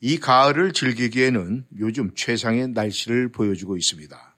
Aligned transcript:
이 0.00 0.18
가을을 0.18 0.72
즐기기에는 0.72 1.66
요즘 1.78 2.14
최상의 2.14 2.68
날씨를 2.68 3.32
보여주고 3.32 3.76
있습니다. 3.76 4.36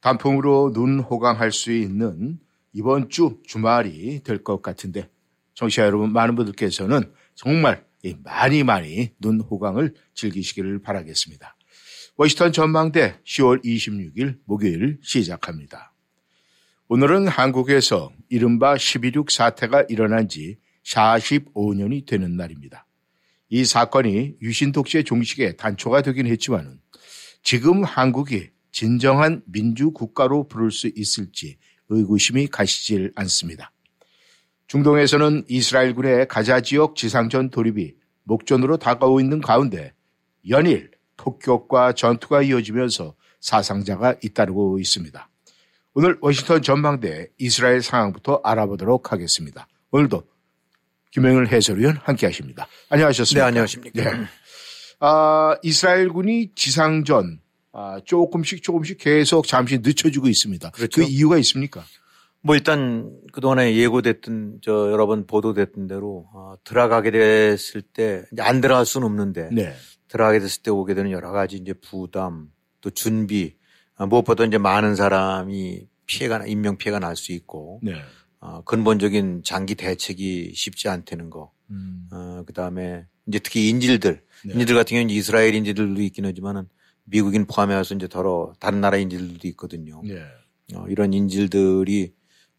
단풍으로 0.00 0.72
눈 0.72 1.00
호강할 1.00 1.50
수 1.52 1.72
있는 1.72 2.38
이번 2.72 3.08
주 3.10 3.40
주말이 3.46 4.22
될 4.22 4.44
것 4.44 4.62
같은데 4.62 5.10
청취자 5.54 5.84
여러분 5.84 6.12
많은 6.12 6.36
분들께서는 6.36 7.12
정말 7.34 7.84
많이 8.22 8.62
많이 8.62 9.10
눈 9.18 9.40
호강을 9.40 9.94
즐기시기를 10.14 10.80
바라겠습니다. 10.82 11.56
워싱턴 12.16 12.52
전망대 12.52 13.20
10월 13.24 13.64
26일 13.64 14.38
목요일 14.44 14.98
시작합니다. 15.02 15.92
오늘은 16.86 17.28
한국에서 17.28 18.12
이른바 18.28 18.74
12.6 18.74 19.30
사태가 19.30 19.86
일어난 19.88 20.28
지 20.28 20.58
45년이 20.84 22.06
되는 22.06 22.36
날입니다. 22.36 22.86
이 23.48 23.64
사건이 23.64 24.36
유신 24.42 24.72
독재 24.72 25.02
종식의 25.04 25.56
단초가 25.56 26.02
되긴 26.02 26.26
했지만은 26.26 26.80
지금 27.42 27.82
한국이 27.82 28.50
진정한 28.72 29.42
민주 29.46 29.90
국가로 29.90 30.48
부를 30.48 30.70
수 30.70 30.90
있을지 30.94 31.56
의구심이 31.88 32.48
가시질 32.48 33.12
않습니다. 33.14 33.72
중동에서는 34.66 35.44
이스라엘군의 35.48 36.28
가자 36.28 36.60
지역 36.60 36.94
지상전 36.94 37.48
돌입이 37.48 37.94
목전으로 38.24 38.76
다가오고 38.76 39.20
있는 39.20 39.40
가운데 39.40 39.94
연일 40.48 40.90
폭격과 41.16 41.94
전투가 41.94 42.42
이어지면서 42.42 43.14
사상자가 43.40 44.16
잇따르고 44.22 44.78
있습니다. 44.78 45.28
오늘 45.94 46.18
워싱턴 46.20 46.60
전망대 46.60 47.28
이스라엘 47.38 47.80
상황부터 47.80 48.42
알아보도록 48.44 49.10
하겠습니다. 49.10 49.66
오늘도 49.90 50.22
김영일 51.10 51.48
해설위원 51.48 51.96
함께 52.02 52.26
하십니다. 52.26 52.66
안녕하셨습니까? 52.90 53.44
네, 53.44 53.48
안녕하십니까. 53.48 54.02
네. 54.02 54.26
아, 55.00 55.56
이스라엘군이 55.62 56.52
지상전 56.54 57.40
아, 57.72 58.00
조금씩 58.04 58.62
조금씩 58.62 58.98
계속 58.98 59.46
잠시 59.46 59.78
늦춰지고 59.78 60.28
있습니다. 60.28 60.70
그렇죠. 60.70 61.00
그 61.02 61.06
이유가 61.08 61.38
있습니까? 61.38 61.84
뭐 62.40 62.54
일단 62.54 63.10
그동안에 63.32 63.74
예고됐던 63.76 64.60
저 64.62 64.90
여러 64.92 65.06
번 65.06 65.26
보도됐던 65.26 65.86
대로 65.86 66.26
어, 66.32 66.54
들어가게 66.64 67.10
됐을 67.10 67.82
때 67.82 68.24
안 68.38 68.60
들어갈 68.60 68.86
수는 68.86 69.06
없는데 69.06 69.48
네. 69.52 69.74
들어가게 70.08 70.38
됐을 70.38 70.62
때 70.62 70.70
오게 70.70 70.94
되는 70.94 71.10
여러 71.10 71.32
가지 71.32 71.56
이제 71.56 71.72
부담 71.74 72.48
또 72.80 72.90
준비 72.90 73.56
어, 73.96 74.06
무엇보다 74.06 74.44
이제 74.44 74.56
많은 74.58 74.94
사람이 74.94 75.86
피해가 76.06 76.46
인명 76.46 76.76
피해가 76.78 76.98
날 77.00 77.16
수 77.16 77.32
있고 77.32 77.80
네. 77.82 77.94
어, 78.40 78.62
근본적인 78.62 79.42
장기 79.44 79.74
대책이 79.74 80.52
쉽지 80.54 80.88
않다는 80.88 81.30
거. 81.30 81.52
음. 81.70 82.08
어, 82.12 82.42
그 82.46 82.52
다음에 82.52 83.06
이제 83.26 83.38
특히 83.38 83.68
인질들, 83.68 84.22
네. 84.46 84.52
인질들 84.52 84.74
같은 84.74 84.94
경우는 84.94 85.10
이스라엘 85.10 85.54
인질들도 85.54 86.00
있긴 86.02 86.24
하지만은 86.24 86.68
미국인 87.04 87.46
포함해서 87.46 87.94
이제 87.94 88.06
더러 88.06 88.52
다른 88.60 88.80
나라 88.80 88.96
인질들도 88.96 89.46
있거든요. 89.48 90.02
네. 90.04 90.22
어, 90.74 90.86
이런 90.88 91.12
인질들이 91.12 92.14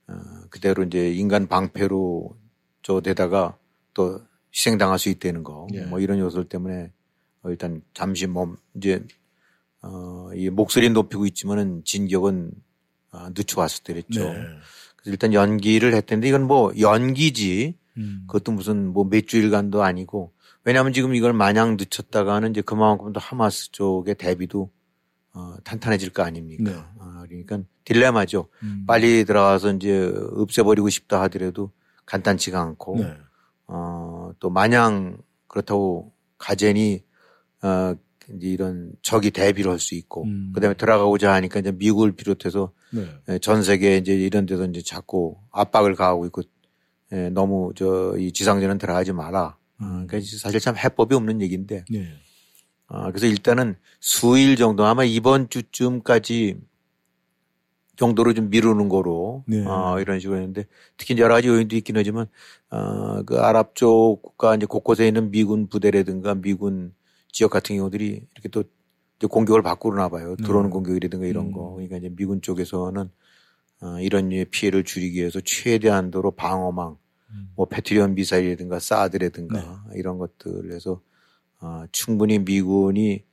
어, 0.08 0.13
그대로 0.49 0.83
이제 0.83 1.11
인간 1.14 1.48
방패로 1.48 2.37
저 2.81 3.02
되다가 3.02 3.58
또 3.93 4.21
희생당할 4.54 4.99
수 4.99 5.09
있다는 5.09 5.43
거. 5.43 5.67
네. 5.71 5.86
뭐 5.86 5.99
이런 5.99 6.20
요소들 6.20 6.49
때문에 6.49 6.92
어, 7.43 7.49
일단 7.49 7.81
잠시 7.93 8.27
몸 8.27 8.58
이제 8.75 9.04
어, 9.81 10.30
이 10.36 10.49
목소리 10.49 10.89
높이고 10.89 11.25
있지만은 11.27 11.83
진격은 11.86 12.52
어, 13.11 13.30
늦춰왔을 13.30 13.83
때랬죠. 13.83 14.33
일단 15.05 15.33
연기를 15.33 15.93
했던데 15.93 16.27
이건 16.27 16.43
뭐 16.48 16.71
연기지 16.80 17.76
음. 17.98 18.23
그것도 18.27 18.52
무슨 18.52 18.87
뭐 18.93 19.05
몇 19.05 19.27
주일간도 19.27 19.83
아니고 19.83 20.33
왜냐하면 20.64 20.93
지금 20.93 21.15
이걸 21.15 21.33
마냥 21.33 21.77
늦췄다가는 21.77 22.52
이제 22.52 22.61
그만큼 22.61 23.14
더 23.14 23.20
하마스 23.20 23.71
쪽의 23.71 24.15
대비도 24.15 24.71
어, 25.33 25.55
탄탄해질 25.64 26.10
거 26.11 26.23
아닙니까? 26.23 26.71
네. 26.71 26.77
어, 26.98 27.23
그러니까 27.27 27.60
딜레마죠. 27.86 28.49
음. 28.64 28.83
빨리 28.87 29.26
들어가서 29.26 29.73
이제 29.73 30.11
없애버리고 30.33 30.89
싶다 30.89 31.21
하더라도 31.23 31.71
간단치가 32.05 32.60
않고 32.61 32.98
네. 32.99 33.17
어, 33.67 34.31
또 34.39 34.49
마냥 34.49 35.17
그렇다고 35.48 36.14
가젠이 36.37 37.04
어, 37.61 37.95
이제 38.36 38.48
이런 38.48 38.92
적이 39.02 39.32
대비를 39.32 39.72
할 39.72 39.80
수 39.80 39.95
있고 39.95 40.23
음. 40.26 40.52
그다음에 40.54 40.76
들어가고자 40.76 41.34
하니까 41.34 41.60
이제 41.60 41.72
미국을 41.72 42.12
비롯해서 42.14 42.72
네. 42.92 43.06
예, 43.30 43.40
전 43.40 43.64
세계 43.64 43.98
이제 43.98 44.14
이런 44.14 44.45
데서 44.45 44.66
이제 44.66 44.82
자꾸 44.82 45.38
압박을 45.52 45.95
가하고 45.95 46.26
있고 46.28 46.42
예, 47.14 47.30
너무 47.30 47.72
저 47.76 48.16
이 48.17 48.32
지상전은 48.32 48.78
들어가지 48.78 49.12
마라. 49.14 49.58
어, 49.82 49.84
음. 49.86 50.08
그러니까 50.08 50.20
사실 50.38 50.60
참 50.60 50.76
해법이 50.78 51.16
없는 51.16 51.42
얘기인데. 51.42 51.86
네. 51.90 52.08
어, 52.88 53.06
그래서 53.08 53.28
일단은 53.28 53.76
수일 54.00 54.56
정도 54.56 54.86
아마 54.86 55.04
이번 55.04 55.50
주쯤까지 55.50 56.58
정도로 57.96 58.34
좀 58.34 58.50
미루는 58.50 58.88
거로 58.90 59.44
네. 59.48 59.64
어, 59.66 60.00
이런 60.00 60.20
식으로 60.20 60.38
했는데 60.38 60.66
특히 60.98 61.17
여러 61.17 61.36
가지 61.36 61.50
요인도 61.50 61.76
있긴 61.76 61.98
하지만 61.98 62.28
어, 62.70 63.22
그 63.23 63.40
아랍 63.40 63.76
쪽 63.76 64.22
국가 64.22 64.56
이제 64.56 64.66
곳곳에 64.66 65.06
있는 65.08 65.32
미군 65.32 65.67
부대라든가 65.67 66.36
미군 66.36 66.94
지역 67.32 67.52
같은 67.52 67.76
경우들이 67.76 68.28
이렇게 68.34 68.50
또 68.50 68.64
이제 69.17 69.28
공격을 69.28 69.62
받고 69.62 69.90
그러나 69.90 70.10
봐요. 70.10 70.36
들어오는 70.38 70.70
네. 70.70 70.73
공격이라든가 70.73 71.26
이런 71.26 71.48
음. 71.48 71.52
거. 71.52 71.73
그러니까 71.73 71.98
이제 71.98 72.10
미군 72.10 72.42
쪽에서는 72.42 73.10
어, 73.82 74.00
이런 74.00 74.30
류의 74.30 74.45
피해를 74.45 74.84
줄이기 74.84 75.20
위해서 75.20 75.40
최대한도로 75.44 76.32
방어망, 76.32 76.98
음. 77.32 77.50
뭐 77.56 77.67
패트리온 77.67 78.16
미사일이라든가 78.16 78.80
사드라든가 78.80 79.84
네. 79.90 80.00
이런 80.00 80.17
것들을 80.17 80.73
해서 80.73 81.02
어, 81.62 81.84
충분히 81.92 82.40
미군이 82.40 83.23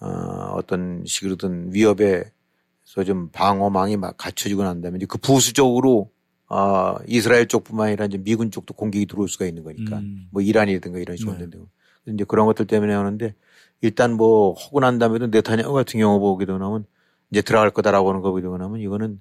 어, 0.00 0.06
어떤 0.54 1.04
식으로든 1.06 1.72
위협에서 1.72 3.04
좀 3.04 3.30
방어망이 3.30 3.96
막 3.96 4.16
갖춰지고 4.16 4.64
난 4.64 4.80
다음에 4.80 4.98
그 5.08 5.18
부수적으로 5.18 6.10
어, 6.48 6.96
이스라엘 7.08 7.48
쪽뿐만 7.48 7.88
아니라 7.88 8.04
이제 8.06 8.18
미군 8.18 8.50
쪽도 8.50 8.74
공격이 8.74 9.06
들어올 9.06 9.28
수가 9.28 9.46
있는 9.46 9.64
거니까 9.64 9.98
음. 9.98 10.28
뭐 10.30 10.42
이란이라든가 10.42 10.98
이런 10.98 11.16
식으로 11.16 11.38
네. 11.38 11.50
되고 11.50 11.68
이제 12.06 12.24
그런 12.24 12.46
것들 12.46 12.66
때문에 12.66 12.94
하는데 12.94 13.34
일단 13.80 14.14
뭐 14.14 14.54
하고 14.54 14.80
난 14.80 14.98
다음에도 14.98 15.26
네타냐후 15.26 15.72
같은 15.72 16.00
경우 16.00 16.18
보기도 16.20 16.58
나면 16.58 16.86
이제 17.30 17.42
들어갈 17.42 17.70
거다라고 17.70 18.08
하는 18.08 18.20
거 18.22 18.30
보기도 18.30 18.56
나면 18.56 18.80
이거는 18.80 19.20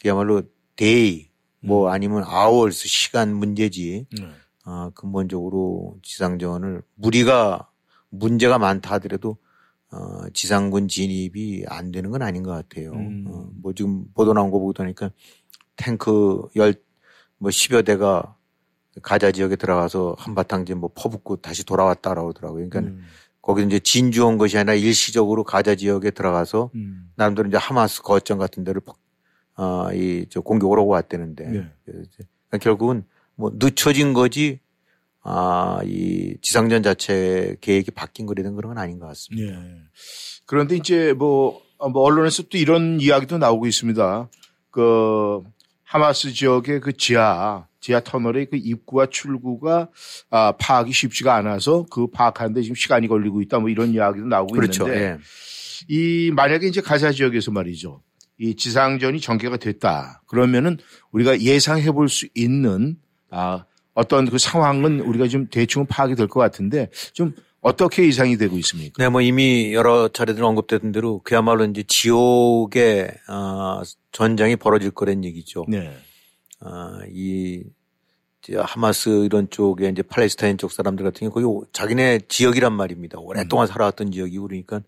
그야말로 0.00 0.42
day 0.76 1.30
뭐 1.60 1.86
음. 1.86 1.92
아니면 1.92 2.22
hours 2.24 2.88
시간 2.88 3.34
문제지 3.34 4.06
네. 4.18 4.28
어, 4.64 4.90
근본적으로 4.94 5.96
지상전을 6.02 6.82
무리가 6.94 7.70
문제가 8.10 8.58
많다 8.58 8.94
하더라도 8.94 9.38
어, 9.90 10.28
지상군 10.32 10.88
진입이 10.88 11.64
안 11.68 11.92
되는 11.92 12.10
건 12.10 12.22
아닌 12.22 12.42
것 12.42 12.50
같아요. 12.50 12.92
음. 12.92 13.24
어, 13.28 13.48
뭐 13.62 13.72
지금 13.72 14.06
보도 14.14 14.32
나온 14.32 14.50
거 14.50 14.58
보고 14.58 14.72
하니까 14.76 15.10
탱크 15.76 16.48
열, 16.56 16.74
뭐 17.38 17.50
10여 17.50 17.84
대가 17.84 18.35
가자 19.02 19.32
지역에 19.32 19.56
들어가서 19.56 20.16
한바탕 20.18 20.62
이제 20.62 20.74
뭐 20.74 20.90
퍼붓고 20.94 21.36
다시 21.36 21.64
돌아왔다라고 21.64 22.30
하더라고요. 22.30 22.68
그러니까 22.68 22.80
음. 22.92 23.04
거기 23.40 23.62
이제 23.64 23.78
진주한 23.78 24.38
것이 24.38 24.58
아니라 24.58 24.74
일시적으로 24.74 25.44
가자 25.44 25.74
지역에 25.74 26.10
들어가서 26.10 26.70
음. 26.74 27.10
나름대로 27.14 27.48
이제 27.48 27.56
하마스 27.56 28.02
거점 28.02 28.38
같은 28.38 28.64
데를 28.64 28.80
어, 29.56 29.92
이, 29.92 30.26
저 30.30 30.40
공격을 30.40 30.78
하고 30.78 30.90
왔다는데. 30.90 31.44
네. 31.44 31.70
그러니까 31.84 32.58
결국은 32.60 33.04
뭐 33.34 33.52
늦춰진 33.54 34.12
거지 34.12 34.60
아, 35.22 35.80
이 35.84 36.36
지상전 36.40 36.82
자체 36.82 37.56
계획이 37.60 37.90
바뀐 37.90 38.26
거라든 38.26 38.54
그런 38.54 38.74
건 38.74 38.78
아닌 38.78 38.98
것 38.98 39.06
같습니다. 39.08 39.58
네. 39.58 39.82
그런데 40.46 40.76
이제 40.76 41.12
뭐, 41.12 41.60
뭐 41.92 42.02
언론에서 42.02 42.44
또 42.44 42.58
이런 42.58 43.00
이야기도 43.00 43.38
나오고 43.38 43.66
있습니다. 43.66 44.28
그 44.70 45.42
하마스 45.86 46.32
지역의 46.32 46.80
그 46.80 46.96
지하 46.96 47.66
지하 47.80 48.00
터널의 48.00 48.46
그 48.46 48.56
입구와 48.56 49.06
출구가 49.06 49.88
아, 50.30 50.52
파악이 50.58 50.92
쉽지가 50.92 51.34
않아서 51.36 51.86
그 51.90 52.08
파악하는데 52.08 52.62
지금 52.62 52.74
시간이 52.74 53.06
걸리고 53.06 53.40
있다 53.42 53.60
뭐 53.60 53.68
이런 53.70 53.92
이야기도 53.92 54.26
나오고 54.26 54.52
그렇죠. 54.52 54.84
있는데 54.84 55.04
예. 55.04 55.18
이 55.88 56.32
만약에 56.34 56.66
이제 56.66 56.80
가자 56.80 57.12
지역에서 57.12 57.52
말이죠. 57.52 58.02
이 58.38 58.54
지상전이 58.56 59.20
전개가 59.20 59.56
됐다. 59.58 60.22
그러면은 60.26 60.78
우리가 61.12 61.40
예상해 61.40 61.90
볼 61.92 62.08
수 62.08 62.26
있는 62.34 62.96
아, 63.30 63.64
어떤 63.94 64.28
그 64.28 64.38
상황은 64.38 65.00
우리가 65.00 65.28
좀 65.28 65.46
대충 65.50 65.86
파악이 65.86 66.16
될 66.16 66.26
것 66.26 66.40
같은데 66.40 66.90
좀 67.12 67.32
어떻게 67.66 68.06
이상이 68.06 68.36
되고 68.36 68.56
있습니까? 68.58 69.02
네, 69.02 69.08
뭐 69.08 69.20
이미 69.20 69.74
여러 69.74 70.06
차례들 70.06 70.42
언급됐던 70.44 70.92
대로 70.92 71.20
그야말로 71.24 71.64
이제 71.64 71.82
지옥의 71.82 73.10
어, 73.28 73.82
전장이 74.12 74.54
벌어질 74.54 74.92
거란 74.92 75.24
얘기죠. 75.24 75.64
네. 75.68 75.92
어, 76.60 77.00
이 77.10 77.64
하마스 78.56 79.24
이런 79.24 79.50
쪽에 79.50 79.88
이제 79.88 80.02
팔레스타인 80.02 80.58
쪽 80.58 80.70
사람들 80.70 81.04
같은 81.04 81.28
경우 81.28 81.32
거기 81.32 81.70
자기네 81.72 82.20
지역이란 82.28 82.72
말입니다. 82.72 83.18
오랫동안 83.18 83.64
음. 83.64 83.66
살아왔던 83.66 84.12
지역이고 84.12 84.46
그러니까 84.46 84.82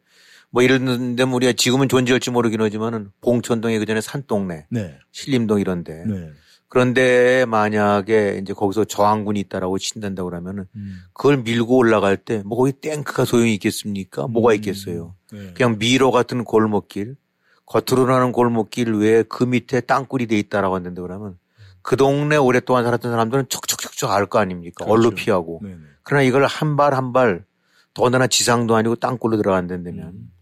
뭐 0.51 0.63
이런데 0.63 1.25
우리가 1.25 1.55
지금은 1.55 1.89
존재할지 1.89 2.31
모르긴 2.31 2.61
하지만은 2.61 3.11
봉천동에 3.23 3.81
그 3.81 3.87
전에 3.87 4.01
산동네, 4.01 4.67
네. 4.71 4.97
신림동 5.11 5.59
이런데 5.59 6.05
네. 6.07 6.31
그런데 6.69 7.45
만약에 7.47 8.41
이제 8.43 8.53
거기서 8.53 8.85
저항군이 8.85 9.41
있다라고 9.41 9.79
친단다 9.79 10.23
고 10.23 10.29
그러면은 10.31 10.67
음. 10.77 10.99
그걸 11.15 11.39
밀고 11.39 11.77
올라갈 11.77 12.17
때 12.17 12.43
뭐 12.45 12.59
거기 12.59 12.73
탱크가 12.73 13.25
소용이 13.25 13.55
있겠습니까? 13.55 14.27
음. 14.27 14.33
뭐가 14.33 14.53
있겠어요? 14.55 15.15
네. 15.33 15.53
그냥 15.55 15.79
미로 15.79 16.11
같은 16.11 16.45
골목길 16.45 17.17
겉으로 17.67 18.07
나는 18.07 18.33
골목길 18.33 18.93
외에 18.95 19.23
그 19.23 19.45
밑에 19.45 19.81
땅굴이 19.81 20.27
돼 20.27 20.39
있다라고 20.39 20.75
하는데 20.75 21.01
그러면 21.01 21.39
그 21.83 21.97
동네 21.97 22.37
오랫동안 22.37 22.85
살았던 22.85 23.11
사람들은 23.13 23.47
척척척척 23.49 24.11
알 24.11 24.27
거 24.27 24.39
아닙니까? 24.39 24.85
그렇죠. 24.85 24.93
얼로 24.93 25.11
피하고. 25.13 25.61
네네. 25.63 25.77
그러나 26.03 26.23
이걸 26.23 26.45
한 26.47 26.77
발 26.77 26.93
한 26.95 27.13
발 27.13 27.45
더더나 27.95 28.27
지상도 28.27 28.77
아니고 28.77 28.97
땅굴로 28.97 29.37
들어간다면 29.39 29.87
음. 29.99 30.33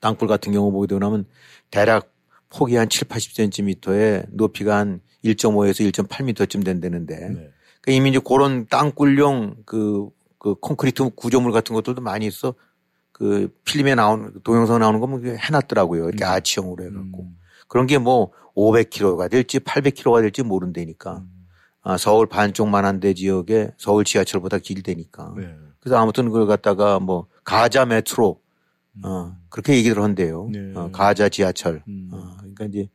땅굴 0.00 0.28
같은 0.28 0.52
경우 0.52 0.70
보게 0.70 0.86
되면 0.86 1.24
대략 1.70 2.12
폭이 2.50 2.76
한 2.76 2.88
7, 2.88 3.08
80cm에 3.08 4.26
높이가 4.30 4.76
한 4.76 5.00
1.5에서 5.24 5.90
1.8m쯤 5.92 6.64
된다는데 6.64 7.16
네. 7.16 7.50
그러니까 7.80 7.92
이미 7.92 8.10
이제 8.10 8.20
그런 8.26 8.66
땅굴용 8.66 9.56
그, 9.66 10.08
그 10.38 10.54
콘크리트 10.54 11.10
구조물 11.14 11.52
같은 11.52 11.74
것들도 11.74 12.00
많이 12.00 12.26
있어 12.26 12.54
그 13.12 13.52
필름에 13.64 13.94
나오는 13.96 14.32
동영상 14.44 14.78
나오는 14.78 15.00
거뭐 15.00 15.20
해놨더라고요. 15.20 16.08
이렇게 16.08 16.24
음. 16.24 16.30
아치형으로 16.30 16.84
해갖고. 16.84 17.22
음. 17.22 17.36
그런 17.66 17.86
게 17.86 17.98
뭐 17.98 18.32
500km가 18.54 19.30
될지 19.30 19.58
800km가 19.60 20.20
될지 20.20 20.42
모른다니까. 20.42 21.18
음. 21.18 21.30
아, 21.82 21.96
서울 21.96 22.26
반쪽만한 22.26 23.00
데 23.00 23.14
지역에 23.14 23.70
서울 23.78 24.04
지하철보다 24.04 24.58
길대니까. 24.58 25.34
네. 25.36 25.54
그래서 25.80 25.96
아무튼 25.96 26.26
그걸 26.26 26.46
갖다가 26.46 26.98
뭐 26.98 27.26
가자 27.44 27.86
메트로 27.86 28.40
어, 29.04 29.36
그렇게 29.48 29.76
얘기를 29.76 30.02
한대요. 30.02 30.48
네. 30.52 30.72
어, 30.74 30.90
가자 30.90 31.28
지하철. 31.28 31.82
음. 31.88 32.10
어, 32.12 32.36
그러니까 32.38 32.64
이제 32.66 32.88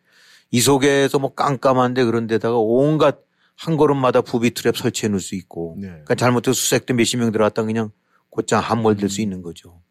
이 0.51 0.61
속에서 0.61 1.19
뭐 1.19 1.33
깜깜한데 1.33 2.03
그런 2.05 2.27
데다가 2.27 2.57
온갖 2.57 3.19
한 3.55 3.77
걸음마다 3.77 4.21
부비 4.21 4.51
트랩 4.51 4.75
설치해 4.75 5.09
놓을 5.09 5.19
수 5.19 5.35
있고. 5.35 5.75
네. 5.79 5.88
그러니까 5.88 6.15
잘못해서 6.15 6.53
수색대 6.53 6.94
몇십 6.94 7.19
명 7.19 7.31
들어갔다 7.31 7.63
그냥 7.63 7.91
곧장 8.29 8.61
함몰될 8.61 9.05
음. 9.05 9.09
수 9.09 9.21
있는 9.21 9.41
거죠. 9.41 9.81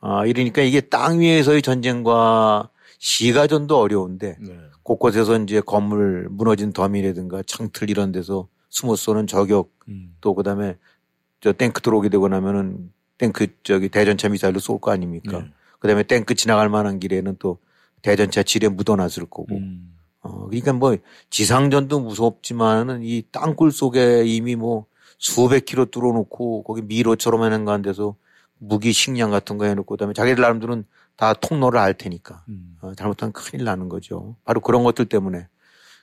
아, 0.00 0.26
이러니까 0.26 0.62
이게 0.62 0.80
땅 0.80 1.20
위에서의 1.20 1.62
전쟁과 1.62 2.70
시가전도 2.98 3.78
어려운데 3.78 4.36
네. 4.40 4.58
곳곳에서 4.82 5.38
이제 5.40 5.60
건물 5.60 6.28
무너진 6.30 6.72
더미라든가 6.72 7.42
창틀 7.46 7.90
이런 7.90 8.12
데서 8.12 8.48
숨어 8.68 8.94
쏘는 8.94 9.26
저격 9.26 9.72
음. 9.88 10.14
또 10.20 10.34
그다음에 10.34 10.76
저 11.40 11.52
탱크 11.52 11.80
들어오게 11.80 12.08
되고 12.08 12.28
나면은 12.28 12.92
탱크 13.18 13.46
저기 13.62 13.88
대전차 13.88 14.28
미사일로 14.28 14.58
쏠 14.58 14.78
거 14.78 14.90
아닙니까? 14.90 15.38
네. 15.38 15.52
그다음에 15.78 16.02
탱크 16.02 16.34
지나갈 16.34 16.68
만한 16.68 16.98
길에는 16.98 17.36
또 17.38 17.58
대전차 18.02 18.42
지뢰 18.42 18.68
묻어놨을 18.68 19.26
거고. 19.30 19.56
음. 19.56 19.94
어, 20.20 20.46
그러니까 20.46 20.72
뭐 20.72 20.96
지상전도 21.30 22.00
무섭지만은 22.00 23.02
이 23.02 23.22
땅굴 23.30 23.72
속에 23.72 24.24
이미 24.26 24.56
뭐 24.56 24.86
수백 25.18 25.64
킬로 25.64 25.86
뚫어놓고 25.86 26.64
거기 26.64 26.82
미로처럼 26.82 27.44
해는 27.44 27.64
거한 27.64 27.82
데서 27.82 28.16
무기 28.58 28.92
식량 28.92 29.30
같은 29.30 29.58
거 29.58 29.66
해놓고 29.66 29.94
그다음에 29.94 30.14
자기들 30.14 30.42
나름대로는 30.42 30.84
다 31.16 31.32
통로를 31.32 31.78
알 31.78 31.94
테니까 31.94 32.44
음. 32.48 32.76
어, 32.80 32.94
잘못하면 32.94 33.32
큰일 33.32 33.64
나는 33.64 33.88
거죠. 33.88 34.36
바로 34.44 34.60
그런 34.60 34.84
것들 34.84 35.06
때문에. 35.06 35.46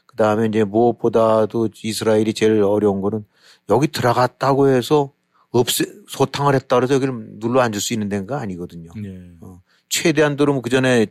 그다음에 0.05 0.45
이제 0.45 0.63
무엇보다도 0.63 1.69
이스라엘이 1.83 2.33
제일 2.33 2.61
어려운 2.61 3.01
거는 3.01 3.25
여기 3.69 3.87
들어갔다고 3.87 4.69
해서 4.69 5.11
없애 5.53 5.85
소탕을 6.09 6.55
했다 6.55 6.75
그래서 6.75 6.95
여기를 6.95 7.39
눌러 7.39 7.61
앉을 7.61 7.79
수 7.79 7.93
있는 7.93 8.09
데가 8.09 8.39
아니거든요. 8.41 8.91
네. 8.95 9.31
어, 9.41 9.61
최대한 9.87 10.35
도로 10.35 10.61
그 10.61 10.69
전에 10.69 11.05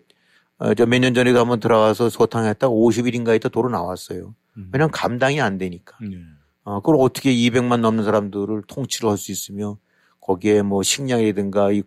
어, 0.59 0.75
저몇년 0.75 1.15
전에도 1.15 1.39
한번 1.39 1.61
들어가서 1.61 2.11
소탕했다 2.11 2.69
50일인가 2.69 3.35
있다 3.37 3.49
도로 3.49 3.71
나왔어요. 3.71 4.35
음. 4.56 4.71
왜냐하면 4.73 4.91
감당이 4.91 5.41
안 5.41 5.59
되니까. 5.59 5.97
네. 6.03 6.19
어, 6.65 6.81
그걸 6.81 6.97
어떻게 6.99 7.33
200만 7.33 7.81
넘는 7.81 8.05
사람들을 8.05 8.62
통치를 8.67 9.11
할 9.11 9.17
수 9.17 9.33
있으며 9.33 9.79
거기에 10.21 10.62
뭐 10.62 10.83
식량이라든가 10.83 11.73
이, 11.73 11.83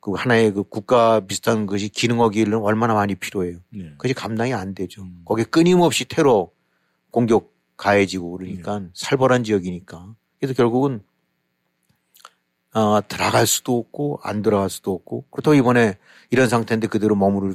그 0.00 0.12
하나의 0.12 0.52
그 0.52 0.62
국가 0.64 1.20
비슷한 1.20 1.66
것이 1.66 1.88
기능하기는 1.88 2.58
얼마나 2.58 2.94
많이 2.94 3.14
필요해요. 3.14 3.58
네. 3.70 3.90
그것이 3.92 4.14
감당이 4.14 4.54
안 4.54 4.74
되죠. 4.74 5.02
음. 5.02 5.22
거기에 5.24 5.44
끊임없이 5.44 6.04
테러 6.04 6.50
공격 7.10 7.52
가해지고 7.76 8.38
그러니까 8.38 8.80
네. 8.80 8.86
살벌한 8.94 9.44
지역이니까. 9.44 10.14
그래서 10.40 10.54
결국은 10.54 11.02
어, 12.74 13.00
들어갈 13.06 13.46
수도 13.46 13.78
없고 13.78 14.20
안 14.22 14.42
들어갈 14.42 14.70
수도 14.70 14.92
없고 14.92 15.24
그렇다고 15.30 15.54
이번에 15.54 15.96
이런 16.30 16.48
상태인데 16.48 16.86
그대로 16.88 17.14
머무를 17.14 17.54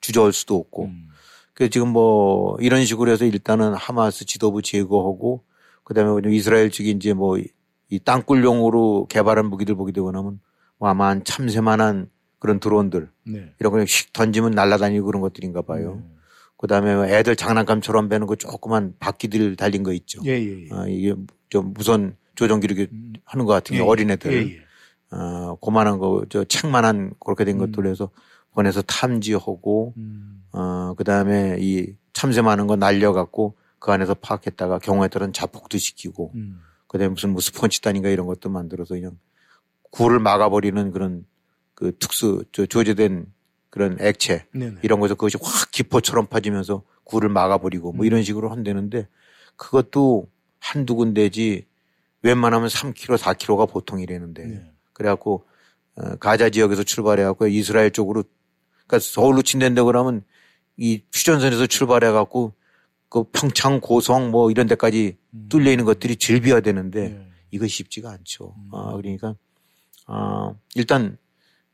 주저할 0.00 0.32
수도 0.32 0.56
없고 0.56 0.86
음. 0.86 1.08
그 1.52 1.70
지금 1.70 1.88
뭐 1.88 2.56
이런 2.60 2.84
식으로 2.84 3.10
해서 3.10 3.24
일단은 3.24 3.74
하마스 3.74 4.24
지도부 4.24 4.62
제거하고 4.62 5.44
그다음에 5.84 6.20
이스라엘 6.34 6.70
측이 6.70 6.90
이제 6.90 7.12
뭐 7.12 7.38
이 7.94 8.00
땅굴용으로 8.00 9.06
개발한 9.08 9.46
무기들 9.46 9.74
보게 9.74 9.92
되고 9.92 10.10
나면 10.10 10.40
뭐 10.78 10.88
아마 10.88 11.08
한 11.08 11.22
참새만한 11.22 12.10
그런 12.38 12.58
드론들 12.58 13.08
네. 13.26 13.54
이런 13.60 13.72
거씩 13.72 14.12
던지면 14.12 14.50
날아다니고 14.50 15.06
그런 15.06 15.22
것들인가 15.22 15.62
봐요. 15.62 16.02
네. 16.02 16.14
그다음에 16.56 16.94
뭐 16.94 17.06
애들 17.06 17.36
장난감처럼 17.36 18.08
배는 18.08 18.26
그 18.26 18.36
조그만 18.36 18.94
바퀴들 18.98 19.56
달린 19.56 19.82
거 19.82 19.92
있죠. 19.92 20.20
예, 20.24 20.30
예, 20.30 20.64
예. 20.64 20.68
아, 20.72 20.86
이게 20.88 21.14
좀 21.50 21.72
무선 21.72 22.16
조종기 22.34 22.66
이렇게 22.66 22.88
음. 22.92 23.12
하는 23.24 23.44
것 23.44 23.52
같은 23.52 23.74
게 23.74 23.80
예, 23.80 23.84
예. 23.84 23.88
어린애들. 23.88 24.32
예, 24.32 24.56
예. 24.56 24.64
어, 25.10 25.56
고만한 25.60 25.98
거, 25.98 26.24
저 26.28 26.44
책만한 26.44 27.14
그렇게 27.20 27.44
된 27.44 27.60
음. 27.60 27.72
것들 27.72 27.86
해서 27.86 28.10
보내서 28.52 28.82
탐지하고, 28.82 29.94
음. 29.96 30.44
어, 30.52 30.94
그 30.96 31.04
다음에 31.04 31.56
이 31.60 31.94
참새 32.12 32.42
많은 32.42 32.66
거 32.66 32.76
날려갖고 32.76 33.56
그 33.78 33.92
안에서 33.92 34.14
파악했다가 34.14 34.78
경우에 34.78 35.08
따른 35.08 35.32
자폭도 35.32 35.78
시키고, 35.78 36.32
음. 36.34 36.60
그 36.86 36.98
다음에 36.98 37.10
무슨 37.10 37.30
뭐 37.30 37.40
스펀치 37.40 37.80
단인가 37.80 38.08
이런 38.08 38.26
것도 38.26 38.50
만들어서 38.50 38.94
그냥 38.94 39.18
굴을 39.90 40.18
막아버리는 40.18 40.90
그런 40.90 41.24
그 41.74 41.96
특수, 41.98 42.44
저 42.52 42.66
조제된 42.66 43.26
그런 43.70 43.96
액체 44.00 44.46
네네. 44.52 44.76
이런 44.82 45.00
거에서 45.00 45.16
그것이 45.16 45.36
확 45.42 45.70
기포처럼 45.72 46.26
퍼지면서 46.26 46.84
굴을 47.02 47.28
막아버리고 47.28 47.92
뭐 47.92 48.04
음. 48.04 48.06
이런 48.06 48.22
식으로 48.22 48.50
한다는데 48.50 49.08
그것도 49.56 50.28
한두 50.60 50.94
군데지 50.94 51.66
웬만하면 52.24 52.68
3km, 52.68 53.18
4km가 53.18 53.70
보통이라는데 53.70 54.46
네. 54.46 54.72
그래갖고 54.94 55.46
어, 55.96 56.16
가자 56.16 56.50
지역에서 56.50 56.82
출발해갖고 56.82 57.46
이스라엘 57.46 57.90
쪽으로 57.90 58.24
그러니까 58.86 58.98
서울로 58.98 59.42
친댄다 59.42 59.84
그러면 59.84 60.24
이 60.76 61.02
휴전선에서 61.12 61.66
출발해갖고 61.66 62.54
그 63.10 63.24
평창 63.30 63.80
고성 63.80 64.30
뭐 64.30 64.50
이런 64.50 64.66
데까지 64.66 65.18
음. 65.34 65.46
뚫려 65.48 65.70
있는 65.70 65.84
것들이 65.84 66.16
질비화 66.16 66.60
되는데 66.60 67.10
네. 67.10 67.28
이거 67.50 67.66
쉽지가 67.66 68.10
않죠. 68.10 68.54
음. 68.56 68.70
아 68.72 68.96
그러니까 68.96 69.36
아 70.06 70.54
일단 70.74 71.16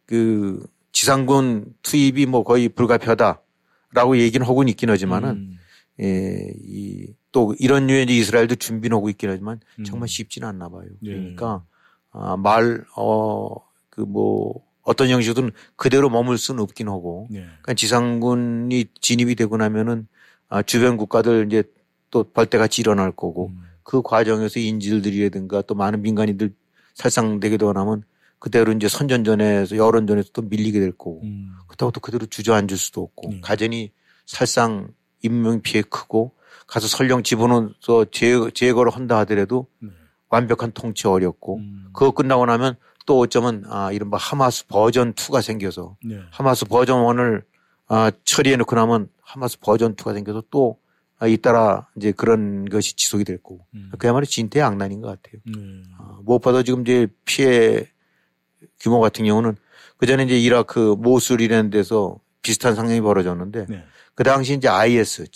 그 0.05 0.67
지상군 0.93 1.73
투입이 1.83 2.27
뭐 2.27 2.43
거의 2.43 2.69
불가피하다라고 2.69 4.19
얘기는 4.19 4.45
하고는 4.45 4.69
있긴 4.71 4.91
하지만은 4.91 5.29
음. 5.31 5.59
예, 6.01 6.53
이, 6.63 7.07
또 7.33 7.55
이런 7.59 7.87
류의 7.87 8.07
이스라엘도 8.09 8.57
준비는 8.57 8.97
하고 8.97 9.09
있긴 9.09 9.31
하지만 9.31 9.61
음. 9.79 9.85
정말 9.85 10.09
쉽지는 10.09 10.49
않나 10.49 10.69
봐요. 10.69 10.85
예. 11.05 11.13
그러니까 11.13 11.65
아, 12.13 12.37
말, 12.37 12.85
어, 12.97 13.49
그 13.89 14.01
뭐, 14.01 14.65
어떤 14.83 15.09
형식으로든 15.09 15.53
그대로 15.77 16.11
머물 16.11 16.39
수는 16.39 16.63
없긴 16.63 16.89
하고. 16.89 17.29
네. 17.31 17.41
그러니까 17.41 17.75
지상군이 17.75 18.87
진입이 19.01 19.37
되고 19.37 19.57
나면은 19.57 20.09
아, 20.49 20.63
주변 20.63 20.97
국가들 20.97 21.47
이제 21.47 21.63
또 22.11 22.25
벌떼같이 22.25 22.83
일어날 22.83 23.13
거고 23.13 23.49
음. 23.49 23.63
그 23.85 24.03
과정에서 24.03 24.59
인질들이라든가 24.59 25.63
또 25.63 25.75
많은 25.75 26.03
민간인들 26.03 26.53
살상되기도 26.95 27.73
하면 27.73 28.03
그대로 28.41 28.73
이제 28.73 28.89
선전전에서 28.89 29.77
여론전에서 29.77 30.31
또 30.33 30.43
밀리게 30.43 30.81
될 30.81 30.91
거고 30.93 31.21
음. 31.23 31.53
그렇다고 31.69 31.93
또 31.93 32.01
그대로 32.01 32.27
주저앉을 32.27 32.77
수도 32.77 33.03
없고 33.03 33.31
네. 33.31 33.41
가전이 33.41 33.93
살상 34.27 34.89
인명 35.23 35.61
피해 35.61 35.83
크고 35.83 36.33
가서 36.71 36.87
설령 36.87 37.25
집어넣어서 37.25 38.07
제거, 38.13 38.85
를 38.85 38.93
한다 38.93 39.19
하더라도 39.19 39.67
네. 39.81 39.91
완벽한 40.29 40.71
통치 40.73 41.09
어렵고 41.09 41.57
음. 41.57 41.91
그거 41.93 42.13
끝나고 42.13 42.47
나면 42.47 42.77
또 43.07 43.19
어쩌면 43.19 43.65
아 43.69 43.91
이른바 43.91 44.17
하마스 44.17 44.69
버전 44.69 45.13
2가 45.15 45.43
생겨서 45.43 45.97
네. 46.05 46.21
하마스 46.31 46.65
버전 46.65 47.05
1을 47.05 47.43
아 47.89 48.13
처리해 48.25 48.57
놓고 48.57 48.77
나면 48.77 49.09
하마스 49.21 49.59
버전 49.59 49.97
2가 49.97 50.15
생겨서 50.15 50.45
또 50.51 50.79
아, 51.19 51.27
잇따라 51.27 51.89
이제 51.97 52.13
그런 52.13 52.65
것이 52.67 52.95
지속이 52.95 53.25
될 53.25 53.39
거고 53.39 53.67
음. 53.75 53.91
그야말로 53.99 54.25
진퇴 54.25 54.61
양난인 54.61 55.01
것 55.01 55.09
같아요. 55.09 55.43
네. 55.45 55.83
아, 55.99 56.21
무엇보다 56.23 56.63
지금 56.63 56.83
이제 56.83 57.09
피해 57.25 57.85
규모 58.79 59.01
같은 59.01 59.25
경우는 59.25 59.57
그 59.97 60.07
전에 60.07 60.23
이제 60.23 60.39
이라크 60.39 60.95
모술이라는 60.99 61.71
데서 61.71 62.21
비슷한 62.43 62.77
상황이 62.77 63.01
벌어졌는데 63.01 63.67
네. 63.69 63.85
그 64.15 64.23
당시 64.23 64.55
이제 64.55 64.69
IS 64.69 65.27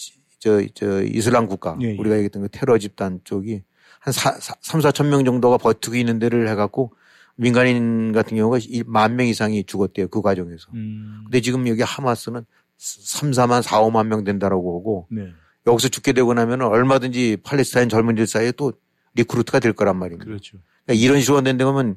저, 0.44 0.60
저 0.74 1.02
이슬람 1.02 1.46
국가 1.46 1.78
예, 1.80 1.86
예. 1.86 1.96
우리가 1.96 2.16
얘기했던 2.16 2.42
그 2.42 2.48
테러 2.52 2.76
집단 2.76 3.18
쪽이 3.24 3.62
한 4.00 4.12
4, 4.12 4.32
3, 4.60 4.80
4천 4.82 5.06
명 5.08 5.24
정도가 5.24 5.56
버티고 5.56 5.96
있는 5.96 6.18
데를 6.18 6.48
해갖고 6.50 6.92
민간인 7.36 8.12
같은 8.12 8.36
경우가 8.36 8.58
만 8.84 9.16
명 9.16 9.26
이상이 9.26 9.64
죽었대요. 9.64 10.08
그 10.08 10.20
과정에서. 10.20 10.66
음. 10.74 11.22
근데 11.24 11.40
지금 11.40 11.66
여기 11.66 11.80
하마스는 11.80 12.44
3, 12.76 13.30
4만, 13.30 13.62
4, 13.62 13.80
5만 13.84 14.08
명 14.08 14.22
된다라고 14.22 14.78
하고 14.78 15.08
네. 15.10 15.28
여기서 15.66 15.88
죽게 15.88 16.12
되고 16.12 16.34
나면 16.34 16.60
얼마든지 16.60 17.38
팔레스타인 17.42 17.88
젊은이들 17.88 18.26
사이에 18.26 18.52
또 18.52 18.74
recruit가 19.14 19.60
될 19.60 19.72
거란 19.72 19.96
말입니다. 19.96 20.26
그렇죠. 20.26 20.58
그러니까 20.84 21.02
이런 21.02 21.22
식으로 21.22 21.40
된다면 21.40 21.72
그러면 21.74 21.96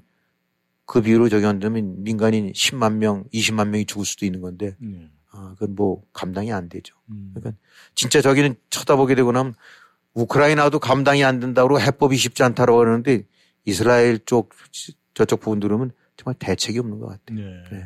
그 0.85 1.01
비율로 1.01 1.27
적용한다면 1.27 2.01
민간인 2.03 2.53
10만 2.53 2.93
명, 2.93 3.25
20만 3.33 3.67
명이 3.67 3.85
죽을 3.87 4.05
수도 4.05 4.25
있는 4.25 4.39
건데 4.39 4.77
네. 4.79 5.09
아, 5.57 5.59
그건 5.59 5.75
뭐 5.75 6.03
감당이 6.13 6.51
안 6.51 6.69
되죠. 6.69 6.95
음. 7.09 7.31
그러니까 7.33 7.59
진짜 7.95 8.21
저기는 8.21 8.55
쳐다보게 8.69 9.15
되고 9.15 9.31
나면 9.31 9.55
우크라이나도 10.13 10.79
감당이 10.79 11.23
안 11.23 11.39
된다고 11.39 11.79
해법이 11.79 12.15
쉽지 12.15 12.43
않다고 12.43 12.79
하는데 12.79 13.23
이스라엘 13.65 14.19
쪽 14.25 14.53
저쪽 15.13 15.39
부분 15.39 15.59
들으면 15.59 15.91
정말 16.15 16.35
대책이 16.39 16.79
없는 16.79 16.99
것 16.99 17.07
같아요. 17.07 17.39
네. 17.39 17.63
네. 17.71 17.85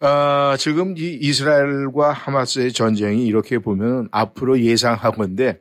아, 0.00 0.56
지금 0.58 0.96
이 0.96 1.16
이스라엘과 1.20 2.12
하마스의 2.12 2.72
전쟁이 2.72 3.24
이렇게 3.24 3.58
보면 3.58 4.08
앞으로 4.10 4.60
예상하건데 4.60 5.60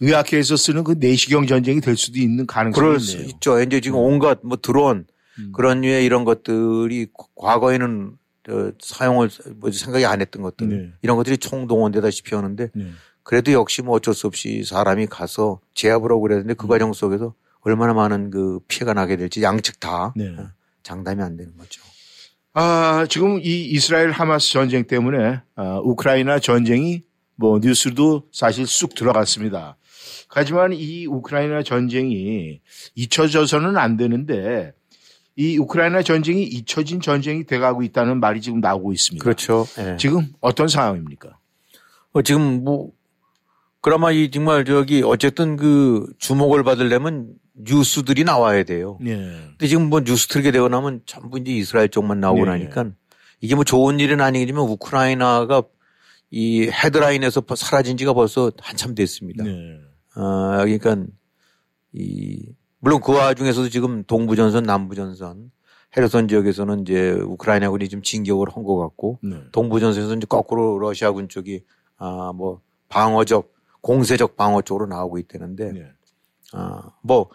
의학회에서 0.00 0.56
쓰는 0.56 0.82
그 0.82 0.96
내시경 0.98 1.46
전쟁이 1.46 1.80
될 1.80 1.96
수도 1.96 2.18
있는 2.18 2.46
가능성이 2.46 2.84
그럴 2.84 3.00
수 3.00 3.12
있네요. 3.12 3.28
있죠. 3.28 3.60
이제 3.60 3.80
지금 3.80 3.98
음. 4.00 4.04
온갖 4.04 4.40
뭐 4.42 4.58
드론 4.60 5.06
음. 5.38 5.52
그런 5.54 5.82
류의 5.82 6.04
이런 6.04 6.24
것들이 6.24 7.06
과거에는 7.36 8.16
사용을 8.80 9.28
뭐 9.56 9.70
생각이 9.70 10.04
안 10.04 10.20
했던 10.20 10.42
것들 10.42 10.68
네. 10.68 10.92
이런 11.02 11.16
것들이 11.16 11.38
총동원되다시피 11.38 12.34
하는데 12.34 12.70
네. 12.74 12.86
그래도 13.22 13.52
역시 13.52 13.82
뭐 13.82 13.96
어쩔 13.96 14.14
수 14.14 14.26
없이 14.26 14.64
사람이 14.64 15.06
가서 15.06 15.60
제압을 15.74 16.10
하고 16.10 16.20
그랬는데 16.22 16.54
그 16.54 16.66
음. 16.66 16.68
과정 16.68 16.92
속에서 16.92 17.34
얼마나 17.60 17.92
많은 17.92 18.30
그 18.30 18.60
피해가 18.68 18.94
나게 18.94 19.16
될지 19.16 19.42
양측 19.42 19.80
다 19.80 20.14
네. 20.14 20.28
어, 20.28 20.50
장담이 20.84 21.20
안 21.22 21.36
되는 21.36 21.56
거죠. 21.56 21.82
아, 22.54 23.06
지금 23.10 23.40
이 23.42 23.66
이스라엘 23.66 24.12
하마스 24.12 24.52
전쟁 24.52 24.86
때문에 24.86 25.40
아, 25.56 25.80
우크라이나 25.82 26.38
전쟁이 26.38 27.02
뭐 27.34 27.58
뉴스도 27.58 28.28
사실 28.32 28.66
쑥 28.66 28.94
들어갔습니다. 28.94 29.76
하지만 30.28 30.72
이 30.72 31.06
우크라이나 31.06 31.62
전쟁이 31.62 32.60
잊혀져서는 32.94 33.76
안 33.76 33.96
되는데 33.96 34.72
이 35.36 35.58
우크라이나 35.58 36.02
전쟁이 36.02 36.44
잊혀진 36.44 37.00
전쟁이 37.00 37.44
돼가고 37.44 37.82
있다는 37.82 38.20
말이 38.20 38.40
지금 38.40 38.60
나오고 38.60 38.92
있습니다. 38.94 39.22
그렇죠. 39.22 39.66
네. 39.76 39.96
지금 39.98 40.32
어떤 40.40 40.66
상황입니까? 40.66 41.36
어, 42.12 42.22
지금 42.22 42.64
뭐 42.64 42.90
그나마 43.82 44.10
이 44.10 44.30
정말 44.30 44.64
저기 44.64 45.02
어쨌든 45.02 45.56
그 45.56 46.10
주목을 46.18 46.64
받으려면 46.64 47.34
뉴스들이 47.54 48.24
나와야 48.24 48.64
돼요. 48.64 48.98
네. 49.00 49.14
근데 49.50 49.66
지금 49.66 49.90
뭐 49.90 50.00
뉴스 50.00 50.26
틀게 50.26 50.50
되고 50.50 50.68
나면 50.68 51.02
전부 51.04 51.38
이제 51.38 51.52
이스라엘 51.52 51.90
쪽만 51.90 52.18
나오고 52.18 52.46
네. 52.46 52.50
나니까 52.52 52.90
이게 53.40 53.54
뭐 53.54 53.64
좋은 53.64 54.00
일은 54.00 54.22
아니겠지만 54.22 54.62
우크라이나가 54.62 55.62
이 56.30 56.68
헤드라인에서 56.68 57.42
사라진 57.54 57.98
지가 57.98 58.14
벌써 58.14 58.50
한참 58.58 58.94
됐습니다. 58.94 59.44
네. 59.44 59.78
어, 60.16 60.64
그러니까 60.64 60.96
이 61.92 62.42
물론 62.86 63.00
그 63.00 63.12
와중에서도 63.12 63.68
지금 63.68 64.04
동부전선, 64.04 64.62
남부전선, 64.62 65.50
헤르선 65.96 66.28
지역에서는 66.28 66.82
이제 66.82 67.10
우크라이나군이 67.10 67.88
좀 67.88 68.00
진격을 68.00 68.46
한 68.52 68.62
것 68.62 68.76
같고 68.78 69.18
네. 69.24 69.42
동부전선에서는 69.50 70.18
이제 70.18 70.26
거꾸로 70.28 70.78
러시아군 70.78 71.28
쪽이 71.28 71.64
아 71.96 72.30
뭐 72.32 72.60
방어적 72.88 73.52
공세적 73.80 74.36
방어 74.36 74.62
쪽으로 74.62 74.86
나오고 74.86 75.18
있다는데 75.18 75.72
네. 75.72 75.86
아 76.52 76.92
뭐 77.02 77.26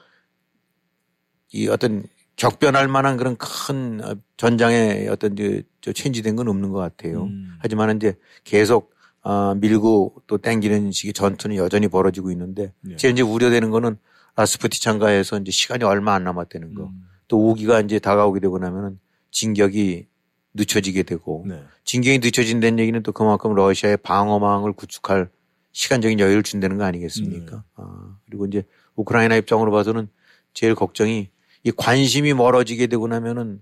이 1.54 1.68
어떤 1.68 2.04
격변할 2.38 2.88
만한 2.88 3.18
그런 3.18 3.36
큰 3.36 4.00
전장의 4.38 5.10
어떤 5.10 5.36
저 5.82 5.92
체인지된 5.92 6.38
건 6.38 6.48
없는 6.48 6.70
것 6.70 6.80
같아요. 6.80 7.24
음. 7.24 7.58
하지만 7.60 7.98
이제 7.98 8.18
계속 8.46 8.94
아 9.22 9.54
밀고 9.60 10.16
또 10.28 10.38
땡기는 10.38 10.94
식의 10.94 11.12
전투는 11.12 11.58
여전히 11.58 11.90
벌어지고 11.90 12.32
있는데 12.32 12.72
네. 12.80 12.96
제일 12.96 13.12
이제 13.12 13.22
우려되는 13.22 13.70
거는 13.70 13.98
라스푸티 14.42 14.82
참가해서 14.82 15.40
이제 15.40 15.52
시간이 15.52 15.84
얼마 15.84 16.14
안 16.14 16.24
남았다는 16.24 16.74
거. 16.74 16.86
음. 16.86 17.08
또 17.28 17.50
우기가 17.50 17.80
이제 17.82 18.00
다가오게 18.00 18.40
되고 18.40 18.58
나면은 18.58 19.00
진격이 19.30 20.08
늦춰지게 20.54 21.04
되고 21.04 21.46
네. 21.48 21.64
진격이 21.86 22.20
늦춰진다는 22.20 22.80
얘기는 22.80 23.02
또 23.04 23.12
그만큼 23.12 23.54
러시아의 23.56 23.98
방어망을 23.98 24.74
구축할 24.74 25.30
시간적인 25.72 26.20
여유를 26.20 26.44
준다는 26.44 26.78
거 26.78 26.84
아니겠습니까? 26.84 27.56
네. 27.56 27.62
아, 27.76 28.18
그리고 28.26 28.46
이제 28.46 28.64
우크라이나 28.96 29.38
입장으로 29.38 29.72
봐서는 29.72 30.10
제일 30.54 30.76
걱정이 30.76 31.30
이 31.64 31.72
관심이 31.72 32.34
멀어지게 32.34 32.88
되고 32.88 33.08
나면은 33.08 33.62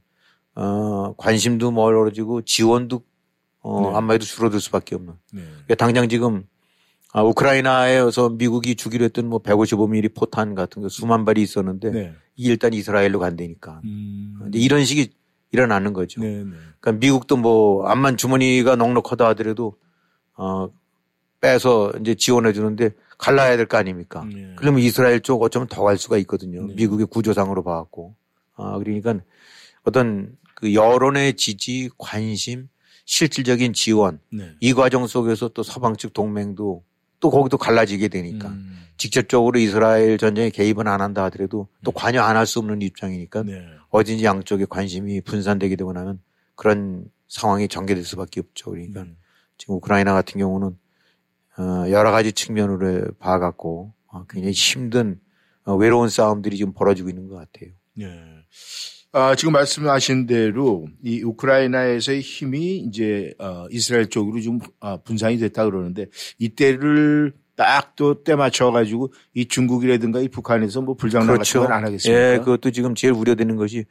어 0.55 1.13
관심도 1.17 1.69
멀어지고 1.71 2.41
지원도 2.41 3.03
어 3.59 3.81
네. 3.81 3.97
안마해도 3.97 4.25
줄어들 4.25 4.59
수밖에 4.59 4.95
없는. 4.95 5.13
네. 5.33 5.41
그러니까 5.41 5.75
당장 5.75 6.09
지금 6.09 6.47
아, 7.11 7.23
우크라이나에서 7.23 8.29
미국이 8.29 8.75
주기로 8.75 9.05
했던 9.05 9.27
뭐 9.27 9.41
155mm 9.41 10.13
포탄 10.15 10.53
같은 10.53 10.81
거 10.81 10.89
수만 10.89 11.25
발이 11.25 11.41
있었는데 11.41 11.91
네. 11.91 12.13
이게 12.35 12.51
일단 12.51 12.73
이스라엘로 12.73 13.19
간다니까. 13.19 13.81
음. 13.83 14.39
이제 14.49 14.59
이런 14.59 14.85
식이 14.85 15.09
일어나는 15.51 15.93
거죠. 15.93 16.21
네, 16.21 16.43
네. 16.43 16.51
그러니까 16.79 16.91
미국도 17.03 17.37
뭐 17.37 17.87
암만 17.87 18.17
주머니가 18.17 18.75
넉넉하다 18.75 19.27
하더라도 19.29 19.75
어 20.35 20.69
빼서 21.41 21.91
이제 21.99 22.13
지원해 22.13 22.53
주는데 22.53 22.91
갈라야 23.17 23.57
될 23.57 23.65
거 23.67 23.77
아닙니까? 23.77 24.25
네. 24.31 24.53
그러면 24.55 24.81
이스라엘 24.81 25.19
쪽 25.21 25.41
어쩌면 25.41 25.67
더 25.67 25.83
갈 25.83 25.97
수가 25.97 26.17
있거든요. 26.19 26.67
네. 26.67 26.73
미국의 26.75 27.07
구조상으로 27.07 27.63
봐갖고. 27.63 28.15
아, 28.55 28.77
그러니까 28.77 29.15
어떤 29.83 30.37
그 30.53 30.73
여론의 30.75 31.35
지지, 31.35 31.89
관심, 31.97 32.67
실질적인 33.05 33.73
지원 33.73 34.19
네. 34.31 34.51
이 34.59 34.73
과정 34.73 35.07
속에서 35.07 35.47
또 35.49 35.63
서방 35.63 35.95
측 35.95 36.13
동맹도 36.13 36.83
또 37.19 37.29
거기도 37.29 37.57
갈라지게 37.57 38.07
되니까 38.07 38.49
음. 38.49 38.77
직접적으로 38.97 39.59
이스라엘 39.59 40.17
전쟁에 40.17 40.49
개입은 40.49 40.87
안 40.87 41.01
한다 41.01 41.23
하더라도 41.25 41.67
또 41.83 41.91
음. 41.91 41.93
관여 41.95 42.21
안 42.21 42.35
할 42.35 42.45
수 42.45 42.59
없는 42.59 42.81
입장이니까 42.81 43.43
네. 43.43 43.65
어딘지 43.89 44.23
양쪽에 44.25 44.65
관심이 44.69 45.21
분산되게 45.21 45.75
되고 45.75 45.91
나면 45.93 46.21
그런 46.55 47.05
상황이 47.27 47.67
전개될 47.67 48.03
수밖에 48.03 48.39
없죠. 48.41 48.71
그러니까 48.71 49.01
음. 49.01 49.17
지금 49.57 49.75
우크라이나 49.75 50.13
같은 50.13 50.39
경우는 50.39 50.77
어 51.57 51.89
여러 51.91 52.11
가지 52.11 52.31
측면으로 52.33 53.11
봐갖고 53.19 53.93
어 54.07 54.25
굉장히 54.29 54.53
힘든 54.53 55.19
어 55.65 55.75
외로운 55.75 56.09
싸움들이 56.09 56.57
지금 56.57 56.73
벌어지고 56.73 57.09
있는 57.09 57.27
것 57.27 57.35
같아요. 57.35 57.71
네. 57.93 58.07
아, 59.11 59.33
지금 59.35 59.53
말씀하신 59.53 60.27
대로 60.27 60.87
이 61.03 61.23
우크라이나에서의 61.23 62.21
힘이 62.21 62.77
이제 62.77 63.33
어, 63.39 63.65
이스라엘 63.71 64.07
쪽으로 64.09 64.39
좀 64.39 64.59
어, 64.79 65.01
분산이 65.01 65.37
됐다 65.39 65.65
그러는데 65.65 66.07
이때를 66.37 67.33
딱 67.55 67.95
또 67.95 68.23
때 68.23 68.35
맞춰 68.35 68.71
가지고 68.71 69.11
이 69.33 69.45
중국이라든가 69.47 70.21
이 70.21 70.29
북한에서 70.29 70.81
뭐 70.81 70.95
불장난 70.95 71.27
그렇죠. 71.35 71.59
같은 71.59 71.67
건 71.69 71.77
안 71.77 71.85
하겠습니까? 71.85 72.33
예, 72.33 72.37
그것도 72.37 72.71
지금 72.71 72.95
제일 72.95 73.13
우려되는 73.13 73.55
것이 73.57 73.85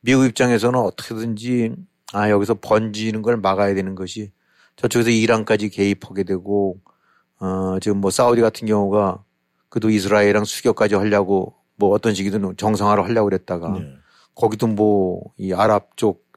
미국 0.00 0.24
입장에서는 0.24 0.76
어떻게든지 0.80 1.72
아 2.12 2.30
여기서 2.30 2.54
번지는 2.54 3.22
걸 3.22 3.36
막아야 3.36 3.74
되는 3.74 3.94
것이 3.94 4.32
저쪽에서 4.76 5.10
이란까지 5.10 5.68
개입하게 5.68 6.24
되고 6.24 6.80
어 7.38 7.78
지금 7.80 7.98
뭐 7.98 8.10
사우디 8.10 8.40
같은 8.40 8.66
경우가 8.66 9.22
그도 9.68 9.90
이스라엘이랑 9.90 10.44
수교까지 10.44 10.96
하려고 10.96 11.54
뭐 11.76 11.90
어떤 11.90 12.14
식이든 12.14 12.54
정상화를 12.56 13.04
하려고 13.04 13.28
그랬다가 13.28 13.78
네. 13.78 13.94
거기도 14.34 14.66
뭐 14.66 15.32
이 15.36 15.52
아랍 15.52 15.96
쪽 15.96 16.30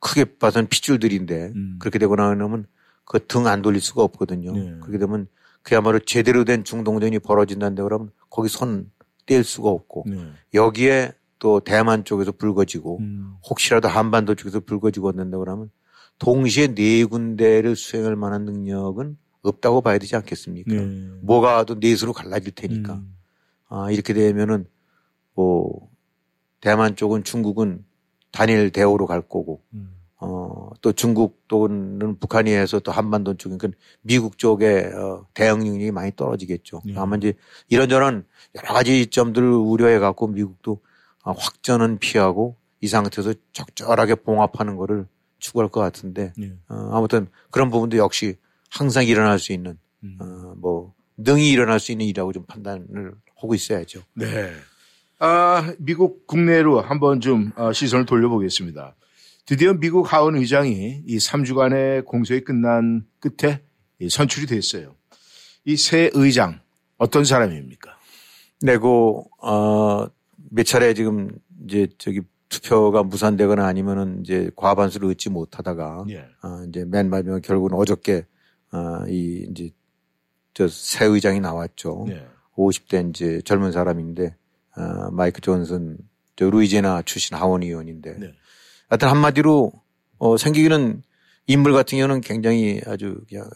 크게 0.00 0.36
봐선 0.38 0.66
핏줄들인데 0.68 1.52
음. 1.54 1.76
그렇게 1.80 1.98
되고 1.98 2.14
나면 2.16 2.66
그 3.04 3.18
등 3.26 3.46
안 3.46 3.62
돌릴 3.62 3.80
수가 3.80 4.02
없거든요. 4.02 4.52
네. 4.52 4.74
그렇게 4.80 4.98
되면 4.98 5.26
그야말로 5.62 5.98
제대로 6.00 6.44
된 6.44 6.64
중동전이 6.64 7.18
벌어진다는데 7.20 7.82
그러면 7.82 8.10
거기 8.30 8.48
손 8.48 8.90
뗄 9.24 9.44
수가 9.44 9.68
없고 9.70 10.04
네. 10.08 10.16
여기에 10.52 11.12
또 11.38 11.60
대만 11.60 12.04
쪽에서 12.04 12.32
불거지고 12.32 12.98
음. 12.98 13.34
혹시라도 13.48 13.86
한반도 13.86 14.34
쪽에서 14.34 14.58
불거지고 14.58 15.12
온다 15.16 15.38
그러면 15.38 15.70
동시에 16.18 16.74
네 16.74 17.04
군데를 17.04 17.76
수행할 17.76 18.16
만한 18.16 18.44
능력은 18.46 19.16
없다고 19.42 19.80
봐야 19.80 19.98
되지 19.98 20.16
않겠습니까? 20.16 20.74
네. 20.74 21.08
뭐가 21.22 21.62
또 21.62 21.76
넷으로 21.76 22.12
갈라질 22.12 22.50
테니까. 22.52 22.94
음. 22.94 23.14
아, 23.68 23.92
이렇게 23.92 24.12
되면은 24.12 24.66
뭐 25.34 25.88
대만 26.62 26.96
쪽은 26.96 27.24
중국은 27.24 27.84
단일 28.30 28.70
대우로 28.70 29.06
갈 29.06 29.20
거고, 29.20 29.60
음. 29.74 29.94
어, 30.24 30.70
또 30.80 30.92
중국 30.92 31.42
또는 31.48 32.16
북한이 32.18 32.52
해서 32.52 32.78
또 32.78 32.92
한반도 32.92 33.34
쪽은 33.34 33.58
그 33.58 33.72
미국 34.02 34.38
쪽에 34.38 34.84
어, 34.94 35.26
대응 35.34 35.58
능력이 35.58 35.90
많이 35.90 36.12
떨어지겠죠. 36.14 36.82
예. 36.86 36.96
아마 36.96 37.16
이제 37.16 37.34
이런저런 37.68 38.24
여러 38.54 38.72
가지 38.72 39.08
점들을 39.08 39.48
우려해 39.48 39.98
갖고 39.98 40.28
미국도 40.28 40.80
어, 41.24 41.32
확전은 41.32 41.98
피하고 41.98 42.56
이 42.80 42.86
상태에서 42.86 43.34
적절하게 43.52 44.14
봉합하는 44.16 44.76
거를 44.76 45.06
추구할 45.40 45.68
것 45.68 45.80
같은데 45.80 46.32
네. 46.38 46.52
어, 46.68 46.90
아무튼 46.92 47.26
그런 47.50 47.70
부분도 47.70 47.96
역시 47.96 48.36
항상 48.70 49.04
일어날 49.04 49.40
수 49.40 49.52
있는 49.52 49.76
음. 50.04 50.18
어, 50.20 50.54
뭐 50.56 50.94
능히 51.16 51.50
일어날 51.50 51.80
수 51.80 51.90
있는 51.90 52.06
일이라고 52.06 52.32
좀 52.32 52.44
판단을 52.46 53.14
하고 53.36 53.54
있어야죠. 53.56 54.02
네. 54.14 54.52
아, 55.24 55.72
미국 55.78 56.26
국내로 56.26 56.80
한번 56.80 57.20
좀 57.20 57.52
어, 57.54 57.72
시선을 57.72 58.06
돌려보겠습니다. 58.06 58.96
드디어 59.46 59.72
미국 59.74 60.12
하원 60.12 60.34
의장이 60.34 61.02
이 61.06 61.16
3주간의 61.18 62.04
공소이 62.06 62.40
끝난 62.40 63.06
끝에 63.20 63.62
선출이 64.08 64.46
됐어요. 64.46 64.96
이 65.64 65.76
새 65.76 66.10
의장 66.14 66.58
어떤 66.98 67.24
사람입니까? 67.24 67.96
내고 68.62 69.30
어, 69.40 70.06
몇 70.50 70.64
차례 70.66 70.92
지금 70.92 71.30
이제 71.68 71.86
저기 71.98 72.22
투표가 72.48 73.04
무산되거나 73.04 73.64
아니면은 73.64 74.22
이제 74.22 74.50
과반수를 74.56 75.08
얻지 75.10 75.30
못하다가 75.30 76.04
예. 76.10 76.26
어, 76.42 76.64
이제 76.68 76.84
맨 76.84 77.08
마지막 77.10 77.40
결국은 77.42 77.74
어저께 77.78 78.26
어, 78.72 79.04
이 79.08 79.46
이제 79.50 79.70
저 80.54 80.66
새 80.68 81.04
의장이 81.06 81.38
나왔죠. 81.38 82.06
예. 82.08 82.26
50대 82.56 83.08
이제 83.10 83.40
젊은 83.44 83.70
사람인데 83.70 84.34
어, 84.76 85.10
마이크 85.10 85.40
존슨 85.40 85.98
저 86.36 86.48
루이지나 86.48 87.02
출신 87.02 87.36
하원 87.36 87.62
의원인데 87.62 88.18
네. 88.18 88.32
하여튼 88.88 89.08
한마디로 89.08 89.72
어, 90.18 90.36
생기기는 90.36 91.02
인물 91.46 91.72
같은 91.72 91.98
경우는 91.98 92.20
굉장히 92.20 92.80
아주 92.86 93.20
그냥 93.28 93.48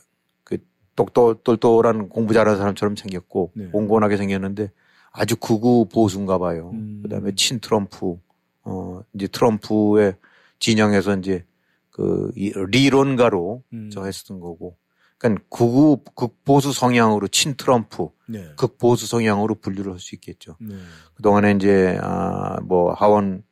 그 0.45 0.59
똑똑 0.95 1.45
똘똘한 1.45 2.09
공부 2.09 2.35
잘하는 2.35 2.59
사람처럼 2.59 2.97
생겼고 2.97 3.53
네. 3.55 3.67
공곤하게 3.69 4.17
생겼는데 4.17 4.71
아주 5.13 5.37
극우 5.37 5.87
보수인가 5.87 6.39
봐요. 6.39 6.71
음. 6.75 7.01
그다음에 7.03 7.33
친 7.37 7.61
트럼프 7.61 8.19
어 8.63 9.01
이제 9.15 9.27
트럼프의 9.29 10.17
진영에서 10.59 11.17
이제 11.19 11.45
그 11.91 12.31
리론가로 12.35 13.63
음. 13.73 13.91
저 13.91 14.05
했었던 14.05 14.41
거고 14.41 14.77
그러니까 15.19 15.45
극우 15.51 16.01
극보수 16.15 16.73
성향으로 16.73 17.29
친 17.29 17.55
트럼프 17.57 18.09
네. 18.29 18.53
극보수 18.57 19.07
성향으로 19.07 19.55
분류를 19.57 19.93
할 19.93 19.99
수 19.99 20.15
있겠죠. 20.15 20.57
네. 20.61 20.75
그 21.15 21.23
동안에 21.23 21.53
이제 21.53 21.99
아뭐 22.03 22.93
하원 22.93 23.43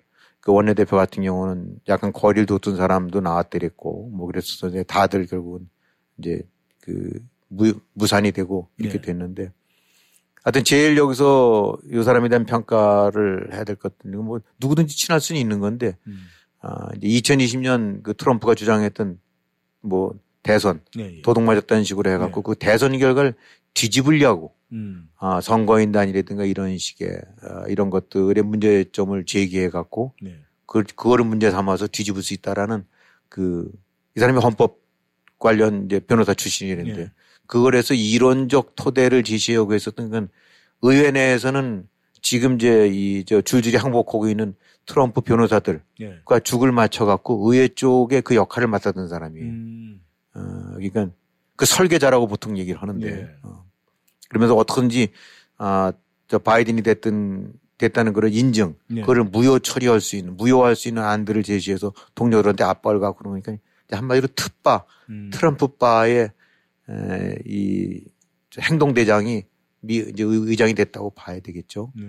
그 0.41 0.53
원내대표 0.53 0.97
같은 0.97 1.23
경우는 1.23 1.77
약간 1.89 2.13
거리를 2.13 2.45
뒀던 2.47 2.77
사람도 2.77 3.21
나왔더랬고 3.21 4.11
뭐 4.11 4.27
그래서 4.27 4.69
이제 4.69 4.83
다들 4.83 5.27
결국은 5.27 5.69
이제 6.19 6.43
그 6.83 7.11
무, 7.49 7.73
무산이 7.95 8.33
되고 8.33 8.69
이렇게 8.77 8.99
네. 8.99 9.03
됐는데 9.07 9.53
하여튼 10.43 10.63
제일 10.65 10.99
여기서 10.99 11.79
이 11.91 12.03
사람에 12.03 12.29
대한 12.29 12.45
평가를 12.45 13.55
해야 13.55 13.65
될 13.65 13.77
것 13.77 13.97
같은데 13.97 14.19
뭐 14.19 14.41
누구든지 14.61 14.95
친할 14.95 15.19
수는 15.21 15.41
있는 15.41 15.61
건데 15.61 15.97
음. 16.07 16.19
아, 16.61 16.89
이제 16.97 17.09
2020년 17.09 18.03
그 18.03 18.13
트럼프가 18.15 18.55
주장했던 18.55 19.19
뭐 19.81 20.15
대선 20.45 20.81
네, 20.95 21.17
예. 21.17 21.23
도둑 21.23 21.43
맞았다는 21.43 21.83
식으로 21.83 22.09
해갖고 22.13 22.41
네. 22.41 22.45
그 22.45 22.55
대선 22.55 22.97
결과를 22.97 23.35
뒤집으려고 23.75 24.55
음. 24.71 25.09
아, 25.19 25.41
선거인단이라든가 25.41 26.45
이런 26.45 26.79
식의 26.79 27.21
아, 27.43 27.65
이런 27.67 27.91
것들의 27.91 28.41
문제점을 28.45 29.25
제기해갖고 29.25 30.15
네. 30.23 30.39
그, 30.67 30.85
그거를 30.85 31.25
문제 31.25 31.51
삼아서 31.51 31.89
뒤집을 31.89 32.23
수 32.23 32.33
있다라는 32.35 32.85
그 33.29 33.69
이 34.17 34.21
사람이 34.21 34.39
헌법 34.41 34.79
관련 35.39 35.87
이제 35.87 35.99
변호사 35.99 36.35
출신이랬는데 36.35 37.03
네. 37.05 37.11
그걸 37.47 37.75
해서 37.75 37.95
이론적 37.95 38.77
토대를 38.77 39.25
제시하고 39.25 39.75
있었던 39.75 40.11
건 40.11 40.29
의회 40.83 41.11
내에서는 41.11 41.89
지금 42.23 42.55
이제 42.55 42.89
이 42.93 43.25
저 43.27 43.41
줄줄이 43.41 43.77
항복하고 43.77 44.29
있는 44.29 44.55
트럼프 44.87 45.21
변호사들과 45.21 45.83
예. 46.03 46.41
죽을 46.45 46.71
맞춰 46.73 47.05
갖고 47.07 47.53
의회 47.53 47.69
쪽에 47.69 48.21
그 48.21 48.35
역할을 48.35 48.69
맡았던 48.69 49.09
사람이에요. 49.09 49.47
음. 49.47 50.01
어, 50.35 50.41
그러니까 50.75 51.11
그 51.57 51.67
설계자라고 51.67 52.27
보통 52.27 52.59
얘기를 52.59 52.81
하는데 52.81 53.07
예. 53.07 53.37
어. 53.43 53.65
그러면서 54.29 54.55
어떻게든지 54.57 55.09
아, 55.59 55.93
저 56.27 56.39
바이든이 56.39 56.83
됐든 56.83 57.53
됐다는 57.79 58.13
그런 58.13 58.33
인증, 58.33 58.77
예. 58.95 59.01
그거를 59.01 59.25
무효 59.25 59.59
처리할 59.59 60.01
수 60.01 60.17
있는, 60.17 60.37
무효할 60.37 60.77
수 60.77 60.89
있는 60.89 61.03
안들을 61.03 61.43
제시해서 61.43 61.93
동료들한테 62.15 62.65
압박을 62.65 63.01
갖고 63.01 63.25
그러니까 63.25 63.57
한마디로 63.91 64.29
특바, 64.35 64.85
음. 65.11 65.31
트럼프 65.33 65.69
바의 65.77 66.31
에, 66.89 67.35
이 67.47 68.01
행동 68.61 68.95
대장이 68.95 69.45
미, 69.81 69.97
이제 69.97 70.23
의장이 70.23 70.75
됐다고 70.75 71.11
봐야 71.11 71.41
되겠죠. 71.41 71.93
네. 71.97 72.07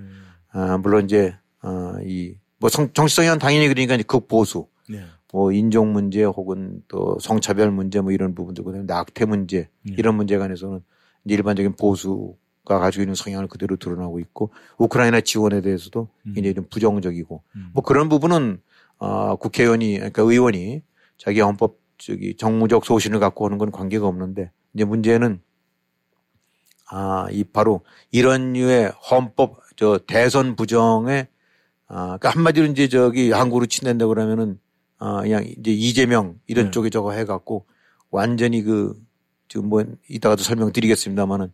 아, 0.51 0.77
물론 0.77 1.05
이제, 1.05 1.35
어, 1.63 1.95
이, 2.03 2.35
뭐 2.59 2.69
성, 2.69 2.93
정치성은 2.93 3.39
당연히 3.39 3.67
그러니까 3.67 3.97
극 4.07 4.27
보수, 4.27 4.67
네. 4.87 5.03
뭐 5.35 5.51
인종 5.51 5.91
문제 5.91 6.23
혹은 6.23 6.81
또 6.87 7.17
성차별 7.19 7.69
문제 7.69 7.99
뭐 7.99 8.13
이런 8.13 8.33
부분들, 8.33 8.63
그다음에 8.63 8.85
낙태 8.85 9.25
문제 9.25 9.67
네. 9.81 9.95
이런 9.97 10.15
문제 10.15 10.37
관해서는 10.37 10.79
이제 11.25 11.35
일반적인 11.35 11.73
보수가 11.73 12.79
가지고 12.79 13.01
있는 13.01 13.15
성향을 13.15 13.49
그대로 13.49 13.75
드러나고 13.75 14.21
있고 14.21 14.51
우크라이나 14.77 15.19
지원에 15.19 15.59
대해서도 15.59 16.07
음. 16.27 16.33
굉장히 16.35 16.53
좀 16.53 16.65
부정적이고 16.69 17.43
음. 17.57 17.69
뭐 17.73 17.83
그런 17.83 18.07
부분은 18.07 18.61
어, 18.99 19.35
국회의원이, 19.35 19.95
그러니까 19.95 20.21
의원이 20.21 20.83
자기 21.17 21.41
헌법 21.41 21.79
저기 21.97 22.37
정무적 22.37 22.85
소신을 22.85 23.19
갖고 23.19 23.43
오는 23.43 23.57
건 23.57 23.71
관계가 23.71 24.07
없는데 24.07 24.51
이제 24.73 24.85
문제는 24.85 25.41
아, 26.89 27.27
이 27.29 27.43
바로 27.43 27.81
이런 28.09 28.53
류의 28.53 28.93
헌법 29.11 29.57
저 29.75 29.99
대선 30.07 30.55
부정에 30.55 31.27
아, 31.89 32.17
그러니까 32.17 32.29
한마디로 32.29 32.67
이제 32.67 32.87
저기 32.87 33.33
한국으로 33.33 33.65
친댄다 33.65 34.07
그러면은 34.07 34.59
아, 34.97 35.21
그냥 35.21 35.43
이제 35.45 35.71
이재명 35.71 36.39
이런 36.47 36.65
네. 36.65 36.71
쪽에 36.71 36.89
저거 36.89 37.11
해갖고 37.11 37.65
완전히 38.09 38.61
그 38.61 38.95
지금 39.47 39.69
뭐 39.69 39.83
이따가도 40.07 40.43
설명드리겠습니다만은 40.43 41.51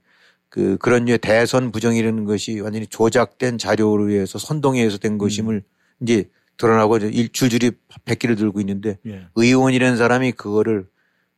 그 0.50 0.78
그런 0.78 1.06
류의 1.06 1.20
대선 1.20 1.72
부정이라는 1.72 2.26
것이 2.26 2.60
완전히 2.60 2.86
조작된 2.88 3.58
자료로 3.58 4.10
의해서 4.10 4.38
선동에 4.38 4.80
의해서 4.80 4.98
된 4.98 5.18
것임을 5.18 5.56
음. 5.56 6.04
이제 6.04 6.30
드러나고 6.58 6.98
일줄줄이 6.98 7.72
백기를 8.06 8.36
들고 8.36 8.60
있는데 8.60 9.00
예. 9.08 9.28
의원이라는 9.36 9.98
사람이 9.98 10.34
그거를 10.34 10.88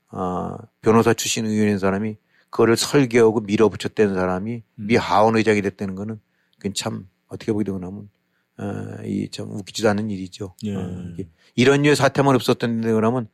아, 0.10 0.58
변호사 0.82 1.14
출신 1.14 1.46
의원인 1.46 1.80
사람이 1.80 2.18
그거를 2.50 2.76
설계하고 2.76 3.42
밀어붙였다는 3.42 4.16
사람이 4.16 4.54
음. 4.56 4.88
미 4.88 4.96
하원 4.96 5.38
의장이 5.38 5.62
됐다는 5.62 5.96
거는 5.96 6.20
그건 6.58 6.74
참 6.74 7.08
어떻게 7.28 7.52
보게 7.52 7.64
되고 7.64 7.80
나면 7.80 8.10
어, 8.58 8.98
이참 9.06 9.50
웃기지도 9.52 9.90
않은 9.90 10.10
일이죠. 10.10 10.56
예. 10.64 10.76
어, 10.76 11.14
이런 11.56 11.82
류의 11.82 11.96
사태만 11.96 12.36
없었던데 12.36 12.92
그러면 12.94 13.28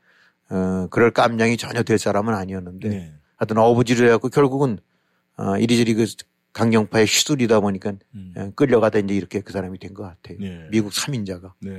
어, 0.50 0.88
그럴 0.90 1.12
깜냥이 1.12 1.58
전혀 1.58 1.84
될 1.84 1.98
사람은 2.00 2.34
아니었는데 2.34 2.92
예. 2.94 3.14
하여튼 3.36 3.58
어부지를 3.58 4.08
해갖고 4.08 4.30
결국은 4.30 4.80
어, 5.38 5.58
이리저리 5.58 5.94
그 5.94 6.06
강경파에 6.52 7.04
휘둘리다 7.06 7.60
보니까 7.60 7.94
음. 8.16 8.34
예, 8.38 8.52
끌려가다 8.56 9.00
이제 9.00 9.14
이렇게 9.14 9.42
그 9.42 9.54
사람이 9.54 9.78
된 9.78 9.94
것 9.94 10.04
같아요. 10.04 10.38
네. 10.40 10.68
미국 10.72 10.92
3인자가. 10.92 11.54
네. 11.62 11.72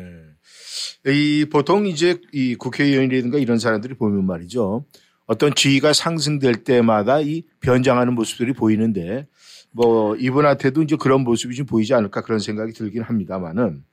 이 1.12 1.44
보통 1.50 1.87
이제 1.87 2.20
이 2.33 2.55
국회의원이라든가 2.55 3.38
이런 3.38 3.59
사람들이 3.59 3.94
보면 3.94 4.24
말이죠. 4.26 4.85
어떤 5.26 5.55
지위가 5.55 5.92
상승될 5.92 6.64
때마다 6.64 7.20
이 7.20 7.42
변장하는 7.61 8.14
모습들이 8.14 8.53
보이는데 8.53 9.26
뭐 9.70 10.16
이분한테도 10.16 10.83
이제 10.83 10.96
그런 10.96 11.22
모습이 11.22 11.54
좀 11.54 11.66
보이지 11.66 11.94
않을까 11.94 12.22
그런 12.22 12.38
생각이 12.38 12.72
들긴 12.72 13.02
합니다만은 13.02 13.85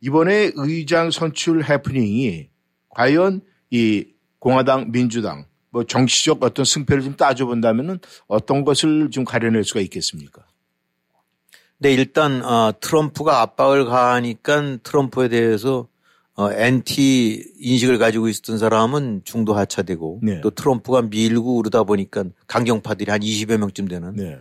이번에 0.00 0.52
의장 0.56 1.10
선출 1.10 1.64
해프닝이 1.64 2.48
과연 2.88 3.40
이 3.70 4.06
공화당 4.38 4.90
민주당 4.90 5.46
뭐 5.70 5.84
정치적 5.84 6.42
어떤 6.42 6.64
승패를 6.64 7.02
좀 7.02 7.16
따져본다면은 7.16 7.98
어떤 8.26 8.64
것을 8.64 9.10
좀 9.10 9.24
가려낼 9.24 9.64
수가 9.64 9.80
있겠습니까? 9.80 10.44
네, 11.78 11.94
일단 11.94 12.44
어, 12.44 12.72
트럼프가 12.78 13.40
압박을 13.40 13.86
가하니까 13.86 14.78
트럼프에 14.82 15.28
대해서 15.28 15.88
어, 16.34 16.50
엔티 16.50 17.54
인식을 17.58 17.98
가지고 17.98 18.28
있었던 18.28 18.58
사람은 18.58 19.22
중도 19.24 19.54
하차되고 19.54 20.20
네. 20.22 20.40
또 20.40 20.50
트럼프가 20.50 21.02
밀고 21.02 21.56
그러다 21.56 21.84
보니까 21.84 22.24
강경파들이 22.46 23.10
한 23.10 23.20
20여 23.20 23.58
명쯤 23.58 23.88
되는. 23.88 24.14
네. 24.14 24.38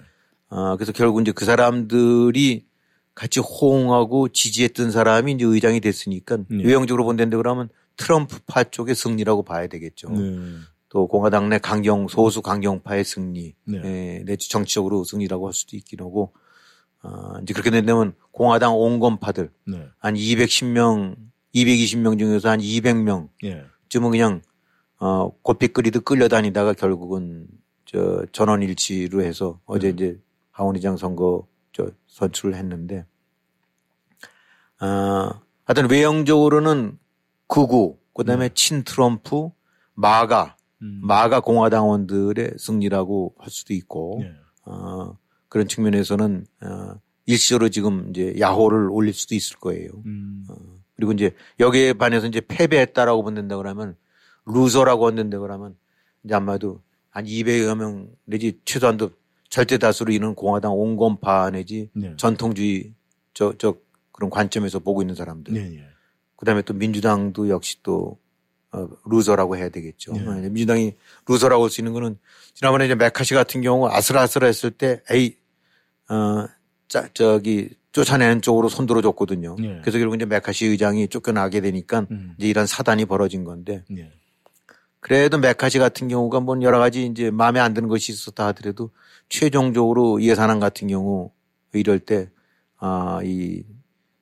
어, 0.52 0.76
그래서 0.76 0.92
결국 0.92 1.22
이제 1.22 1.32
그 1.32 1.46
사람들이 1.46 2.66
같이 3.16 3.40
호응하고 3.40 4.30
지지했던 4.30 4.92
사람이 4.92 5.32
이제 5.34 5.46
의장이 5.46 5.80
됐으니까 5.80 6.38
네. 6.50 6.64
외형적으로 6.64 7.06
본다는데 7.06 7.38
그러면 7.38 7.70
트럼프파 7.96 8.66
쪽의 8.66 8.96
승리라고 8.96 9.44
봐야 9.44 9.68
되겠죠. 9.68 10.10
네. 10.10 10.40
또 10.90 11.08
공화당 11.08 11.48
내 11.48 11.58
강경 11.58 12.10
소수 12.10 12.42
강경파의 12.42 13.06
승리, 13.06 13.56
네. 13.64 13.82
예, 13.84 14.24
내지 14.26 14.50
정치적으로 14.50 15.06
승리라고 15.06 15.48
할 15.48 15.54
수도 15.54 15.78
있긴 15.78 16.02
하고 16.02 16.34
어, 17.02 17.36
이제 17.42 17.54
그렇게 17.54 17.72
된다면 17.72 18.14
공화당 18.32 18.76
온건파들 18.76 19.52
네. 19.68 19.88
한 20.00 20.16
210명, 20.16 21.16
220명 21.56 22.20
중에서 22.20 22.50
한 22.50 22.60
200명 22.60 23.30
예. 23.46 23.64
쯤은 23.88 24.12
그냥 24.12 24.42
어, 25.00 25.32
고삐 25.42 25.70
끓이듯 25.70 26.04
끌려다니다가 26.04 26.74
결국은 26.74 27.48
저 27.86 28.26
전원 28.34 28.62
일치로 28.62 29.24
해서 29.24 29.62
어제 29.66 29.94
네. 29.94 29.94
이제 29.94 30.20
하원의장 30.52 30.98
선거 30.98 31.48
저 31.72 31.90
선출을 32.08 32.56
했는데 32.56 33.06
어, 34.82 35.30
하여튼 35.64 35.90
외형적으로는 35.90 36.98
극우, 37.48 37.98
그 38.14 38.24
다음에 38.24 38.50
네. 38.50 38.54
친 38.54 38.84
트럼프, 38.84 39.50
마가, 39.94 40.58
음. 40.82 41.00
마가 41.04 41.42
공화당원들의 41.42 42.56
승리라고 42.58 43.36
할 43.38 43.50
수도 43.52 43.74
있고, 43.74 44.20
네. 44.22 44.32
어, 44.66 45.18
그런 45.50 45.68
측면에서는, 45.68 46.46
어, 46.64 46.96
일시적으로 47.28 47.70
지금 47.70 48.10
이제 48.10 48.36
야호를 48.40 48.90
올릴 48.90 49.14
수도 49.14 49.36
있을 49.36 49.58
거예요. 49.58 49.92
음. 50.06 50.46
어, 50.50 50.56
그리고 50.96 51.12
이제 51.12 51.36
여기에 51.60 51.94
반해서 51.94 52.28
이제 52.28 52.42
패배했다라고 52.42 53.24
본다고 53.24 53.62
그러면 53.62 53.96
loser라고 54.46 55.08
한다고 55.08 55.42
그러면 55.42 55.76
이제 56.24 56.34
아마도 56.34 56.82
한 57.10 57.26
200여 57.26 57.78
명 57.78 58.10
내지 58.26 58.60
최소한도 58.66 59.12
절대 59.52 59.78
다수로 59.78 60.14
이는 60.14 60.34
공화당 60.34 60.72
온건파 60.74 61.52
내지 61.52 61.90
네. 61.94 62.14
전통주의 62.16 62.94
저, 63.34 63.54
저 63.58 63.76
그런 64.14 64.30
관점에서 64.30 64.80
보고 64.80 65.04
있는 65.04 65.14
사람들. 65.14 65.54
네, 65.54 65.70
네. 65.70 65.84
그 66.38 66.46
다음에 66.46 66.62
또 66.64 66.74
민주당도 66.74 67.50
역시 67.50 67.84
또 67.84 68.18
어, 68.72 68.88
loser라고 69.06 69.58
해야 69.58 69.68
되겠죠. 69.68 70.14
네. 70.14 70.50
민주당이 70.50 70.96
loser라고 71.28 71.63
할 71.64 71.70
수 71.70 71.82
있는 71.82 71.92
거는 71.92 72.18
지난번에 72.54 72.86
이제 72.86 72.96
매카시 72.96 73.34
같은 73.34 73.62
경우 73.62 73.90
아슬아슬했을 73.90 74.72
때 74.72 75.02
에이, 75.12 75.36
어, 76.10 76.48
짜, 76.88 77.10
저기 77.14 77.70
쫓아내는 77.92 78.42
쪽으로 78.42 78.70
손들어 78.70 79.02
줬거든요. 79.02 79.58
네. 79.60 79.80
그래서 79.82 79.98
결국 80.00 80.16
이제 80.16 80.24
매카시 80.26 80.65
의장이 80.68 81.10
쫓겨나게 81.10 81.60
되니까 81.60 82.08
음. 82.10 82.36
이제 82.38 82.48
이런 82.48 82.66
사단이 82.66 83.04
벌어진 83.04 83.44
건데 83.44 83.84
네. 83.90 84.10
그래도 85.02 85.38
매카시 85.39 85.78
같은 85.78 86.08
경우가 86.08 86.40
뭐 86.40 86.62
여러 86.62 86.80
가지 86.80 87.06
이제 87.06 87.32
마음에 87.32 87.60
안 87.60 87.74
드는 87.74 87.90
것이 87.90 88.14
있었다 88.14 88.48
하더라도 88.48 88.92
최종적으로 89.32 90.22
예산안 90.22 90.60
같은 90.60 90.89
경우 90.89 91.32
이럴 91.74 92.00
때, 92.00 92.30
아, 92.78 93.22
이 93.24 93.63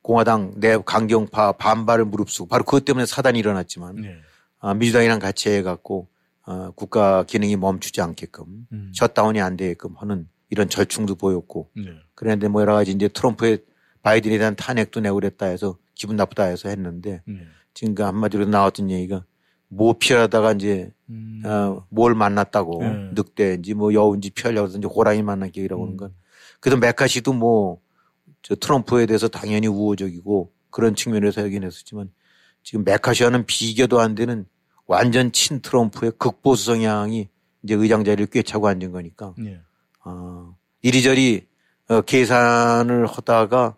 공화당 0.02 0.54
내 0.56 0.78
강경파 0.78 1.52
반발을 1.52 2.04
무릅쓰고 2.04 2.46
바로 2.48 2.64
그것 2.64 2.84
때문에 2.84 3.06
사단이 3.06 3.38
일어났지만 3.38 3.96
네. 3.96 4.16
아, 4.60 4.72
민주당이랑 4.72 5.18
같이 5.18 5.50
해갖고 5.50 6.08
어, 6.46 6.70
국가 6.74 7.24
기능이 7.24 7.56
멈추지 7.56 8.00
않게끔 8.00 8.66
음. 8.72 8.92
셧다운이 8.94 9.40
안 9.40 9.56
되게끔 9.56 9.94
하는 9.96 10.28
이런 10.48 10.68
절충도 10.68 11.16
보였고 11.16 11.70
네. 11.76 11.90
그런데 12.14 12.48
뭐 12.48 12.62
여러 12.62 12.74
가지 12.74 12.92
이제 12.92 13.08
트럼프의 13.08 13.64
바이든에 14.02 14.38
대한 14.38 14.56
탄핵도 14.56 15.00
내고 15.00 15.16
그랬다 15.16 15.46
해서 15.46 15.76
기분 15.94 16.16
나쁘다 16.16 16.44
해서 16.44 16.68
했는데 16.68 17.22
네. 17.26 17.40
지금 17.74 17.94
그 17.94 18.02
한마디로 18.04 18.46
나왔던 18.46 18.90
얘기가 18.90 19.24
뭐 19.70 19.94
피하다가 19.98 20.52
이제 20.52 20.92
음. 21.08 21.42
어, 21.44 21.86
뭘 21.88 22.14
만났다고 22.14 22.82
네. 22.82 23.10
늑대인지 23.14 23.74
뭐 23.74 23.94
여우인지 23.94 24.30
피하려고 24.30 24.68
하든지 24.68 24.86
호랑이 24.86 25.22
만난 25.22 25.50
기이라고 25.50 25.82
하는 25.82 25.94
음. 25.94 25.96
건 25.96 26.14
그래도 26.60 26.78
메카시도 26.78 27.32
뭐 27.32 27.80
저 28.42 28.54
트럼프에 28.54 29.06
대해서 29.06 29.28
당연히 29.28 29.66
우호적이고 29.66 30.52
그런 30.70 30.94
측면에서 30.94 31.42
하긴 31.42 31.64
했었지만 31.64 32.10
지금 32.62 32.84
메카시와는 32.84 33.46
비교도 33.46 34.00
안 34.00 34.14
되는 34.14 34.46
완전 34.86 35.32
친 35.32 35.60
트럼프의 35.60 36.12
극보수 36.18 36.66
성향이 36.66 37.28
이제 37.62 37.74
의장 37.74 38.04
자리를 38.04 38.26
꿰차고 38.26 38.68
앉은 38.68 38.92
거니까 38.92 39.34
네. 39.38 39.60
어, 40.04 40.56
이리저리 40.82 41.46
어, 41.88 42.00
계산을 42.02 43.06
하다가 43.06 43.76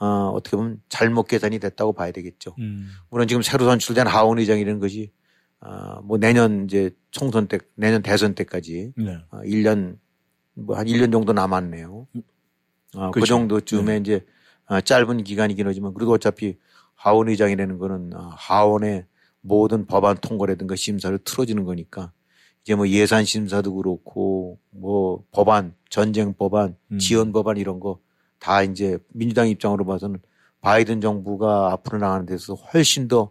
어, 0.00 0.06
어떻게 0.34 0.56
보면 0.56 0.82
잘못 0.88 1.24
계산이 1.24 1.58
됐다고 1.58 1.92
봐야 1.92 2.10
되겠죠. 2.12 2.54
음. 2.58 2.90
물론 3.10 3.26
지금 3.26 3.42
새로 3.42 3.64
선출된 3.66 4.06
하원 4.06 4.38
의장이라는 4.38 4.80
것이 4.80 5.12
어, 5.64 6.00
뭐 6.02 6.18
내년 6.18 6.64
이제 6.64 6.90
총선 7.10 7.48
때, 7.48 7.58
내년 7.74 8.02
대선 8.02 8.34
때까지 8.34 8.92
네. 8.96 9.18
어, 9.30 9.38
1년 9.44 9.98
뭐 10.54 10.76
한 10.76 10.86
1년 10.86 11.10
정도 11.10 11.32
남았네요. 11.32 12.06
어, 12.96 13.06
그 13.10 13.10
그렇죠. 13.12 13.26
정도쯤에 13.26 13.94
네. 13.94 13.96
이제 13.98 14.26
어, 14.66 14.80
짧은 14.80 15.24
기간이긴 15.24 15.66
하지만 15.66 15.94
그래도 15.94 16.12
어차피 16.12 16.58
하원 16.94 17.28
의장이라는 17.28 17.78
거는 17.78 18.14
어, 18.14 18.30
하원의 18.36 19.06
모든 19.40 19.86
법안 19.86 20.16
통과라든가 20.16 20.76
심사를 20.76 21.16
틀어지는 21.18 21.64
거니까 21.64 22.12
이제 22.62 22.74
뭐 22.74 22.88
예산 22.88 23.24
심사도 23.24 23.74
그렇고 23.74 24.58
뭐 24.70 25.24
법안, 25.32 25.74
전쟁 25.90 26.34
법안, 26.34 26.76
음. 26.92 26.98
지원 26.98 27.32
법안 27.32 27.56
이런 27.56 27.80
거 27.80 28.04
다 28.44 28.62
이제 28.62 28.98
민주당 29.08 29.48
입장으로 29.48 29.86
봐서는 29.86 30.20
바이든 30.60 31.00
정부가 31.00 31.72
앞으로 31.72 31.96
나가는 31.96 32.26
데서 32.26 32.52
훨씬 32.54 33.08
더 33.08 33.30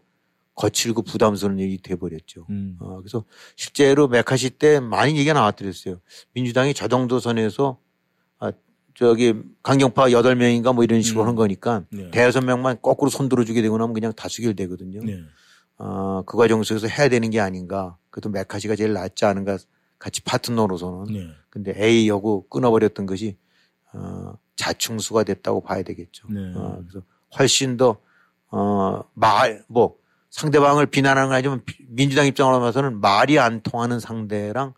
거칠고 0.56 1.02
부담스러운 1.02 1.60
얘기 1.60 1.78
돼버렸죠. 1.78 2.46
음. 2.50 2.78
어, 2.80 2.98
그래서 2.98 3.26
실제로 3.56 4.08
메카시 4.08 4.52
때 4.52 4.80
많이 4.80 5.14
얘기가 5.14 5.34
나왔더랬어요. 5.34 6.00
민주당이 6.34 6.74
저 6.74 6.88
정도 6.88 7.20
선에서 7.20 7.80
아, 8.40 8.52
저기 8.94 9.34
강경파 9.64 10.10
8명인가 10.10 10.74
뭐 10.74 10.84
이런 10.84 11.02
식으로 11.02 11.24
음. 11.24 11.28
하는 11.28 11.36
거니까 11.36 11.84
네. 11.90 12.12
대여섯 12.12 12.46
명만 12.46 12.78
거꾸로 12.82 13.10
손들어주게 13.10 13.62
되고 13.62 13.78
나면 13.78 13.94
그냥 13.94 14.14
다수결 14.14 14.56
되거든요. 14.56 15.02
네. 15.04 15.20
어, 15.78 16.22
그 16.26 16.38
과정 16.38 16.62
속에서 16.62 16.88
해야 16.88 17.10
되는 17.10 17.30
게 17.32 17.40
아닌가. 17.40 17.98
그래도 18.12 18.30
메카시가 18.30 18.76
제일 18.76 18.94
낫지 18.94 19.26
않은가 19.26 19.58
같이 19.98 20.22
파트너로서는. 20.22 21.14
네. 21.14 21.28
근데 21.50 21.74
A 21.78 22.08
여고 22.08 22.48
끊어버렸던 22.50 23.08
것이 23.08 23.38
어, 23.94 24.38
자충수가 24.56 25.24
됐다고 25.24 25.62
봐야 25.62 25.82
되겠죠. 25.82 26.28
네. 26.30 26.54
어, 26.56 26.78
그래서 26.82 27.04
훨씬 27.40 27.76
더 27.78 27.98
어, 28.52 29.04
말, 29.16 29.64
뭐, 29.68 29.98
상대방을 30.34 30.88
비난하는 30.88 31.30
거 31.30 31.36
아니지만 31.36 31.62
민주당 31.88 32.26
입장으로 32.26 32.60
봐서는 32.60 33.00
말이 33.00 33.38
안 33.38 33.62
통하는 33.62 34.00
상대랑 34.00 34.74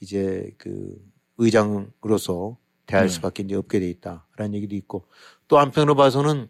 이제 0.00 0.50
그 0.58 0.94
의장으로서 1.38 2.58
대할 2.84 3.06
네. 3.06 3.12
수밖에 3.12 3.42
이제 3.42 3.54
없게 3.54 3.80
돼 3.80 3.88
있다라는 3.88 4.52
얘기도 4.52 4.74
있고 4.76 5.06
또 5.48 5.58
한편으로 5.58 5.94
봐서는 5.94 6.48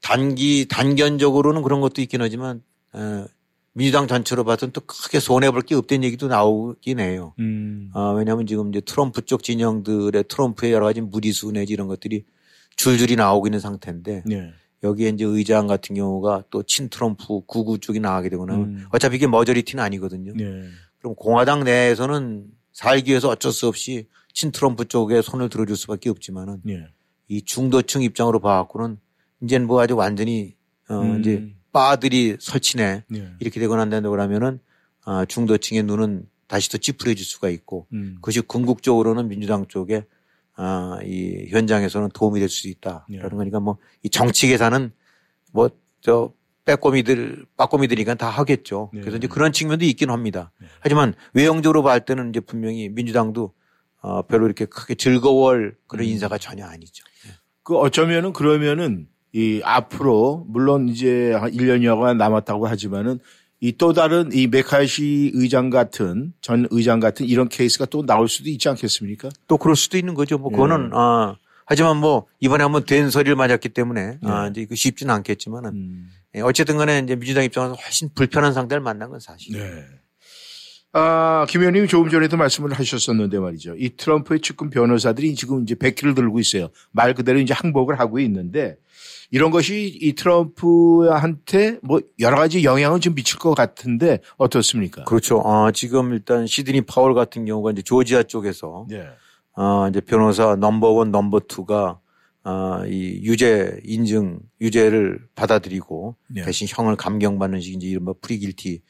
단기 0.00 0.66
단견적으로는 0.68 1.62
그런 1.62 1.80
것도 1.80 2.02
있긴 2.02 2.22
하지만 2.22 2.60
어, 2.92 3.24
민주당 3.72 4.08
전체로 4.08 4.42
봐서는 4.42 4.72
또 4.72 4.80
크게 4.80 5.20
손해 5.20 5.52
볼 5.52 5.62
게 5.62 5.76
없다는 5.76 6.02
얘기도 6.02 6.26
나오긴 6.26 6.98
해요. 6.98 7.34
음. 7.38 7.92
어, 7.94 8.14
왜냐하면 8.14 8.46
지금 8.48 8.70
이제 8.70 8.80
트럼프 8.80 9.22
쪽 9.22 9.44
진영들의 9.44 10.24
트럼프의 10.26 10.72
여러 10.72 10.86
가지 10.86 11.00
무리수 11.00 11.52
내지 11.52 11.72
이런 11.72 11.86
것들이 11.86 12.24
줄줄이 12.74 13.14
나오고 13.14 13.46
있는 13.46 13.60
상태인데 13.60 14.24
네. 14.26 14.52
여기에 14.82 15.10
이제 15.10 15.24
의장 15.24 15.66
같은 15.66 15.94
경우가 15.94 16.44
또 16.50 16.62
친트럼프 16.62 17.42
구구 17.46 17.78
쪽이 17.78 18.00
나가게 18.00 18.28
되거나 18.30 18.56
음. 18.56 18.86
어차피 18.90 19.16
이게 19.16 19.26
머저리티는 19.26 19.82
아니거든요. 19.82 20.32
네. 20.34 20.64
그럼 20.98 21.14
공화당 21.14 21.64
내에서는 21.64 22.46
살기 22.72 23.10
위해서 23.10 23.28
어쩔 23.28 23.52
수 23.52 23.68
없이 23.68 24.08
친트럼프 24.32 24.86
쪽에 24.86 25.22
손을 25.22 25.48
들어줄 25.48 25.76
수밖에 25.76 26.10
없지만은 26.10 26.60
네. 26.64 26.86
이 27.28 27.42
중도층 27.42 28.02
입장으로 28.02 28.40
봐갖고는 28.40 28.98
이제는 29.42 29.66
뭐 29.66 29.80
아주 29.80 29.96
완전히 29.96 30.56
어 30.88 31.00
음. 31.00 31.20
이제 31.20 31.52
바들이 31.72 32.36
설치네 32.40 33.04
네. 33.08 33.32
이렇게 33.40 33.60
되고 33.60 33.76
난다고 33.76 34.10
그러면은 34.10 34.58
아 35.04 35.24
중도층의 35.24 35.84
눈은 35.84 36.26
다시 36.46 36.68
또 36.70 36.78
찌푸려질 36.78 37.24
수가 37.24 37.48
있고 37.50 37.86
음. 37.92 38.16
그것이 38.16 38.40
궁극적으로는 38.40 39.28
민주당 39.28 39.66
쪽에 39.66 40.04
아, 40.56 40.98
이 41.04 41.46
현장에서는 41.50 42.10
도움이 42.14 42.38
될 42.40 42.48
수 42.48 42.68
있다라는 42.68 43.04
네. 43.08 43.28
거니까 43.28 43.60
뭐 43.60 43.78
이 44.02 44.08
정치 44.10 44.48
계산은 44.48 44.92
뭐 45.52 45.68
저 46.00 46.32
빼꼼이들 46.64 47.46
빠꼼이들이니까 47.56 48.14
다 48.14 48.28
하겠죠. 48.28 48.90
네. 48.92 49.00
그래서 49.00 49.16
이제 49.16 49.26
그런 49.28 49.52
측면도 49.52 49.84
있긴 49.84 50.10
합니다. 50.10 50.52
네. 50.60 50.66
하지만 50.80 51.14
외형적으로 51.32 51.82
볼 51.82 52.00
때는 52.00 52.30
이제 52.30 52.40
분명히 52.40 52.88
민주당도 52.88 53.52
어, 54.00 54.22
별로 54.22 54.46
이렇게 54.46 54.64
크게 54.64 54.94
즐거워할 54.96 55.74
그런 55.86 56.06
음. 56.06 56.10
인사가 56.10 56.38
전혀 56.38 56.66
아니죠. 56.66 57.04
네. 57.24 57.32
그 57.62 57.76
어쩌면은 57.78 58.32
그러면은 58.32 59.08
이 59.32 59.60
앞으로 59.64 60.44
물론 60.48 60.88
이제 60.88 61.32
한 61.32 61.50
1년여가 61.52 62.16
남았다고 62.16 62.66
하지만은 62.66 63.18
이 63.62 63.72
또 63.78 63.92
다른 63.92 64.30
이 64.32 64.48
메카시 64.48 65.30
의장 65.34 65.70
같은 65.70 66.32
전 66.40 66.66
의장 66.70 66.98
같은 66.98 67.26
이런 67.26 67.48
케이스가 67.48 67.86
또 67.86 68.04
나올 68.04 68.28
수도 68.28 68.50
있지 68.50 68.68
않겠습니까? 68.68 69.28
또 69.46 69.56
그럴 69.56 69.76
수도 69.76 69.96
있는 69.96 70.14
거죠. 70.14 70.36
뭐 70.36 70.50
그거는 70.50 70.86
예. 70.86 70.90
아 70.94 71.36
하지만 71.64 71.96
뭐 71.98 72.26
이번에 72.40 72.64
한번 72.64 72.84
된 72.84 73.08
소리를 73.08 73.34
맞았기 73.36 73.68
때문에 73.68 74.18
예. 74.20 74.28
아 74.28 74.48
이제 74.48 74.66
그 74.66 74.74
쉽지는 74.74 75.14
않겠지만은 75.14 75.70
음. 75.70 76.10
예, 76.34 76.40
어쨌든 76.40 76.76
간에 76.76 76.98
이제 76.98 77.14
민주당 77.14 77.44
입장에서 77.44 77.74
훨씬 77.74 78.10
불편한 78.14 78.52
상대를 78.52 78.80
만난 78.80 79.10
건 79.10 79.20
사실이에요. 79.20 79.64
네. 79.64 79.84
아, 80.94 81.46
김 81.48 81.60
의원님 81.62 81.86
조금 81.86 82.10
전에도 82.10 82.36
말씀을 82.36 82.72
하셨었는데 82.72 83.38
말이죠. 83.38 83.76
이 83.78 83.90
트럼프의 83.96 84.40
측근 84.40 84.68
변호사들이 84.70 85.34
지금 85.36 85.62
이제 85.62 85.74
백기를 85.74 86.14
들고 86.14 86.38
있어요. 86.40 86.68
말 86.90 87.14
그대로 87.14 87.38
이제 87.38 87.54
항복을 87.54 87.98
하고 87.98 88.18
있는데 88.18 88.76
이런 89.32 89.50
것이 89.50 89.98
이 90.00 90.14
트럼프한테 90.14 91.78
뭐 91.82 92.00
여러 92.20 92.36
가지 92.36 92.64
영향을 92.64 93.00
좀 93.00 93.14
미칠 93.14 93.38
것 93.38 93.54
같은데 93.54 94.20
어떻습니까? 94.36 95.04
그렇죠. 95.04 95.42
아, 95.44 95.72
지금 95.72 96.12
일단 96.12 96.46
시드니 96.46 96.82
파월 96.82 97.14
같은 97.14 97.46
경우가 97.46 97.70
이제 97.70 97.80
조지아 97.80 98.24
쪽에서 98.24 98.86
네. 98.90 99.08
아, 99.54 99.86
이제 99.88 100.02
변호사 100.02 100.54
number 100.54 101.10
one, 101.10 101.34
number 101.34 101.69
two가 101.69 101.98
아, 102.44 102.84
이 102.86 103.22
유죄 103.22 103.80
인정 103.84 104.38
유죄를 104.60 105.26
받아들이고 105.34 106.14
네. 106.28 106.42
대신 106.42 106.68
형을 106.68 106.96
감경받는 106.96 107.60
식인지 107.62 107.88
이른바 107.88 108.12
plead 108.20 108.48
guilty 108.48 108.82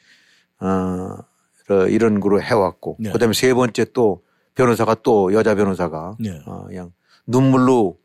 아, 0.59 1.19
이런 1.89 2.19
거로 2.19 2.41
해왔고 2.41 2.97
네. 2.99 3.13
그다음에 3.13 3.33
세 3.33 3.53
번째 3.53 3.85
또 3.93 4.23
변호사가 4.55 4.95
또 5.03 5.33
여자 5.33 5.55
변호사가 5.55 6.17
네. 6.19 6.37
아, 6.45 6.65
그냥 6.67 6.91
눈물로 7.27 7.97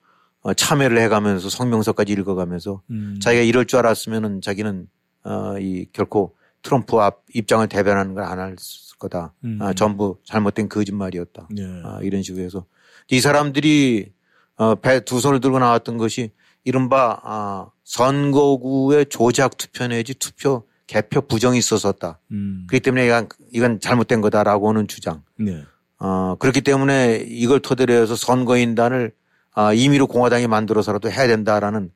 어, 0.43 0.55
참회를 0.55 0.99
해가면서 1.01 1.49
성명서까지 1.49 2.13
읽어가면서 2.13 2.83
음. 2.91 3.19
자기가 3.21 3.43
이럴 3.43 3.65
줄 3.67 3.79
알았으면은 3.81 4.41
자기는 4.41 4.87
어, 5.25 5.59
이 5.59 5.87
결코 5.93 6.37
트럼프 6.63 6.97
앞 6.99 7.23
입장을 7.35 7.67
대변하는 7.69 8.15
걸 8.15 8.25
안 8.25 8.39
할 8.39 8.57
거다. 8.99 9.33
음. 9.45 9.59
아, 9.63 9.73
전부 9.75 10.19
잘못된 10.25 10.69
거짓말이었다. 10.69 11.49
예. 11.57 11.65
아, 11.85 12.01
이런 12.03 12.23
식으로 12.23 12.45
해서 12.45 12.67
이 13.11 13.21
사람들이 13.21 14.13
어, 14.57 14.75
배 14.75 15.01
두 15.01 15.21
손을 15.21 15.39
들고 15.41 15.59
나왔던 15.61 15.99
것이 15.99 16.33
이른바 16.65 17.21
아, 17.23 17.71
선거구의 17.85 19.07
조작 19.07 19.57
투표 19.57 19.87
내지 19.87 20.15
투표 20.15 20.65
개표 20.87 21.21
부정이 21.21 21.59
있었었다. 21.59 22.19
음. 22.33 22.65
그렇기 22.69 22.83
때문에 22.83 23.07
이건, 23.07 23.29
이건 23.53 23.79
잘못된 23.81 24.21
거다라고 24.21 24.69
하는 24.69 24.89
주장. 24.89 25.23
네. 25.39 25.63
어, 26.01 26.35
그렇기 26.39 26.63
때문에 26.63 27.25
이걸 27.29 27.61
토대로 27.61 27.93
해서 27.93 28.17
선거인단을 28.17 29.13
아, 29.59 29.73
임의로 29.73 30.07
공화당이 30.07 30.47
만들어서라도 30.47 31.11
해야 31.11 31.27
된다라는 31.27 31.91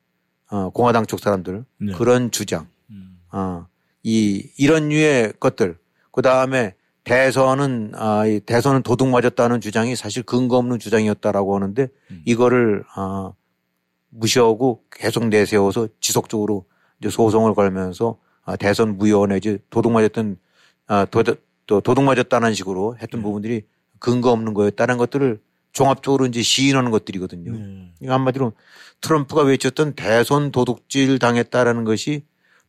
어, 0.51 0.71
공화당 0.71 1.07
쪽 1.07 1.21
사람들 1.21 1.65
네. 1.79 1.93
그런 1.93 2.33
주장. 2.33 2.67
음. 2.91 3.21
어, 3.31 3.67
이 4.03 4.51
이런 4.59 4.89
류의 4.89 5.35
것들. 5.39 5.79
그 6.11 6.23
다음에 6.23 6.75
대선은 7.05 7.93
아, 7.95 8.27
이 8.27 8.41
대선은 8.41 8.83
도둑 8.83 9.11
맞았다는 9.11 9.61
주장이 9.61 9.95
사실 9.95 10.25
근거 10.25 10.57
없는 10.57 10.81
주장이었다라고 10.81 11.55
하는데 11.55 11.87
음. 12.11 12.23
이거를 12.25 12.83
아, 12.97 13.31
무시하고 14.09 14.83
계속 14.91 15.29
내세워서 15.29 15.87
지속적으로 16.01 16.65
이제 16.99 17.11
소송을 17.11 17.55
걸면서 17.55 18.19
아, 18.45 18.57
대선 18.57 18.99
무효 18.99 19.25
내지 19.29 19.59
도둑 19.71 19.93
맞았던 19.93 20.37
아, 20.89 21.05
도, 21.05 21.23
또 21.67 21.81
도둑 21.81 22.03
맞았다는 22.03 22.55
식으로 22.55 22.97
했던 23.01 23.21
네. 23.21 23.23
부분들이 23.23 23.63
근거 24.01 24.33
없는 24.33 24.53
거였다는 24.53 24.97
것들을 24.99 25.41
종합적으로 25.73 26.27
이제 26.27 26.43
시인하는 26.43 26.91
것들이거든요. 26.91 27.53
네. 27.53 28.09
한마디로 28.09 28.53
트럼프가 29.01 29.43
외쳤던 29.43 29.95
대선 29.95 30.53
도둑질 30.53 31.19
당했다라는 31.19 31.85
것이 31.85 32.25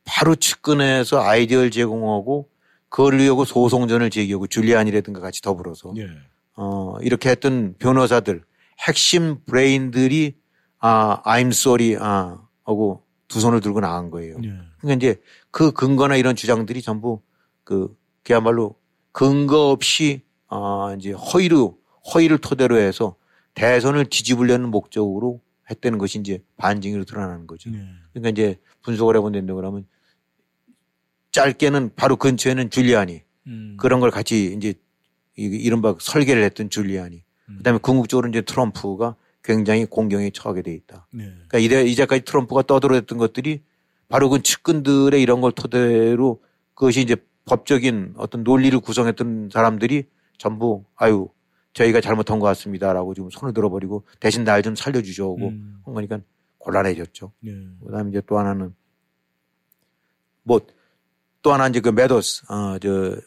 바로 0.06 0.36
측근에서 0.36 1.22
아이디어를 1.22 1.72
제공하고 1.72 2.50
그걸 2.90 3.18
위하고 3.18 3.46
소송전을 3.46 4.10
제기하고 4.10 4.48
줄리안이라든가 4.48 5.20
같이 5.20 5.42
더불어서 5.42 5.94
네. 5.96 6.08
어, 6.56 6.96
이렇게 7.02 7.30
했던 7.30 7.76
변호사들 7.80 8.44
핵심 8.88 9.40
브레인들이 9.46 10.36
아, 10.80 11.22
I'm 11.24 11.48
sorry, 11.48 11.98
아, 12.00 12.40
하고 12.64 13.04
두 13.28 13.40
손을 13.40 13.62
들고 13.62 13.80
나간 13.80 14.12
거예요. 14.12 14.38
네. 14.40 14.50
그러니까 14.80 14.96
이제 14.98 15.22
그 15.50 15.72
근거나 15.72 16.16
이런 16.18 16.36
주장들이 16.36 16.82
전부 16.82 17.22
그 17.64 17.96
그야말로 18.24 18.76
근거 19.12 19.72
없이 19.72 20.22
아, 20.50 20.96
이제 20.98 21.12
허위로 21.12 21.78
허위를 22.14 22.38
토대로 22.40 22.78
해서 22.78 23.16
대선을 23.54 24.06
뒤집으려는 24.06 24.70
목적으로 24.70 25.42
했다는 25.70 25.98
것이 25.98 26.20
이제 26.20 26.40
반증으로 26.58 27.06
드러나는 27.06 27.48
거죠. 27.48 27.70
네. 27.70 27.80
그러니까 28.12 28.30
이제 28.30 28.60
분석을 28.82 29.16
해본 29.16 29.34
다고 29.46 29.56
그러면 29.56 29.86
짧게는 31.32 31.92
바로 31.96 32.16
근처에는 32.16 32.70
줄리안이 32.70 33.22
음. 33.48 33.78
그런 33.80 34.00
걸 34.00 34.12
같이 34.12 34.54
이제 34.58 34.74
이른바 35.36 35.96
설계를 36.00 36.44
했던 36.44 36.70
줄리안이 36.70 37.24
음. 37.50 37.58
그다음에 37.58 37.80
궁극적으로 37.80 38.28
이제 38.30 38.42
트럼프가 38.42 39.16
굉장히 39.44 39.86
공경에 39.86 40.30
처하게 40.30 40.62
돼 40.62 40.74
있다. 40.74 41.08
네. 41.12 41.26
그러니까 41.26 41.58
이제 41.58 41.84
이제까지 41.84 42.24
트럼프가 42.24 42.64
떠들어댔던 42.64 43.18
것들이 43.18 43.62
바로 44.08 44.30
그 44.30 44.42
측근들의 44.42 45.22
이런 45.22 45.42
걸 45.42 45.52
토대로 45.52 46.42
그것이 46.76 47.02
이제 47.02 47.16
법적인 47.46 48.14
어떤 48.18 48.44
논리를 48.44 48.78
구성했던 48.80 49.50
사람들이 49.52 50.06
전부 50.38 50.86
아유 50.96 51.30
저희가 51.74 52.02
잘못한 52.02 52.40
것 52.40 52.46
같습니다라고 52.48 53.14
지금 53.14 53.30
손을 53.30 53.54
들어버리고 53.54 54.06
대신 54.20 54.44
날 54.44 54.62
좀 54.62 54.76
살려주죠 54.76 55.24
하고 55.24 55.48
음. 55.50 55.82
한 55.86 55.94
거니까 55.94 56.20
곤란해졌죠. 56.60 57.32
네. 57.42 57.52
그다음에 57.86 58.10
이제 58.12 58.22
또 58.28 58.38
하나는 58.40 58.74
뭐 60.44 60.60
또 61.42 61.52
하나 61.52 61.68
이제 61.68 61.82
그 61.82 61.90
메도스 61.90 62.46
어저 62.48 63.18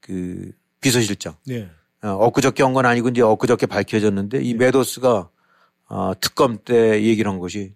그 0.00 0.50
비서실장 0.80 1.36
네. 1.46 1.70
어, 2.02 2.08
엊그저께 2.08 2.62
한 2.64 2.72
건 2.74 2.84
아니고 2.84 3.10
이제 3.10 3.22
엊그저께 3.22 3.66
밝혀졌는데 3.66 4.42
이 4.42 4.54
네. 4.54 4.58
메도스가 4.66 5.30
어, 5.88 6.12
특검 6.20 6.58
때 6.64 7.02
얘기를 7.04 7.30
한 7.30 7.38
것이 7.38 7.74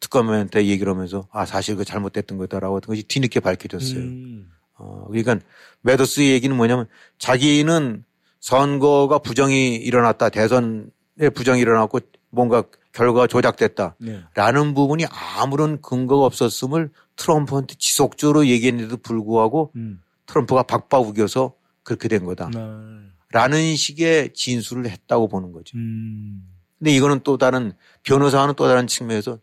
특검한테 0.00 0.66
얘기를 0.66 0.92
하면서 0.92 1.28
아 1.30 1.46
사실 1.46 1.76
그 1.76 1.84
잘못됐던 1.84 2.38
거다라고 2.38 2.76
하던 2.76 2.86
것이 2.88 3.04
뒤늦게 3.04 3.38
밝혀졌어요. 3.40 4.00
음. 4.00 4.50
어, 4.78 5.06
그러니까 5.08 5.38
메도스 5.82 6.22
얘기는 6.22 6.54
뭐냐면 6.56 6.88
자기는 7.18 8.04
선거가 8.40 9.18
부정이 9.18 9.76
일어났다. 9.76 10.28
대선에 10.28 11.30
부정이 11.34 11.60
일어났고 11.60 12.00
뭔가 12.30 12.64
결과가 12.92 13.26
조작됐다. 13.26 13.96
네. 13.98 14.22
라는 14.34 14.74
부분이 14.74 15.04
아무런 15.10 15.80
근거가 15.82 16.26
없었음을 16.26 16.90
트럼프한테 17.16 17.74
지속적으로 17.78 18.46
얘기했는데도 18.46 18.98
불구하고 18.98 19.72
음. 19.76 20.02
트럼프가 20.26 20.62
박바우겨서 20.64 21.54
그렇게 21.82 22.08
된 22.08 22.24
거다. 22.24 22.50
네. 22.52 22.60
라는 23.30 23.76
식의 23.76 24.32
진술을 24.32 24.88
했다고 24.88 25.28
보는 25.28 25.52
거죠. 25.52 25.76
음. 25.76 26.42
근데 26.78 26.90
이거는 26.90 27.20
또 27.22 27.38
다른 27.38 27.72
변호사와는 28.02 28.54
또 28.54 28.66
다른 28.66 28.86
측면에서 28.86 29.38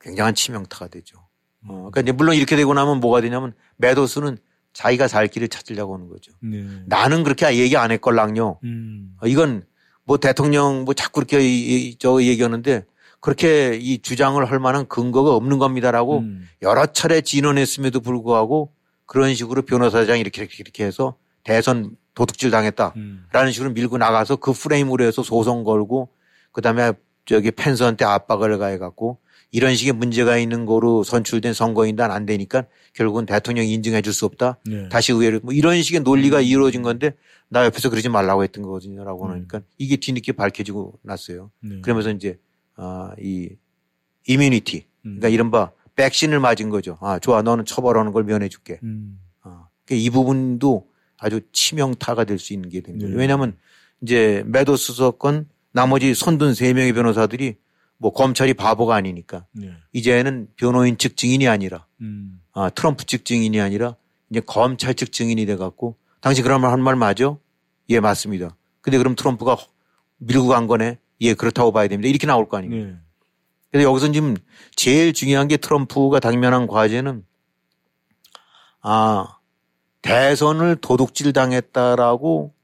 굉장한 0.00 0.34
치명타가 0.34 0.88
되죠. 0.88 1.18
어, 1.66 1.90
그러니까 1.92 2.12
물론 2.14 2.36
이렇게 2.36 2.56
되고 2.56 2.72
나면 2.74 3.00
뭐가 3.00 3.20
되냐면 3.20 3.54
매도수는 3.76 4.38
자기가 4.78 5.08
살 5.08 5.26
길을 5.26 5.48
찾으려고 5.48 5.94
하는 5.94 6.08
거죠. 6.08 6.30
네. 6.40 6.64
나는 6.86 7.24
그렇게 7.24 7.52
얘기 7.56 7.76
안 7.76 7.90
했걸랑요. 7.90 8.60
음. 8.62 9.16
이건 9.26 9.64
뭐 10.04 10.18
대통령 10.18 10.84
뭐 10.84 10.94
자꾸 10.94 11.20
이렇게 11.20 11.96
저 11.98 12.22
얘기하는데 12.22 12.84
그렇게 13.18 13.74
이 13.74 13.98
주장을 14.00 14.42
할 14.44 14.60
만한 14.60 14.86
근거가 14.86 15.34
없는 15.34 15.58
겁니다라고 15.58 16.20
음. 16.20 16.48
여러 16.62 16.86
차례 16.86 17.22
진언했음에도 17.22 17.98
불구하고 17.98 18.72
그런 19.04 19.34
식으로 19.34 19.62
변호사장이 19.62 20.20
이렇게 20.20 20.42
이렇게, 20.42 20.58
이렇게 20.60 20.84
해서 20.84 21.16
대선 21.42 21.96
도둑질 22.14 22.52
당했다라는 22.52 22.94
음. 22.96 23.50
식으로 23.50 23.70
밀고 23.70 23.98
나가서 23.98 24.36
그 24.36 24.52
프레임으로 24.52 25.02
해서 25.02 25.24
소송 25.24 25.64
걸고 25.64 26.10
그다음에 26.52 26.92
저기 27.26 27.50
펜스한테 27.50 28.04
압박을 28.04 28.58
가해 28.58 28.78
갖고 28.78 29.18
이런 29.50 29.74
식의 29.74 29.94
문제가 29.94 30.36
있는 30.36 30.66
거로 30.66 31.02
선출된 31.04 31.54
선거인단 31.54 32.10
안 32.10 32.26
되니까 32.26 32.64
결국은 32.92 33.24
대통령이 33.26 33.72
인정해 33.72 34.02
줄 34.02 34.12
수 34.12 34.26
없다. 34.26 34.58
네. 34.66 34.88
다시 34.90 35.12
의회를 35.12 35.40
뭐 35.42 35.54
이런 35.54 35.80
식의 35.82 36.00
논리가 36.00 36.38
음. 36.38 36.42
이루어진 36.44 36.82
건데 36.82 37.14
나 37.48 37.64
옆에서 37.64 37.88
그러지 37.90 38.08
말라고 38.10 38.42
했던 38.44 38.62
거거든요라고 38.62 39.26
음. 39.26 39.30
하니까 39.30 39.62
이게 39.78 39.96
뒤늦게 39.96 40.32
밝혀지고 40.32 40.98
났어요. 41.02 41.50
네. 41.60 41.80
그러면서 41.80 42.10
이제 42.10 42.38
아, 42.76 43.12
이 43.20 43.48
immunity 44.26 44.84
그러니까 45.02 45.28
음. 45.28 45.32
이른바 45.32 45.70
백신을 45.96 46.38
맞은 46.40 46.68
거죠. 46.68 46.98
아, 47.00 47.18
좋아. 47.18 47.42
너는 47.42 47.64
처벌하는 47.64 48.12
걸 48.12 48.24
면해 48.24 48.48
줄게. 48.48 48.78
음. 48.82 49.18
아, 49.42 49.66
그러니까 49.84 50.04
이 50.06 50.10
부분도 50.10 50.86
아주 51.16 51.40
치명타가 51.52 52.24
될 52.24 52.38
수 52.38 52.52
있는 52.52 52.68
게된 52.68 52.98
거죠. 52.98 53.08
네. 53.08 53.16
왜냐하면 53.16 53.56
이제 54.02 54.44
매도수 54.46 54.94
사건 54.94 55.48
나머지 55.72 56.14
손든 56.14 56.54
세 56.54 56.72
명의 56.72 56.92
변호사들이 56.92 57.56
뭐 57.98 58.12
검찰이 58.12 58.54
바보가 58.54 58.94
아니니까 58.94 59.44
네. 59.52 59.72
이제는 59.92 60.48
변호인 60.56 60.98
측 60.98 61.16
증인이 61.16 61.46
아니라 61.48 61.86
음. 62.00 62.40
아, 62.52 62.70
트럼프 62.70 63.04
측 63.06 63.24
증인이 63.24 63.60
아니라 63.60 63.96
이제 64.30 64.40
검찰 64.40 64.94
측 64.94 65.12
증인이 65.12 65.44
돼 65.46 65.56
갖고 65.56 65.96
당신 66.20 66.44
그런 66.44 66.60
말 66.60 66.70
한 66.70 66.80
말 66.80 66.96
맞아? 66.96 67.36
예 67.90 68.00
맞습니다. 68.00 68.56
근데 68.80 68.98
그럼 68.98 69.14
트럼프가 69.16 69.56
밀고 70.18 70.46
간 70.48 70.66
거네? 70.66 70.98
예 71.20 71.34
그렇다고 71.34 71.72
봐야 71.72 71.88
됩니다. 71.88 72.08
이렇게 72.08 72.26
나올 72.26 72.48
거 72.48 72.56
아닙니까? 72.58 72.86
네. 72.90 72.96
그래서 73.70 73.88
여기서 73.90 74.12
지금 74.12 74.36
제일 74.76 75.12
중요한 75.12 75.48
게 75.48 75.56
트럼프가 75.56 76.20
당면한 76.20 76.66
과제는 76.66 77.24
아 78.80 79.36
대선을 80.02 80.76
도둑질 80.76 81.32
당했다라고 81.32 82.54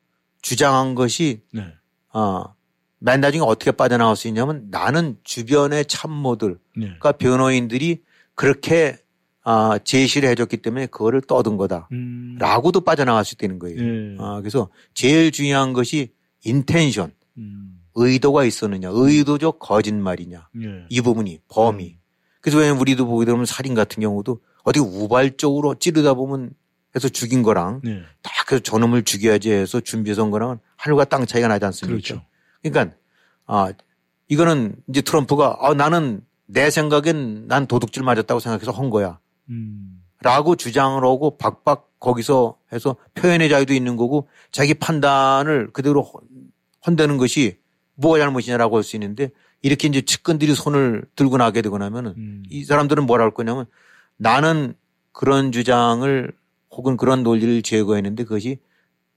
주장한 0.43 0.95
것이 0.95 1.43
네. 1.53 1.67
아 2.13 2.55
맨 3.05 3.21
나중에 3.21 3.45
어떻게 3.45 3.71
빠져나갈 3.71 4.17
수 4.17 4.29
있냐면 4.29 4.69
나는 4.71 5.19
주변의 5.25 5.85
참모들, 5.85 6.59
네. 6.75 6.87
그러니까 6.87 7.13
변호인들이 7.13 8.03
그렇게 8.35 8.97
아, 9.43 9.79
제시를 9.85 10.31
해줬기 10.31 10.57
때문에 10.57 10.87
그거를 10.87 11.21
떠든 11.21 11.59
거다. 11.59 11.89
음. 11.93 12.37
라고도 12.39 12.81
빠져나갈 12.81 13.27
수 13.27 13.35
있다는 13.35 13.59
거예요. 13.59 13.77
네. 13.77 14.17
아, 14.19 14.41
그래서 14.41 14.71
제일 14.95 15.33
중요한 15.33 15.75
것이 15.75 16.13
인텐션. 16.45 17.13
음. 17.37 17.79
의도가 17.95 18.45
있었느냐. 18.45 18.89
의도적 18.91 19.59
거짓말이냐. 19.59 20.49
네. 20.55 20.87
이 20.89 21.03
부분이 21.03 21.41
범위. 21.49 21.99
음. 21.99 22.01
그래서 22.41 22.57
왜냐면 22.57 22.81
우리도 22.81 23.07
보게 23.07 23.27
되면 23.27 23.45
살인 23.45 23.75
같은 23.75 24.01
경우도 24.01 24.41
어디 24.63 24.81
우발적으로 24.81 25.75
찌르다 25.75 26.15
보면 26.15 26.53
해서 26.97 27.11
죽인 27.11 27.43
거랑 27.43 27.83
네. 27.85 28.01
딱 28.23 28.33
그래서 28.47 28.63
저놈을 28.63 29.03
죽여야지 29.03 29.51
해서 29.51 29.81
준비해서 29.81 30.25
온 30.25 30.31
거랑은 30.31 30.59
하늘과 30.77 31.05
땅 31.05 31.27
차이가 31.27 31.49
나지 31.49 31.67
않습니까? 31.67 31.97
그렇죠. 31.97 32.25
그러니까 32.71 32.97
아 33.47 33.73
이거는 34.29 34.77
이제 34.89 35.03
트럼프가 35.03 35.59
아 35.61 35.75
나는 35.75 36.23
내 36.47 36.71
생각엔 36.71 37.47
난 37.49 37.67
도둑질 37.67 38.03
맞았다고 38.03 38.41
생각해서 38.41 38.73
한 38.73 38.91
거야. 38.91 39.19
음. 39.51 40.03
라고 40.23 40.57
주장을 40.57 41.03
하고 41.03 41.37
박박 41.37 42.01
거기서 42.01 42.57
해서 42.73 42.97
표현의 43.15 43.49
자유도 43.51 43.75
있는 43.75 43.97
거고 43.97 44.29
자기 44.51 44.73
판단을 44.75 45.71
그대로 45.73 46.11
헌대는 46.87 47.19
것이 47.19 47.59
뭐가 47.95 48.19
잘못이냐라고 48.19 48.77
할 48.77 48.83
수 48.83 48.97
있는데 48.97 49.31
이렇게 49.63 49.89
이제 49.89 50.01
측근들이 50.03 50.55
손을 50.55 51.05
들고 51.17 51.37
나게 51.37 51.63
되고 51.63 51.77
나면은 51.79 52.15
음. 52.17 52.43
이 52.49 52.65
사람들은 52.65 53.07
뭐라 53.07 53.25
할 53.25 53.31
거냐면 53.33 53.67
나는 54.17 54.75
그런 55.13 55.53
주장을 55.53 56.33
혹은 56.71 56.97
그런 56.97 57.23
논리를 57.23 57.63
제거했는데 57.63 58.25
그것이 58.25 58.59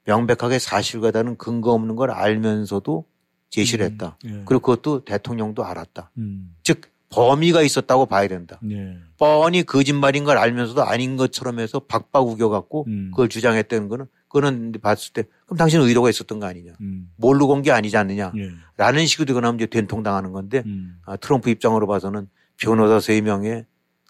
명백하게 0.05 0.59
사실과 0.59 1.11
다른 1.11 1.37
근거 1.37 1.71
없는 1.71 1.95
걸 1.95 2.11
알면서도 2.11 3.05
제시를 3.49 3.85
음. 3.85 3.91
했다. 3.91 4.17
음. 4.25 4.29
예. 4.29 4.43
그리고 4.45 4.59
그것도 4.59 5.05
대통령도 5.05 5.63
알았다. 5.65 6.11
음. 6.17 6.55
즉 6.63 6.81
범위가 7.09 7.61
있었다고 7.61 8.05
봐야 8.05 8.27
된다. 8.27 8.59
예. 8.69 8.97
뻔히 9.17 9.63
거짓말인 9.63 10.25
걸 10.25 10.37
알면서도 10.37 10.83
아닌 10.83 11.15
것처럼 11.15 11.59
해서 11.59 11.79
박박 11.79 12.27
우겨갖고 12.27 12.85
음. 12.87 13.11
그걸 13.11 13.29
주장했다는 13.29 13.87
거는 13.87 14.05
그거는 14.27 14.73
봤을 14.81 15.13
때 15.13 15.23
그럼 15.45 15.57
당신은 15.57 15.85
의도가 15.87 16.09
있었던 16.09 16.39
거 16.39 16.45
아니냐. 16.47 16.73
음. 16.81 17.09
모르고 17.15 17.53
온 17.53 17.61
게 17.61 17.71
아니지 17.71 17.95
않느냐. 17.95 18.33
예. 18.37 18.49
라는 18.75 19.05
식으로 19.05 19.39
나면 19.39 19.55
이제 19.55 19.65
된통당하는 19.67 20.33
건데 20.33 20.63
음. 20.65 20.99
아, 21.05 21.15
트럼프 21.15 21.49
입장으로 21.49 21.87
봐서는 21.87 22.27
변호사 22.57 22.97
3명에 22.97 23.65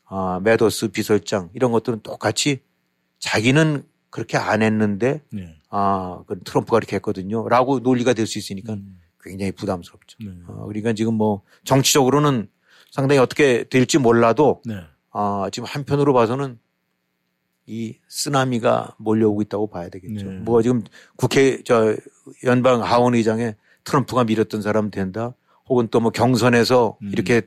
아, 0.05 0.39
메도스 0.43 0.87
비서장 0.87 1.49
이런 1.53 1.71
것들은 1.71 1.99
똑같이 2.01 2.61
자기는 3.19 3.83
그렇게 4.09 4.37
안 4.37 4.63
했는데 4.63 5.21
예. 5.37 5.55
아, 5.69 6.23
그 6.27 6.39
트럼프가 6.43 6.77
그렇게 6.79 6.95
했거든요. 6.95 7.47
라고 7.47 7.79
논리가 7.79 8.13
될 8.13 8.25
수 8.25 8.39
있으니까 8.39 8.73
음. 8.73 8.97
굉장히 9.23 9.51
부담스럽죠. 9.51 10.17
네. 10.21 10.31
어, 10.47 10.65
그러니까 10.67 10.93
지금 10.93 11.15
뭐 11.15 11.41
정치적으로는 11.65 12.49
상당히 12.91 13.19
어떻게 13.19 13.63
될지 13.65 13.97
몰라도 13.97 14.61
네. 14.65 14.75
어, 15.11 15.47
지금 15.51 15.67
한편으로 15.67 16.13
봐서는 16.13 16.59
이 17.65 17.95
쓰나미가 18.07 18.95
몰려오고 18.97 19.41
있다고 19.43 19.67
봐야 19.69 19.89
되겠죠. 19.89 20.25
네. 20.31 20.37
뭐 20.39 20.61
지금 20.61 20.83
국회 21.17 21.61
저 21.63 21.95
연방 22.45 22.81
하원 22.81 23.13
의장에 23.15 23.55
트럼프가 23.83 24.23
밀었던 24.23 24.61
사람 24.61 24.89
된다. 24.89 25.33
혹은 25.67 25.87
또 25.89 25.99
뭐 25.99 26.11
경선에서 26.11 26.97
음. 27.01 27.09
이렇게 27.11 27.41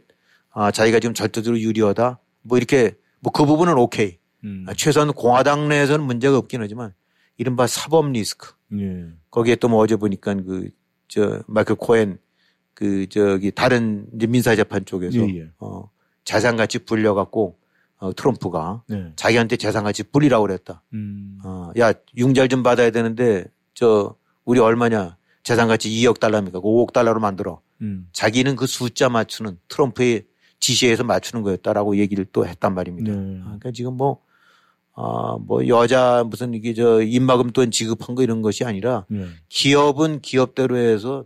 아, 0.50 0.70
자기가 0.70 1.00
지금 1.00 1.14
절대적으로 1.14 1.58
유리하다. 1.60 2.18
뭐 2.42 2.58
이렇게 2.58 2.92
뭐 3.20 3.32
그 3.32 3.46
부분은 3.46 3.78
오케이. 3.78 4.18
음. 4.44 4.66
아, 4.68 4.74
최소한 4.74 5.12
공화당 5.12 5.68
내에서는 5.68 6.04
문제가 6.04 6.36
없긴 6.36 6.60
하지만 6.60 6.92
이른바 7.38 7.66
사법 7.66 8.10
리스크. 8.10 8.52
예. 8.78 9.06
거기에 9.30 9.56
또 9.56 9.68
뭐 9.68 9.78
어제 9.80 9.96
보니까 9.96 10.34
그 10.34 10.68
저 11.10 11.42
마이클 11.46 11.74
코엔 11.74 12.18
그 12.72 13.06
저기 13.08 13.50
다른 13.50 14.06
이제 14.14 14.26
민사 14.26 14.56
재판 14.56 14.84
쪽에서 14.84 15.18
예, 15.18 15.40
예. 15.40 15.50
어 15.58 15.90
재산같이 16.24 16.78
불려 16.80 17.14
갖고 17.14 17.58
어 17.98 18.12
트럼프가 18.14 18.84
네. 18.88 19.12
자기한테 19.16 19.56
재산 19.56 19.84
같이 19.84 20.02
불리라고 20.04 20.46
그랬다. 20.46 20.82
음. 20.94 21.38
어야 21.44 21.92
융자를 22.16 22.48
좀 22.48 22.62
받아야 22.62 22.90
되는데 22.90 23.44
저 23.74 24.14
우리 24.44 24.60
얼마냐 24.60 25.16
재산 25.42 25.68
같이 25.68 25.90
2억 25.90 26.20
달러입니까? 26.20 26.60
5억 26.60 26.92
달러로 26.92 27.20
만들어. 27.20 27.60
음. 27.82 28.08
자기는 28.12 28.56
그 28.56 28.66
숫자 28.66 29.08
맞추는 29.08 29.58
트럼프의 29.68 30.24
지시에서 30.60 31.02
맞추는 31.04 31.42
거였다라고 31.42 31.96
얘기를 31.96 32.26
또 32.32 32.46
했단 32.46 32.74
말입니다. 32.74 33.12
네. 33.12 33.38
아, 33.40 33.44
그러니까 33.44 33.72
지금 33.72 33.96
뭐, 33.96 34.20
아, 35.02 35.38
뭐 35.40 35.66
여자 35.66 36.24
무슨 36.26 36.52
이게 36.52 36.74
저 36.74 37.00
입막음 37.00 37.52
돈 37.52 37.70
지급한 37.70 38.14
거 38.14 38.22
이런 38.22 38.42
것이 38.42 38.64
아니라 38.64 39.06
네. 39.08 39.26
기업은 39.48 40.20
기업대로 40.20 40.76
해서 40.76 41.24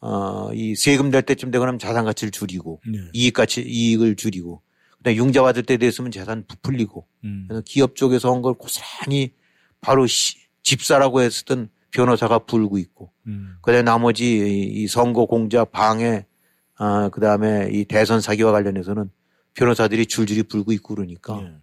어, 0.00 0.50
이 0.52 0.74
세금 0.74 1.10
낼 1.10 1.22
때쯤 1.22 1.52
되고 1.52 1.64
나면 1.64 1.78
자산 1.78 2.04
가치를 2.04 2.32
줄이고 2.32 2.80
네. 2.84 2.98
이익 3.12 3.34
가치 3.34 3.62
이익을 3.62 4.16
줄이고 4.16 4.62
그다음에 4.98 5.16
융자 5.16 5.42
받을 5.42 5.62
때 5.62 5.76
됐으면 5.76 6.10
재산 6.10 6.44
부풀리고 6.48 7.06
음. 7.22 7.44
그래서 7.46 7.62
기업 7.64 7.94
쪽에서 7.94 8.32
온걸 8.32 8.54
고스란히 8.54 9.32
바로 9.80 10.08
시, 10.08 10.36
집사라고 10.64 11.20
했었던 11.20 11.68
변호사가 11.92 12.40
불고 12.40 12.78
있고 12.78 13.12
음. 13.28 13.54
그다음에 13.62 13.82
나머지 13.82 14.70
이 14.74 14.88
선거 14.88 15.26
공작 15.26 15.70
방해 15.70 16.26
아 16.74 17.10
그다음에 17.10 17.68
이 17.70 17.84
대선 17.84 18.20
사기와 18.20 18.50
관련해서는 18.50 19.08
변호사들이 19.54 20.06
줄줄이 20.06 20.42
불고 20.42 20.72
있고 20.72 20.96
그러니까 20.96 21.40
네. 21.40 21.54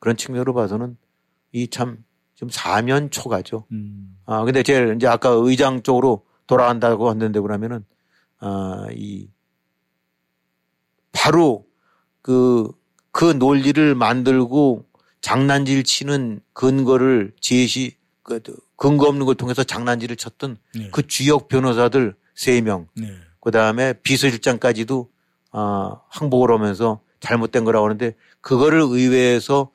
음. 0.00 0.02
그런 0.02 0.16
측면으로 0.16 0.54
봐서는 0.54 0.96
이 1.52 1.68
참 1.68 2.04
좀 2.40 2.48
사면 2.48 3.10
초가죠. 3.10 3.66
음. 3.70 4.16
아 4.24 4.42
근데 4.44 4.62
제일 4.62 4.94
이제 4.96 5.06
아까 5.06 5.28
의장 5.28 5.82
쪽으로 5.82 6.24
돌아간다고 6.46 7.10
한는데 7.10 7.38
그러면은 7.38 7.84
아, 8.38 8.86
이 8.94 9.28
바로 11.12 11.66
그, 12.22 12.70
그 13.12 13.26
논리를 13.26 13.94
만들고 13.94 14.86
장난질 15.20 15.84
치는 15.84 16.40
근거를 16.54 17.34
제시, 17.40 17.96
그, 18.22 18.40
근거 18.76 19.06
없는 19.08 19.26
걸 19.26 19.34
통해서 19.34 19.62
장난질을 19.62 20.16
쳤던 20.16 20.56
네. 20.74 20.88
그 20.90 21.06
주역 21.06 21.48
변호사들 21.48 22.14
3명. 22.36 22.86
네. 22.96 23.12
그 23.40 23.50
다음에 23.50 23.92
비서실장까지도 24.02 25.10
아, 25.52 26.00
항복을 26.08 26.50
하면서 26.52 27.02
잘못된 27.20 27.64
거라고 27.66 27.84
하는데 27.84 28.14
그거를 28.40 28.80
의회에서 28.80 29.70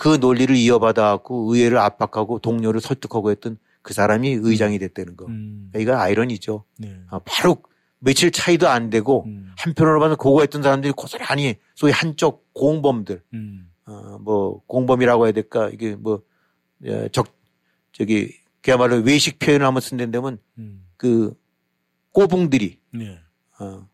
그 0.00 0.16
논리를 0.18 0.56
이어받아갖고 0.56 1.54
의회를 1.54 1.76
압박하고 1.76 2.38
동료를 2.38 2.80
설득하고 2.80 3.30
했던 3.30 3.58
그 3.82 3.92
사람이 3.92 4.36
음. 4.36 4.40
의장이 4.44 4.78
됐다는 4.78 5.14
거. 5.14 5.26
음. 5.26 5.70
이건 5.76 5.96
아이러니죠. 5.96 6.64
네. 6.78 6.98
아, 7.10 7.20
바로 7.24 7.62
며칠 7.98 8.30
차이도 8.30 8.66
안 8.66 8.88
되고 8.88 9.24
음. 9.26 9.52
한편으로 9.58 10.00
봐서 10.00 10.16
고거했던 10.16 10.62
사람들이 10.62 10.94
고스란히 10.96 11.56
소위 11.74 11.92
한쪽 11.92 12.50
공범들, 12.54 13.22
음. 13.34 13.70
어, 13.84 14.18
뭐 14.22 14.62
공범이라고 14.66 15.26
해야 15.26 15.32
될까 15.32 15.68
이게 15.70 15.94
뭐 15.94 16.22
적 17.12 17.34
저기 17.92 18.34
그야말로 18.62 18.96
외식 18.96 19.38
표현을 19.38 19.66
한번 19.66 19.80
쓴다면 19.80 20.38
음. 20.58 20.86
그 20.96 21.34
꼬붕들이 22.12 22.78
네. 22.92 23.18
어, 23.58 23.86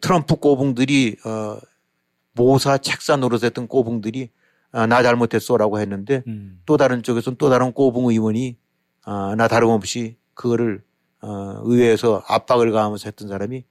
트럼프 0.00 0.36
꼬붕들이 0.36 1.16
어, 1.24 1.58
모사 2.32 2.78
책사 2.78 3.16
노릇했던 3.16 3.66
꼬붕들이 3.68 4.30
아, 4.72 4.86
나 4.86 5.02
잘못했어라고 5.02 5.80
했는데 5.80 6.22
음. 6.26 6.60
또 6.66 6.76
다른 6.76 7.02
쪽에서는 7.02 7.36
또 7.38 7.50
다른 7.50 7.72
꼬붕 7.72 8.10
의원이 8.10 8.56
아, 9.04 9.34
나 9.36 9.48
다름없이 9.48 10.16
그거를 10.34 10.82
어, 11.22 11.60
의회에서 11.64 12.22
압박을 12.26 12.72
가하면서 12.72 13.04
했던 13.06 13.28
사람이 13.28 13.64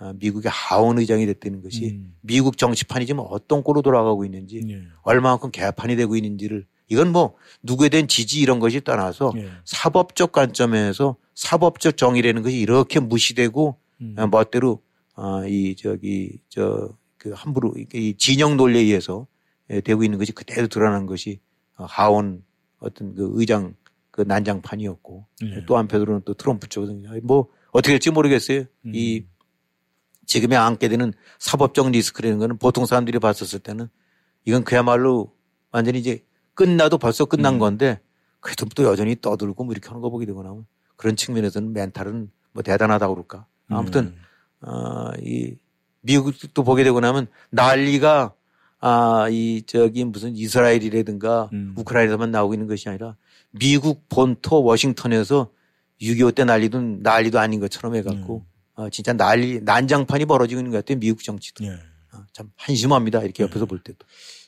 어, 0.00 0.12
미국의 0.16 0.50
하원 0.52 0.98
의장이 0.98 1.26
됐다는 1.26 1.62
것이 1.62 1.90
음. 1.90 2.14
미국 2.20 2.58
정치판이 2.58 3.06
지금 3.06 3.24
어떤 3.28 3.62
꼴로 3.62 3.82
돌아가고 3.82 4.24
있는지 4.24 4.62
예. 4.68 4.82
얼마만큼 5.02 5.50
개판이 5.50 5.96
되고 5.96 6.14
있는지를 6.16 6.66
이건 6.88 7.10
뭐 7.10 7.34
누구에 7.62 7.88
대한 7.88 8.06
지지 8.06 8.40
이런 8.40 8.58
것이 8.58 8.82
떠나서 8.82 9.32
예. 9.36 9.48
사법적 9.64 10.32
관점에서 10.32 11.16
사법적 11.34 11.96
정의라는 11.96 12.42
것이 12.42 12.58
이렇게 12.58 13.00
무시되고 13.00 13.76
음. 14.00 14.14
어, 14.18 14.26
멋대로 14.26 14.82
어, 15.16 15.44
이 15.46 15.74
저기 15.76 16.38
저 16.48 16.90
그 17.22 17.30
함부로 17.36 17.72
이 17.94 18.14
진영 18.18 18.56
논리에 18.56 18.82
의해서 18.82 19.28
예, 19.28 19.31
되고 19.84 20.04
있는 20.04 20.18
것이 20.18 20.32
그대로 20.32 20.66
드러난 20.66 21.06
것이 21.06 21.40
어, 21.76 21.84
하원 21.84 22.44
어떤 22.78 23.14
그 23.14 23.30
의장 23.34 23.74
그 24.10 24.22
난장판이었고 24.22 25.26
네. 25.40 25.64
또 25.66 25.76
한편으로는 25.78 26.22
또 26.24 26.34
트럼프 26.34 26.68
쪽은 26.68 27.04
뭐 27.22 27.48
어떻게 27.70 27.92
될지 27.92 28.10
모르겠어요. 28.10 28.64
음. 28.86 28.92
이 28.94 29.24
지금에 30.26 30.56
안게 30.56 30.88
되는 30.88 31.12
사법적 31.38 31.90
리스크라는 31.90 32.38
거는 32.38 32.58
보통 32.58 32.86
사람들이 32.86 33.18
봤었을 33.18 33.58
때는 33.58 33.88
이건 34.44 34.64
그야말로 34.64 35.34
완전히 35.70 35.98
이제 35.98 36.24
끝나도 36.54 36.98
벌써 36.98 37.24
끝난 37.24 37.54
음. 37.54 37.58
건데 37.58 38.00
그래도 38.40 38.66
또 38.74 38.84
여전히 38.84 39.16
떠들고 39.20 39.64
뭐 39.64 39.72
이렇게 39.72 39.88
하는 39.88 40.02
거 40.02 40.10
보게 40.10 40.26
되고 40.26 40.42
나면 40.42 40.66
그런 40.96 41.16
측면에서는 41.16 41.72
멘탈은 41.72 42.30
뭐 42.52 42.62
대단하다고 42.62 43.14
그럴까. 43.14 43.46
아무튼, 43.68 44.14
음. 44.62 44.68
어, 44.68 45.10
이 45.20 45.56
미국도 46.02 46.62
보게 46.64 46.84
되고 46.84 47.00
나면 47.00 47.28
난리가 47.50 48.34
아, 48.84 49.28
이 49.30 49.62
저기 49.64 50.04
무슨 50.04 50.34
이스라엘이라든가 50.36 51.48
음. 51.52 51.72
우크라이나만 51.78 52.32
나오고 52.32 52.54
있는 52.54 52.66
것이 52.66 52.88
아니라 52.88 53.16
미국 53.52 54.08
본토 54.08 54.64
워싱턴에서 54.64 55.52
6.25 56.00 56.34
때 56.34 56.44
난리도 56.44 56.80
난리도 56.80 57.38
아닌 57.38 57.60
것처럼 57.60 57.94
해갖고 57.94 58.44
네. 58.44 58.82
어, 58.82 58.90
진짜 58.90 59.12
난리 59.12 59.60
난장판이 59.60 60.24
벌어지고 60.24 60.60
있는 60.60 60.72
것 60.72 60.78
같아요 60.78 60.98
미국 60.98 61.22
정치도 61.22 61.64
네. 61.64 61.70
어, 62.12 62.24
참 62.32 62.50
한심합니다 62.56 63.22
이렇게 63.22 63.44
옆에서 63.44 63.60
네. 63.60 63.66
볼 63.66 63.78
때도. 63.78 64.04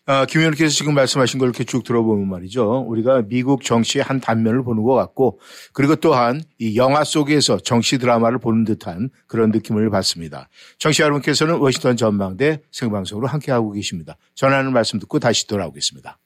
아, 0.07 0.27
김 0.27 0.41
의원께서 0.43 0.71
지금 0.71 0.95
말씀하신 0.95 1.39
걸 1.39 1.49
이렇게 1.49 1.65
쭉 1.65 1.83
들어보면 1.83 2.29
말이죠. 2.29 2.85
우리가 2.89 3.23
미국 3.27 3.65
정치의 3.65 4.05
한 4.05 4.21
단면을 4.21 4.63
보는 4.63 4.83
것 4.83 4.93
같고 4.95 5.41
그리고 5.73 5.97
또한 5.97 6.43
이 6.59 6.77
영화 6.77 7.05
속에서 7.05 7.59
정치 7.59 7.97
드라마를 7.97 8.39
보는 8.39 8.65
듯한 8.65 9.09
그런 9.27 9.51
느낌을 9.51 9.89
받습니다. 9.89 10.49
청취자 10.79 11.01
여러분께서는 11.01 11.57
워싱턴 11.57 11.97
전망대 11.97 12.61
생방송으로 12.71 13.29
함께하고 13.29 13.73
계십니다. 13.73 14.17
전하는 14.35 14.75
말씀 14.75 14.99
듣고 14.99 15.19
다시 15.19 15.47
돌아오겠습니다. 15.47 16.19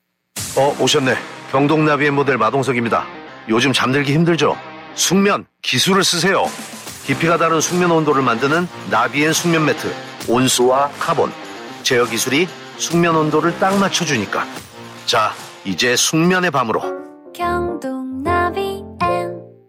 어, 0.56 0.76
오셨네. 0.82 1.14
경동나비엔의 1.52 2.10
모델 2.10 2.36
마동석입니다. 2.36 3.06
요즘 3.48 3.72
잠들기 3.72 4.12
힘들죠? 4.12 4.56
숙면, 4.94 5.46
기술을 5.62 6.02
쓰세요. 6.02 6.46
깊이가 7.06 7.38
다른 7.38 7.60
숙면 7.60 7.92
온도를 7.92 8.22
만드는 8.22 8.66
나비엔 8.90 9.32
숙면 9.32 9.66
매트. 9.66 9.88
온수와 10.28 10.88
카본. 10.98 11.30
제어 11.84 12.04
기술이 12.04 12.48
숙면 12.78 13.16
온도를 13.16 13.58
딱 13.58 13.78
맞춰주니까. 13.78 14.44
자, 15.04 15.32
이제 15.64 15.96
숙면의 15.96 16.50
밤으로. 16.50 16.80
경동나비엔 17.34 18.86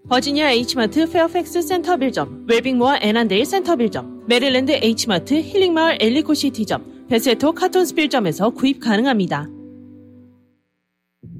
버지니아 0.09 0.51
H마트 0.51 1.09
페어팩스 1.09 1.61
센터빌점, 1.61 2.45
웰빙모어 2.47 2.97
애난데일 3.01 3.45
센터빌점, 3.45 4.23
메릴랜드 4.27 4.71
H마트 4.71 5.35
힐링마을 5.35 5.97
엘리코시티점, 5.99 7.07
베세토 7.09 7.53
카톤스빌점에서 7.53 8.51
구입 8.51 8.79
가능합니다. 8.79 9.47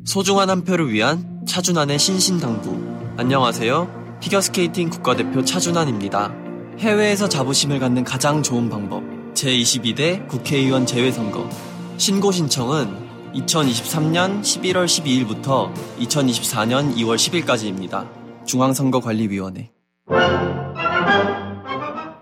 소중한 0.05 0.49
한 0.49 0.63
표를 0.63 0.91
위한 0.91 1.45
차준환의 1.47 1.99
신신당부. 1.99 2.78
안녕하세요. 3.17 4.17
피겨스케이팅 4.22 4.89
국가대표 4.89 5.43
차준환입니다. 5.43 6.34
해외에서 6.80 7.30
자부심을 7.30 7.80
갖는 7.80 8.03
가장 8.03 8.41
좋은 8.41 8.70
방법. 8.70 9.18
제22대 9.39 10.27
국회의원 10.27 10.85
재외선거. 10.85 11.47
신고 11.95 12.29
신청은 12.29 12.87
2023년 13.35 14.41
11월 14.41 14.85
12일부터 14.85 15.71
2024년 15.99 16.93
2월 16.97 17.15
10일까지입니다. 17.15 18.05
중앙선거관리위원회. 18.45 19.69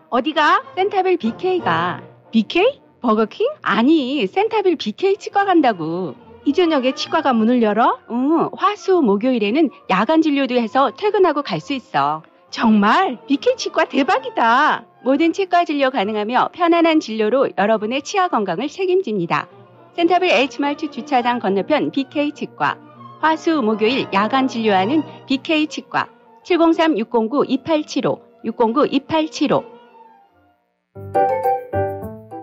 어디가? 0.10 0.64
센타빌 0.76 1.18
BK가. 1.18 2.02
BK? 2.32 2.82
버거킹? 3.02 3.48
아니, 3.64 4.28
센타빌 4.28 4.76
BK 4.76 5.18
치과 5.18 5.46
간다고. 5.46 6.14
이 6.46 6.54
저녁에 6.54 6.94
치과가 6.94 7.34
문을 7.34 7.64
열어? 7.64 7.98
응, 8.12 8.50
화수 8.56 9.02
목요일에는 9.02 9.70
야간 9.90 10.22
진료도 10.22 10.56
해서 10.56 10.92
퇴근하고 10.96 11.42
갈 11.42 11.60
수 11.60 11.74
있어. 11.74 12.22
정말 12.52 13.18
BK 13.28 13.58
치과 13.58 13.86
대박이다. 13.86 14.86
모든 15.08 15.32
치과 15.32 15.64
진료 15.64 15.90
가능하며 15.90 16.50
편안한 16.52 17.00
진료로 17.00 17.48
여러분의 17.58 18.02
치아 18.02 18.28
건강을 18.28 18.68
책임집니다. 18.68 19.48
센타빌 19.96 20.30
H마트 20.30 20.92
주차장 20.92 21.40
건너편 21.40 21.92
BK 21.92 22.34
치과. 22.34 22.78
화수 23.22 23.62
목요일 23.62 24.10
야간 24.12 24.50
진료하는 24.50 25.02
BK 25.26 25.68
치과. 25.68 26.10
703-609-2875, 26.44 28.20
609-2875. 28.48 29.64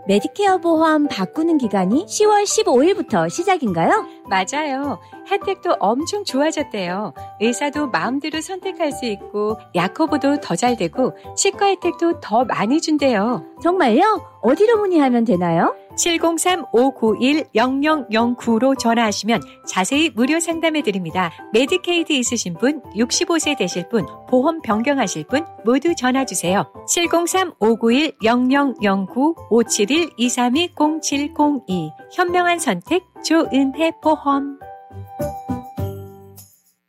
메디케어 0.08 0.56
보험 0.56 1.06
바꾸는 1.06 1.58
기간이 1.58 2.06
10월 2.06 2.44
15일부터 2.44 3.28
시작인가요? 3.28 4.06
맞아요. 4.30 5.00
혜택도 5.30 5.76
엄청 5.80 6.24
좋아졌대요. 6.24 7.12
의사도 7.40 7.88
마음대로 7.88 8.40
선택할 8.40 8.92
수 8.92 9.04
있고 9.06 9.58
약 9.74 9.94
커버도 9.94 10.40
더 10.40 10.54
잘 10.54 10.76
되고 10.76 11.12
치과 11.36 11.66
혜택도 11.66 12.20
더 12.20 12.44
많이 12.44 12.80
준대요. 12.80 13.44
정말요? 13.62 14.24
어디로 14.42 14.78
문의하면 14.78 15.24
되나요? 15.24 15.74
703-591-0009로 15.96 18.78
전화하시면 18.78 19.40
자세히 19.66 20.10
무료 20.10 20.38
상담해 20.40 20.82
드립니다. 20.82 21.30
메디케이드 21.52 22.12
있으신 22.12 22.54
분, 22.54 22.82
65세 22.94 23.56
되실 23.56 23.88
분, 23.88 24.04
보험 24.28 24.60
변경하실 24.62 25.24
분 25.24 25.44
모두 25.64 25.94
전화 25.96 26.24
주세요. 26.24 26.70
703-591-0009 26.88 29.34
571-232-0702 29.50 31.90
현명한 32.12 32.58
선택 32.58 33.04
조은혜 33.24 33.92
보험 34.02 34.58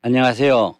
안녕하세요. 0.06 0.76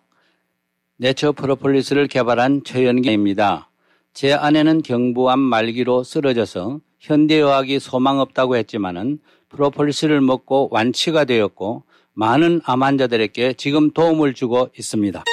내추럴 0.98 1.32
프로폴리스를 1.32 2.08
개발한 2.08 2.62
최연기입니다. 2.64 3.72
제 4.14 4.34
아내는 4.34 4.84
경부암 4.84 5.40
말기로 5.40 6.04
쓰러져서 6.04 6.80
현대의학이 7.00 7.80
소망 7.80 8.20
없다고 8.20 8.56
했지만은 8.56 9.18
프로폴리스를 9.50 10.22
먹고 10.22 10.70
완치가 10.72 11.26
되었고 11.26 11.86
많은 12.14 12.62
암 12.66 12.84
환자들에게 12.84 13.54
지금 13.54 13.90
도움을 13.90 14.36
주고 14.36 14.70
있습니다. 14.78 15.24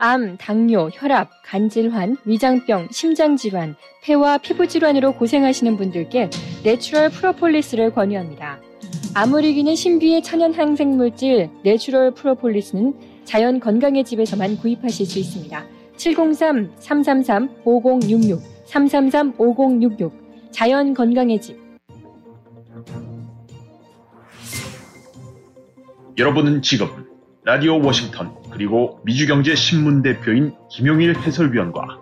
암, 0.00 0.36
당뇨, 0.36 0.90
혈압, 0.92 1.30
간 1.44 1.68
질환, 1.68 2.16
위장병, 2.24 2.88
심장 2.90 3.36
질환, 3.36 3.76
폐와 4.02 4.36
피부 4.38 4.66
질환으로 4.66 5.12
고생하시는 5.12 5.76
분들께 5.76 6.30
내추럴 6.64 7.10
프로폴리스를 7.10 7.94
권유합니다. 7.94 8.67
이기는 9.44 9.74
신비의 9.74 10.22
천연 10.22 10.54
항생물질 10.54 11.50
내추럴 11.64 12.14
프로폴리스는 12.14 12.94
자연 13.24 13.58
건강의 13.60 14.04
집에서만 14.04 14.56
구입하실 14.58 15.06
수 15.06 15.18
있습니다. 15.18 15.64
703-333-5066, 15.96 18.40
333-5066, 18.66 20.12
자연 20.50 20.92
건강의 20.94 21.40
집. 21.40 21.56
여러분은 26.16 26.62
지금 26.62 26.88
라디오 27.44 27.80
워싱턴 27.80 28.34
그리고 28.50 29.00
미주경제 29.04 29.54
신문 29.54 30.02
대표인 30.02 30.52
김용일 30.70 31.16
해설위원과 31.16 32.00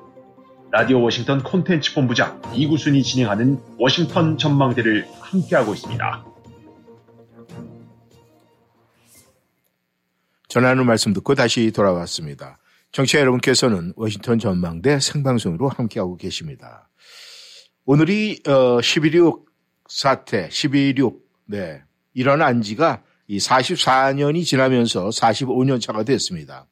라디오 0.70 1.02
워싱턴 1.02 1.42
콘텐츠 1.42 1.92
본부장 1.94 2.40
이구순이 2.54 3.02
진행하는 3.02 3.60
워싱턴 3.78 4.38
전망대를 4.38 5.06
함께하고 5.20 5.74
있습니다. 5.74 6.35
전하는 10.56 10.86
말씀 10.86 11.12
듣고 11.12 11.34
다시 11.34 11.70
돌아왔습니다. 11.70 12.56
정치자 12.90 13.20
여러분께서는 13.20 13.92
워싱턴 13.94 14.38
전망대 14.38 15.00
생방송으로 15.00 15.68
함께하고 15.68 16.16
계십니다. 16.16 16.88
오늘이 17.84 18.40
어, 18.46 18.78
11.6 18.78 19.44
사태, 19.86 20.48
12.6 20.48 21.18
네, 21.44 21.82
일어난 22.14 22.62
지가 22.62 23.02
이 23.26 23.36
44년이 23.36 24.46
지나면서 24.46 25.10
45년 25.10 25.78
차가 25.78 26.04
됐습니다. 26.04 26.66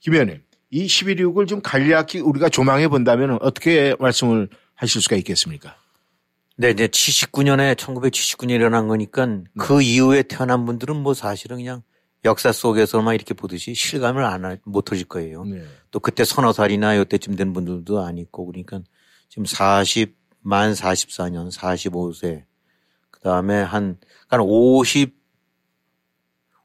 김 0.00 0.14
의원님, 0.14 0.42
이 0.70 0.86
11.6을 0.86 1.46
좀 1.46 1.62
간략히 1.62 2.18
우리가 2.18 2.48
조망해 2.48 2.88
본다면 2.88 3.38
어떻게 3.40 3.94
말씀을 4.00 4.48
하실 4.74 5.00
수가 5.00 5.14
있겠습니까? 5.14 5.76
네, 6.56 6.70
이제 6.70 6.88
79년에 6.88 7.76
1979년에 7.76 8.50
일어난 8.50 8.88
거니까 8.88 9.26
네. 9.26 9.44
그 9.60 9.80
이후에 9.80 10.24
태어난 10.24 10.64
분들은 10.66 10.96
뭐 10.96 11.14
사실은 11.14 11.58
그냥 11.58 11.84
역사 12.24 12.52
속에서만 12.52 13.14
이렇게 13.14 13.34
보듯이 13.34 13.74
실감을 13.74 14.24
안 14.24 14.60
못 14.64 14.92
하실 14.92 15.06
거예요. 15.06 15.44
네. 15.44 15.62
또 15.90 15.98
그때 16.00 16.24
서너 16.24 16.52
살이나 16.52 16.96
요때쯤 16.98 17.36
된 17.36 17.52
분들도 17.52 18.00
안 18.00 18.18
있고 18.18 18.46
그러니까 18.46 18.80
지금 19.28 19.44
40, 19.44 20.16
만 20.40 20.72
44년, 20.72 21.50
45세, 21.52 22.44
그 23.10 23.20
다음에 23.20 23.60
한, 23.62 23.96
한 24.28 24.40
50, 24.40 25.14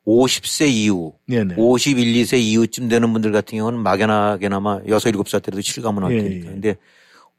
50세 0.06 0.70
이후, 0.70 1.16
네네. 1.28 1.56
51, 1.58 2.14
2세 2.14 2.40
이후쯤 2.40 2.88
되는 2.88 3.12
분들 3.12 3.32
같은 3.32 3.58
경우는 3.58 3.80
막연하게나마 3.84 4.82
6, 4.86 4.98
7살 4.98 5.44
때도 5.44 5.62
실감은 5.62 6.04
할 6.04 6.14
예, 6.14 6.22
테니까. 6.24 6.46
예, 6.46 6.50
예. 6.50 6.54
근데 6.54 6.76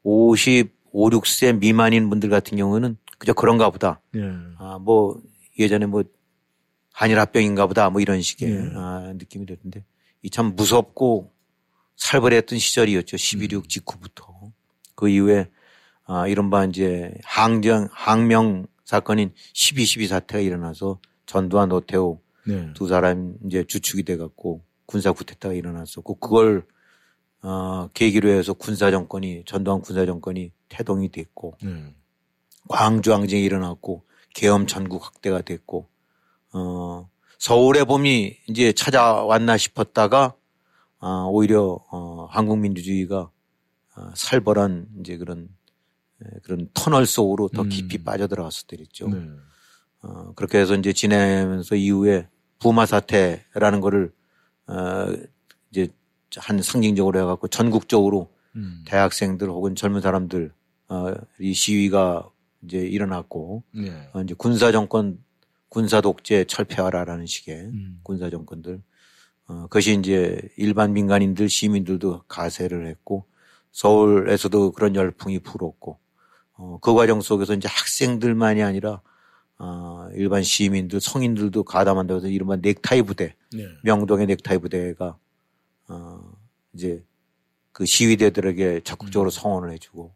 55, 0.03 1.09
6세 1.09 1.57
미만인 1.59 2.09
분들 2.09 2.29
같은 2.29 2.57
경우는 2.57 2.97
그저 3.17 3.33
그런가 3.33 3.69
보다. 3.69 4.01
예. 4.15 4.21
아, 4.57 4.77
뭐 4.79 5.19
예전에 5.57 5.85
뭐 5.87 6.03
한일합병인가 6.99 7.65
보다 7.67 7.89
뭐 7.89 8.01
이런 8.01 8.21
식의 8.21 8.51
예. 8.51 8.71
아, 8.75 9.13
느낌이 9.15 9.45
들던데 9.45 9.85
이 10.21 10.29
참 10.29 10.53
무섭고 10.55 11.31
살벌했던 11.95 12.59
시절이었죠. 12.59 13.15
11.6 13.15 13.55
음. 13.55 13.63
직후부터. 13.67 14.51
그 14.95 15.07
이후에 15.07 15.49
아, 16.05 16.27
이른바 16.27 16.65
이제 16.65 17.13
항정, 17.23 17.87
항명 17.91 18.67
사건인 18.83 19.33
12.12 19.53 20.07
사태가 20.07 20.41
일어나서 20.41 20.99
전두환 21.25 21.69
노태우 21.69 22.19
네. 22.45 22.73
두 22.73 22.87
사람 22.89 23.35
이제 23.45 23.63
주축이 23.63 24.03
돼 24.03 24.17
갖고 24.17 24.61
군사 24.85 25.13
쿠데타가 25.13 25.53
일어났었고 25.53 26.15
그걸 26.15 26.65
어, 27.41 27.87
계기로 27.93 28.29
해서 28.29 28.51
군사 28.53 28.91
정권이 28.91 29.43
전두환 29.45 29.79
군사 29.81 30.05
정권이 30.05 30.51
태동이 30.67 31.11
됐고 31.11 31.55
네. 31.63 31.93
광주 32.67 33.13
항쟁이 33.13 33.43
일어났고 33.43 34.03
계엄 34.33 34.67
전국 34.67 35.05
확대가 35.05 35.41
됐고 35.41 35.87
어, 36.53 37.09
서울의 37.37 37.85
봄이 37.85 38.37
이제 38.47 38.73
찾아왔나 38.73 39.57
싶었다가 39.57 40.35
어, 40.99 41.27
오히려 41.29 41.79
어, 41.91 42.27
한국 42.29 42.59
민주주의가 42.59 43.31
어, 43.95 44.11
살벌한 44.15 44.87
이제 44.99 45.17
그런 45.17 45.49
그런 46.43 46.69
터널 46.73 47.05
속으로 47.05 47.47
더 47.47 47.61
음. 47.63 47.69
깊이 47.69 47.97
음. 47.97 48.03
빠져들어갔을 48.03 48.67
때랬죠. 48.67 49.07
네. 49.07 49.25
어, 50.01 50.33
그렇게 50.35 50.57
해서 50.57 50.75
이제 50.75 50.93
지내면서 50.93 51.75
이후에 51.75 52.27
부마 52.59 52.85
사태라는 52.85 53.79
거를 53.81 54.11
어, 54.67 55.07
이제 55.71 55.87
한 56.35 56.61
상징적으로 56.61 57.19
해갖고 57.19 57.47
전국적으로 57.47 58.33
음. 58.55 58.83
대학생들 58.85 59.49
혹은 59.49 59.75
젊은 59.75 60.01
사람들 60.01 60.51
어, 60.89 61.13
이 61.39 61.53
시위가 61.53 62.29
이제 62.63 62.79
일어났고 62.79 63.63
네. 63.73 64.09
어, 64.13 64.21
이제 64.21 64.35
군사 64.37 64.71
정권 64.71 65.23
군사 65.69 66.01
독재 66.01 66.45
철폐하라라는 66.45 67.25
식의 67.25 67.55
음. 67.55 67.99
군사 68.03 68.29
정권들 68.29 68.81
어, 69.47 69.63
그것이 69.63 69.97
이제 69.97 70.41
일반 70.57 70.93
민간인들 70.93 71.49
시민들도 71.49 72.23
가세를 72.27 72.87
했고 72.87 73.25
서울에서도 73.71 74.71
그런 74.71 74.95
열풍이 74.95 75.39
불었고 75.39 75.99
어, 76.53 76.79
그 76.81 76.93
과정 76.93 77.21
속에서 77.21 77.53
이제 77.53 77.67
학생들만이 77.67 78.61
아니라 78.63 79.01
어, 79.57 80.07
일반 80.13 80.43
시민들 80.43 80.99
성인들도 80.99 81.63
가담한다고 81.63 82.19
해서 82.19 82.27
이른바 82.27 82.55
넥타이 82.57 83.01
부대 83.03 83.35
네. 83.51 83.67
명동의 83.83 84.25
넥타이 84.27 84.57
부대가 84.57 85.17
어, 85.87 86.21
이제 86.73 87.03
그 87.71 87.85
시위대들에게 87.85 88.81
적극적으로 88.83 89.29
음. 89.29 89.31
성원을 89.31 89.71
해주고 89.73 90.13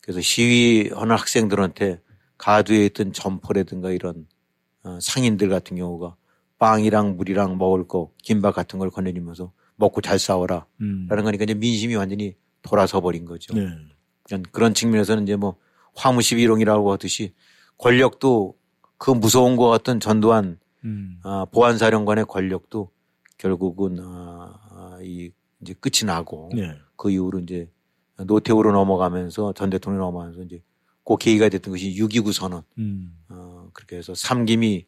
그래서 0.00 0.20
시위하는 0.20 1.16
학생들한테 1.16 2.00
가두에 2.38 2.86
있던 2.86 3.12
점퍼라든가 3.12 3.90
이런 3.90 4.14
어, 4.16 4.37
상인들 5.00 5.48
같은 5.48 5.76
경우가 5.76 6.16
빵이랑 6.58 7.16
물이랑 7.16 7.58
먹을 7.58 7.86
거 7.86 8.10
김밥 8.22 8.54
같은 8.54 8.78
걸 8.78 8.90
건네주면서 8.90 9.52
먹고 9.76 10.00
잘 10.00 10.18
싸워라. 10.18 10.66
음. 10.80 11.06
라는 11.08 11.24
거니까 11.24 11.44
이제 11.44 11.54
민심이 11.54 11.94
완전히 11.94 12.34
돌아서 12.62 13.00
버린 13.00 13.24
거죠. 13.24 13.54
네. 13.54 13.68
그런 14.52 14.74
측면에서는 14.74 15.22
이제 15.22 15.36
뭐 15.36 15.56
화무시비롱이라고 15.94 16.92
하듯이 16.92 17.32
권력도 17.78 18.56
그 18.98 19.10
무서운 19.10 19.56
것 19.56 19.68
같은 19.68 20.00
전두환 20.00 20.58
음. 20.84 21.20
아, 21.22 21.46
보안사령관의 21.50 22.26
권력도 22.26 22.90
결국은 23.38 23.98
아, 24.00 24.58
아, 24.70 24.98
이 25.02 25.30
이제 25.60 25.74
끝이 25.74 26.06
나고 26.06 26.50
네. 26.54 26.76
그 26.96 27.10
이후로 27.10 27.40
이제 27.40 27.70
노태우로 28.16 28.72
넘어가면서 28.72 29.52
전 29.54 29.70
대통령 29.70 30.00
넘어가면서 30.02 30.42
이제 30.42 30.62
그 31.04 31.16
계기가 31.16 31.48
됐던 31.48 31.72
것이 31.72 31.94
6.29 31.94 32.32
선언. 32.32 32.62
음. 32.78 33.16
어, 33.28 33.47
그렇게 33.72 33.96
해서 33.96 34.14
삼김이 34.14 34.86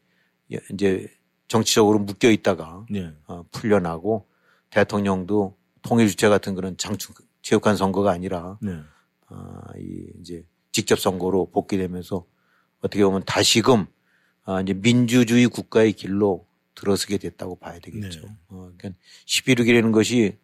이제 0.73 1.09
정치적으로 1.49 1.99
묶여 1.99 2.31
있다가 2.31 2.87
네. 2.91 3.13
어, 3.27 3.45
풀려나고 3.51 4.29
대통령도 4.71 5.57
통일 5.83 6.09
주체 6.09 6.29
같은 6.29 6.55
그런 6.55 6.77
장충 6.77 7.15
체육관 7.43 7.77
선거가 7.77 8.11
아니라 8.13 8.59
네. 8.61 8.79
어, 9.29 9.61
이 9.79 10.07
이제 10.21 10.45
직접 10.73 10.99
선거로 10.99 11.51
복귀되면서 11.51 12.25
어떻게 12.81 13.05
보면 13.05 13.25
다시금 13.27 13.87
아, 14.45 14.61
이제 14.61 14.75
민주주의 14.75 15.47
국가의 15.47 15.93
길로 15.93 16.47
들어서게 16.75 17.19
됐다고 17.19 17.57
봐야 17.57 17.79
되겠죠. 17.79 18.21
네. 18.21 18.29
어, 18.49 18.73
그러니까 18.77 19.01
11.6이라는 19.27 19.93
것이 19.93 20.39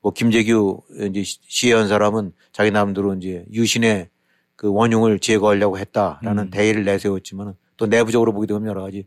뭐 0.00 0.12
김재규 0.12 0.82
이제 1.10 1.22
시해한 1.24 1.88
사람은 1.88 2.32
자기 2.52 2.70
나름대로 2.70 3.14
이제 3.14 3.44
유신의 3.52 4.10
그 4.56 4.72
원흉을 4.72 5.18
제거하려고 5.20 5.78
했다라는 5.78 6.44
음. 6.44 6.50
대의를 6.50 6.84
내세웠지만 6.84 7.54
또 7.78 7.86
내부적으로 7.86 8.34
보게 8.34 8.46
되면 8.46 8.66
여러 8.66 8.82
가지 8.82 9.06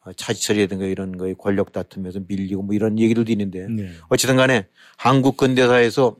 어, 0.00 0.12
차지처리라든가 0.12 0.86
이런 0.86 1.16
거에 1.16 1.34
권력 1.34 1.70
다툼에서 1.70 2.20
밀리고 2.26 2.62
뭐 2.62 2.74
이런 2.74 2.98
얘기들도 2.98 3.30
있는데 3.30 3.68
네. 3.68 3.90
어쨌든 4.08 4.36
간에 4.36 4.66
한국 4.96 5.36
근대사에서 5.36 6.16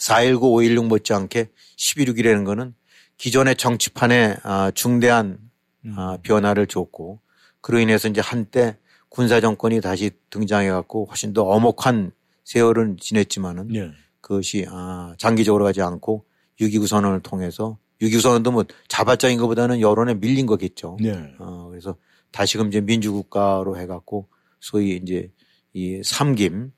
4.19, 0.00 0.40
5.16 0.40 0.86
못지않게 0.86 1.50
11.6이라는 1.76 2.46
거는 2.46 2.74
기존의 3.18 3.56
정치판에 3.56 4.36
아, 4.42 4.70
중대한 4.74 5.38
음. 5.84 5.94
아, 5.96 6.18
변화를 6.22 6.66
줬고 6.66 7.20
그로 7.60 7.78
인해서 7.78 8.08
이제 8.08 8.20
한때 8.20 8.78
군사 9.08 9.40
정권이 9.40 9.80
다시 9.80 10.10
등장해 10.30 10.70
갖고 10.70 11.04
훨씬 11.06 11.32
더 11.34 11.44
엄혹한 11.44 12.12
세월을 12.44 12.96
지냈지만은 12.98 13.68
네. 13.68 13.90
그것이 14.20 14.66
아, 14.68 15.14
장기적으로 15.18 15.64
가지 15.64 15.82
않고 15.82 16.24
6.29 16.60 16.86
선언을 16.86 17.20
통해서 17.20 17.78
6.29 18.02 18.20
선언도 18.20 18.50
뭐 18.50 18.64
자발적인 18.88 19.38
것보다는 19.38 19.80
여론에 19.80 20.14
밀린 20.14 20.46
거겠죠. 20.46 20.96
네. 21.00 21.34
어, 21.38 21.68
그래서 21.70 21.96
다시금 22.32 22.68
이제 22.68 22.80
민주국가로 22.80 23.78
해갖고 23.78 24.28
소위 24.60 24.96
이제 24.96 25.30
이 25.72 26.02
삼김 26.04 26.72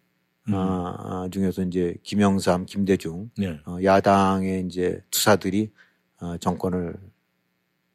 음. 0.46 0.54
아, 0.54 1.26
중에서 1.32 1.62
이제 1.62 1.96
김영삼, 2.02 2.66
김대중 2.66 3.30
네. 3.38 3.58
어, 3.64 3.78
야당의 3.82 4.66
이제 4.66 5.00
투사들이 5.10 5.70
어, 6.20 6.36
정권을 6.36 6.94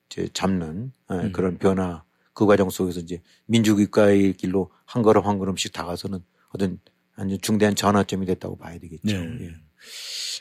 이제 0.10 0.28
잡는 0.34 0.92
어, 1.08 1.16
음. 1.16 1.32
그런 1.32 1.58
변화 1.60 2.04
그 2.34 2.46
과정 2.46 2.70
속에서 2.70 3.00
이제 3.00 3.22
민주국가의 3.46 4.34
길로 4.34 4.72
한 4.86 5.04
걸음 5.04 5.24
한 5.26 5.38
걸음씩 5.38 5.74
다가서는 5.74 6.20
어떤 6.50 6.80
아주 7.16 7.38
중대한 7.38 7.76
전환점이 7.76 8.26
됐다고 8.26 8.58
봐야 8.58 8.80
되겠죠. 8.80 9.06
네. 9.06 9.38
예. 9.42 9.52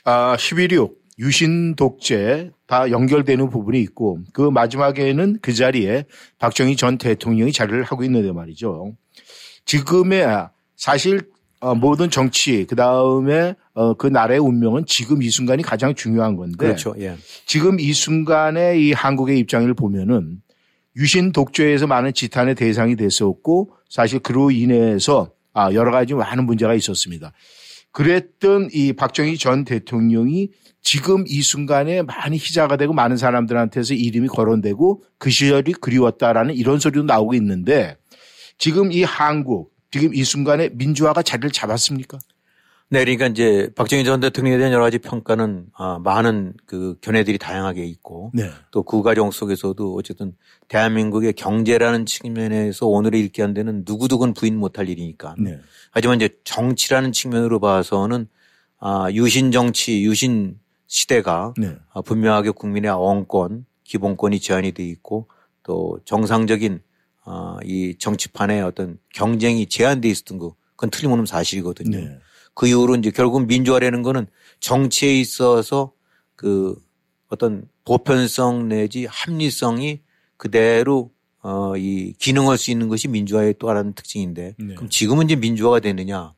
아, 0.04 0.36
11.6 0.36 1.07
유신 1.18 1.74
독재 1.74 2.50
다 2.66 2.90
연결되는 2.90 3.50
부분이 3.50 3.80
있고 3.82 4.20
그 4.32 4.42
마지막에는 4.42 5.38
그 5.42 5.52
자리에 5.52 6.04
박정희 6.38 6.76
전 6.76 6.98
대통령이 6.98 7.52
자리를 7.52 7.82
하고 7.82 8.04
있는데 8.04 8.32
말이죠. 8.32 8.94
지금의 9.64 10.48
사실 10.76 11.22
어, 11.60 11.74
모든 11.74 12.08
정치 12.08 12.66
그 12.66 12.76
다음에 12.76 13.54
어, 13.74 13.94
그 13.94 14.06
나라의 14.06 14.38
운명은 14.38 14.84
지금 14.86 15.22
이 15.22 15.28
순간이 15.28 15.62
가장 15.62 15.94
중요한 15.94 16.36
건데 16.36 16.56
그렇죠. 16.56 16.94
예. 16.98 17.16
지금 17.46 17.80
이 17.80 17.92
순간에 17.92 18.78
이 18.78 18.92
한국의 18.92 19.38
입장을 19.40 19.72
보면은 19.74 20.40
유신 20.96 21.32
독재에서 21.32 21.86
많은 21.86 22.12
지탄의 22.12 22.54
대상이 22.54 22.94
됐었고 22.96 23.72
사실 23.88 24.20
그로 24.20 24.50
인해서 24.50 25.32
아, 25.52 25.72
여러 25.72 25.90
가지 25.90 26.14
많은 26.14 26.44
문제가 26.44 26.74
있었습니다. 26.74 27.32
그랬던 27.92 28.68
이 28.72 28.92
박정희 28.92 29.38
전 29.38 29.64
대통령이 29.64 30.50
지금 30.82 31.24
이 31.26 31.42
순간에 31.42 32.02
많이 32.02 32.36
희자가 32.36 32.76
되고 32.76 32.92
많은 32.92 33.16
사람들한테서 33.16 33.94
이름이 33.94 34.28
거론되고 34.28 35.02
그 35.18 35.30
시절이 35.30 35.74
그리웠다라는 35.74 36.54
이런 36.54 36.78
소리도 36.78 37.04
나오고 37.04 37.34
있는데 37.34 37.96
지금 38.58 38.92
이 38.92 39.02
한국 39.02 39.72
지금 39.90 40.14
이 40.14 40.22
순간에 40.24 40.68
민주화가 40.74 41.22
자리를 41.22 41.50
잡았습니까? 41.50 42.18
네, 42.90 43.04
그러니까 43.04 43.26
이제 43.26 43.70
박정희 43.76 44.04
전 44.04 44.20
대통령에 44.20 44.56
대한 44.56 44.72
여러 44.72 44.82
가지 44.82 44.98
평가는 44.98 45.66
아, 45.74 45.98
많은 46.02 46.54
그 46.64 46.96
견해들이 47.02 47.36
다양하게 47.36 47.84
있고 47.84 48.30
네. 48.32 48.50
또그 48.70 49.02
과정 49.02 49.30
속에서도 49.30 49.94
어쨌든 49.94 50.34
대한민국의 50.68 51.34
경제라는 51.34 52.06
측면에서 52.06 52.86
오늘의 52.86 53.20
읽게 53.26 53.42
한 53.42 53.52
데는 53.52 53.84
누구누군 53.86 54.32
부인 54.32 54.56
못할 54.56 54.88
일이니까. 54.88 55.34
네. 55.38 55.58
하지만 55.90 56.16
이제 56.16 56.30
정치라는 56.44 57.12
측면으로 57.12 57.60
봐서는 57.60 58.26
아, 58.78 59.08
유신 59.12 59.52
정치, 59.52 60.02
유신 60.02 60.58
시대가 60.86 61.52
네. 61.58 61.76
아, 61.92 62.00
분명하게 62.00 62.52
국민의 62.52 62.90
언권, 62.90 63.66
기본권이 63.84 64.40
제한이 64.40 64.72
돼 64.72 64.82
있고 64.84 65.28
또 65.62 65.98
정상적인 66.06 66.80
아, 67.26 67.58
이 67.64 67.96
정치판의 67.98 68.62
어떤 68.62 68.98
경쟁이 69.12 69.66
제한돼 69.66 70.08
있었던 70.08 70.38
거 70.38 70.54
그건 70.74 70.88
틀림없는 70.88 71.26
사실이거든요. 71.26 71.98
네. 72.58 72.60
그 72.60 72.66
이후로 72.66 72.96
이제 72.96 73.10
결국 73.10 73.46
민주화라는 73.46 74.02
거는 74.02 74.26
정치에 74.58 75.14
있어서 75.20 75.92
그 76.34 76.74
어떤 77.28 77.68
보편성 77.84 78.68
내지 78.68 79.06
합리성이 79.06 80.02
그대로 80.36 81.12
어, 81.40 81.76
이 81.76 82.14
기능할 82.18 82.58
수 82.58 82.72
있는 82.72 82.88
것이 82.88 83.06
민주화의 83.06 83.54
또 83.60 83.70
하나는 83.70 83.92
특징인데 83.92 84.56
네. 84.58 84.74
그럼 84.74 84.88
지금은 84.88 85.26
이제 85.26 85.36
민주화가 85.36 85.78
되느냐 85.78 86.34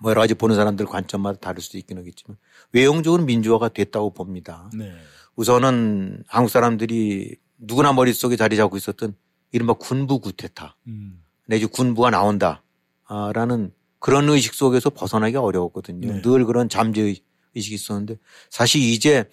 뭐 0.00 0.10
여러 0.10 0.20
가지 0.20 0.34
보는 0.34 0.54
사람들 0.54 0.84
관점마다 0.84 1.38
다를 1.38 1.62
수도 1.62 1.78
있긴 1.78 1.96
하겠지만 1.96 2.36
외형적으로 2.72 3.24
민주화가 3.24 3.70
됐다고 3.70 4.12
봅니다. 4.12 4.70
네. 4.76 4.92
우선은 5.34 6.24
한국 6.26 6.50
사람들이 6.50 7.36
누구나 7.56 7.94
머릿속에 7.94 8.36
자리 8.36 8.56
잡고 8.56 8.76
있었던 8.76 9.14
이른바 9.52 9.72
군부 9.74 10.18
구테타 10.20 10.76
음. 10.88 11.22
내지 11.46 11.64
군부가 11.64 12.10
나온다라는 12.10 13.72
그런 14.00 14.28
의식 14.30 14.54
속에서 14.54 14.90
벗어나기 14.90 15.36
어려웠거든요. 15.36 16.14
네. 16.14 16.22
늘 16.22 16.44
그런 16.46 16.68
잠재 16.68 17.14
의식이 17.54 17.74
있었는데 17.74 18.16
사실 18.48 18.82
이제 18.82 19.30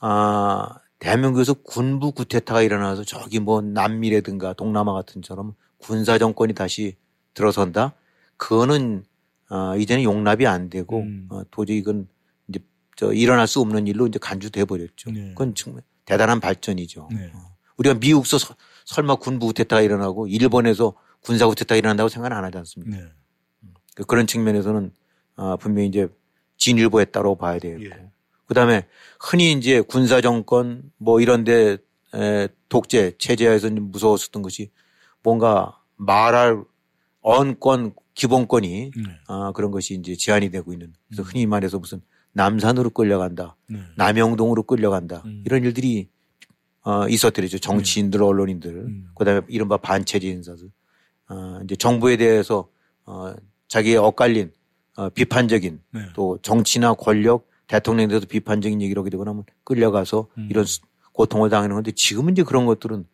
아 0.00 0.80
대한민국에서 0.98 1.52
군부 1.54 2.12
구테타가 2.12 2.62
일어나서 2.62 3.04
저기 3.04 3.38
뭐 3.38 3.60
남미라든가 3.60 4.54
동남아 4.54 4.94
같은 4.94 5.22
처럼 5.22 5.54
군사 5.78 6.18
정권이 6.18 6.54
다시 6.54 6.96
들어선다. 7.34 7.94
그거는 8.38 9.04
아 9.48 9.76
이제는 9.76 10.02
용납이 10.02 10.46
안 10.46 10.70
되고 10.70 11.02
음. 11.02 11.28
어, 11.30 11.42
도저히 11.50 11.76
이건 11.76 12.08
이제 12.48 12.58
저 12.96 13.12
일어날 13.12 13.46
수 13.46 13.60
없는 13.60 13.86
일로 13.86 14.06
이제 14.06 14.18
간주돼 14.18 14.64
버렸죠. 14.64 15.10
네. 15.10 15.28
그건 15.28 15.54
정말 15.54 15.82
대단한 16.06 16.40
발전이죠. 16.40 17.10
네. 17.12 17.30
어. 17.34 17.56
우리가 17.76 17.96
미국서 17.96 18.38
설마 18.86 19.16
군부 19.16 19.46
구테타가 19.48 19.82
일어나고 19.82 20.26
일본에서 20.26 20.94
군사 21.20 21.46
구테타가 21.46 21.76
일어난다고 21.76 22.08
생각 22.08 22.32
안 22.32 22.44
하지 22.44 22.56
않습니까? 22.56 22.96
네. 22.96 23.04
그 23.96 24.04
그런 24.04 24.26
측면에서는 24.28 24.92
아, 25.36 25.56
분명히 25.56 25.88
이제 25.88 26.06
진일보에 26.58 27.06
따로 27.06 27.34
봐야 27.34 27.58
되겠고. 27.58 27.84
예. 27.84 28.10
그 28.46 28.54
다음에 28.54 28.86
흔히 29.18 29.52
이제 29.52 29.80
군사 29.80 30.20
정권 30.20 30.92
뭐 30.98 31.20
이런데 31.20 31.78
에, 32.14 32.48
독재 32.68 33.16
체제에서 33.18 33.70
무서웠었던 33.70 34.42
것이 34.42 34.70
뭔가 35.22 35.80
말할 35.96 36.62
언권 37.22 37.94
기본권이 38.14 38.90
네. 38.94 39.02
아, 39.26 39.52
그런 39.52 39.72
것이 39.72 39.94
이제 39.94 40.14
제한이 40.14 40.50
되고 40.50 40.72
있는 40.72 40.92
그래서 41.08 41.22
음. 41.22 41.24
흔히 41.24 41.46
말해서 41.46 41.78
무슨 41.78 42.00
남산으로 42.32 42.90
끌려간다, 42.90 43.56
네. 43.66 43.80
남영동으로 43.96 44.62
끌려간다 44.62 45.22
음. 45.24 45.42
이런 45.44 45.64
일들이 45.64 46.08
어, 46.82 47.08
있었더랬죠. 47.08 47.58
정치인들, 47.58 48.20
네. 48.20 48.26
언론인들, 48.26 48.70
음. 48.70 49.08
그다음에 49.16 49.40
이른바 49.48 49.78
반체제 49.78 50.28
인사들, 50.28 50.70
어, 51.28 51.60
이제 51.64 51.74
정부에 51.74 52.16
대해서 52.16 52.68
어, 53.04 53.34
자기의 53.68 53.96
엇갈린 53.96 54.52
어, 54.96 55.08
비판적인 55.10 55.80
네. 55.92 56.00
또 56.14 56.38
정치나 56.42 56.94
권력 56.94 57.48
대통령에 57.66 58.08
대해서 58.08 58.26
비판적인 58.26 58.80
얘기를 58.80 59.00
하게 59.00 59.10
되거나 59.10 59.30
하면 59.32 59.44
끌려가서 59.64 60.28
음. 60.38 60.48
이런 60.50 60.64
고통을 61.12 61.50
당하는 61.50 61.74
건데 61.74 61.92
지금은 61.92 62.32
이제 62.32 62.42
그런 62.42 62.66
것들은 62.66 63.04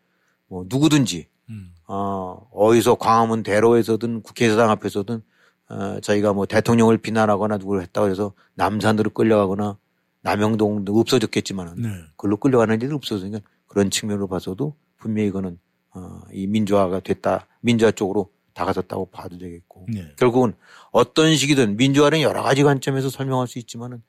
뭐 0.49 0.65
누구든지 0.69 1.27
음. 1.49 1.73
어, 1.89 2.49
어디서 2.53 2.97
광화문 2.97 3.43
대로에서든 3.43 4.23
국회의사당 4.23 4.71
앞에서든 4.71 5.23
어, 5.71 6.01
저희가 6.01 6.33
뭐 6.33 6.47
대통령을 6.47 6.99
비난하거나 6.99 7.57
누구를 7.59 7.83
했다고 7.83 8.09
해서 8.09 8.33
남산으로 8.55 9.11
끌려가거나 9.11 9.79
남영동도 10.21 10.99
없어졌겠지만은 10.99 11.83
네. 11.83 11.89
그걸로 12.17 12.37
끌려가는 12.37 12.81
일은 12.81 12.95
없어서니까 12.95 13.41
그런 13.67 13.91
측면으로 13.91 14.29
봐서도 14.29 14.77
분명히 14.99 15.29
이거는 15.29 15.59
어, 15.95 16.21
이 16.33 16.47
민주화가 16.47 17.01
됐다 17.01 17.47
민주화 17.61 17.91
쪽으로 17.91 18.31
다가섰다고 18.55 19.11
봐도 19.11 19.39
되겠고 19.39 19.87
네. 19.89 20.13
결국은 20.19 20.55
어떤 20.91 21.37
식이든 21.37 21.77
민주화는 21.77 22.21
여러 22.21 22.43
가지 22.43 22.63
관점에서 22.63 23.11
설명할 23.11 23.47
수 23.49 23.59
있지만은 23.59 24.03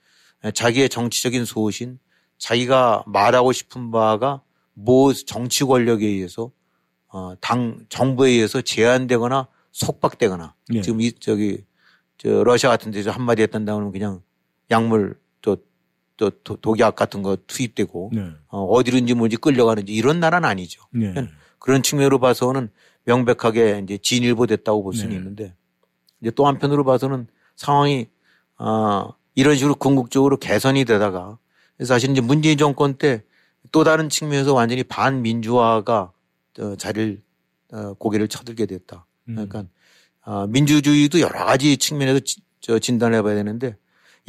자기의 0.53 0.89
정치적인 0.89 1.45
소신 1.45 1.99
자기가 2.37 3.03
말하고 3.07 3.51
싶은 3.51 3.91
바가 3.91 4.41
뭐 4.73 5.13
정치 5.13 5.63
권력에 5.63 6.05
의해서 6.05 6.51
어, 7.07 7.35
당 7.39 7.85
정부에 7.89 8.31
의해서 8.31 8.61
제한되거나 8.61 9.47
속박되거나 9.71 10.55
네. 10.69 10.81
지금 10.81 11.01
이 11.01 11.11
저기 11.13 11.63
저 12.17 12.43
러시아 12.43 12.69
같은 12.69 12.91
데서 12.91 13.11
한마디 13.11 13.41
했던다면 13.43 13.91
그냥 13.91 14.21
약물 14.71 15.15
또, 16.17 16.29
또 16.29 16.55
독약 16.55 16.95
같은 16.95 17.21
거 17.21 17.37
투입되고 17.47 18.11
네. 18.13 18.31
어, 18.47 18.63
어디든지 18.65 19.13
뭔지 19.13 19.37
끌려가는지 19.37 19.93
이런 19.93 20.19
나라는 20.19 20.47
아니죠. 20.47 20.83
네. 20.91 21.13
그런 21.59 21.81
측면으로 21.81 22.19
봐서는 22.19 22.69
명백하게 23.05 23.81
이제 23.83 23.97
진일보됐다고 23.97 24.83
볼 24.83 24.93
수는 24.93 25.09
네. 25.09 25.15
있는데 25.17 25.55
이제 26.21 26.31
또 26.31 26.47
한편으로 26.47 26.83
봐서는 26.83 27.27
상황이 27.55 28.07
아 28.57 29.09
이런 29.35 29.55
식으로 29.55 29.75
궁극적으로 29.75 30.37
개선이 30.37 30.85
되다가 30.85 31.37
사실 31.83 32.11
이제 32.11 32.21
문재인 32.21 32.57
정권 32.57 32.95
때 32.95 33.23
또 33.71 33.83
다른 33.83 34.09
측면에서 34.09 34.53
완전히 34.53 34.83
반민주화가 34.83 36.11
어, 36.59 36.75
자리를 36.75 37.21
어, 37.71 37.93
고개를 37.93 38.27
쳐들게 38.27 38.65
됐다. 38.65 39.05
음. 39.29 39.35
그러니까 39.35 39.65
어, 40.25 40.47
민주주의도 40.47 41.19
여러 41.19 41.45
가지 41.45 41.77
측면에서 41.77 42.19
저 42.59 42.79
진단을 42.79 43.17
해봐야 43.17 43.35
되는데 43.35 43.75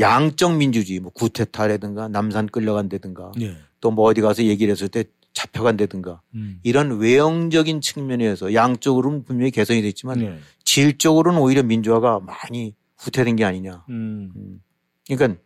양적 0.00 0.56
민주주의, 0.56 0.98
뭐 0.98 1.12
구테타라든가 1.12 2.08
남산 2.08 2.46
끌려간다든가 2.46 3.32
네. 3.36 3.56
또뭐 3.80 4.04
어디 4.06 4.20
가서 4.20 4.44
얘기를 4.44 4.72
했을 4.72 4.88
때 4.88 5.04
잡혀간다든가 5.34 6.22
음. 6.34 6.60
이런 6.62 6.98
외형적인 6.98 7.80
측면에서 7.80 8.54
양쪽으로는 8.54 9.24
분명히 9.24 9.50
개선이 9.50 9.82
됐지만 9.82 10.18
네. 10.20 10.38
질적으로는 10.64 11.40
오히려 11.40 11.62
민주화가 11.62 12.20
많이 12.20 12.74
후퇴된 12.96 13.36
게 13.36 13.44
아니냐. 13.44 13.84
음. 13.90 14.32
음. 14.34 14.62
그러니까 15.06 15.40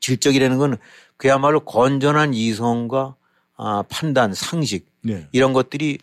질적이라는 0.00 0.58
건 0.58 0.76
그야말로 1.16 1.60
건전한 1.60 2.34
이성과 2.34 3.14
아, 3.56 3.84
판단, 3.88 4.34
상식 4.34 4.86
네. 5.02 5.28
이런 5.30 5.52
것들이 5.52 5.98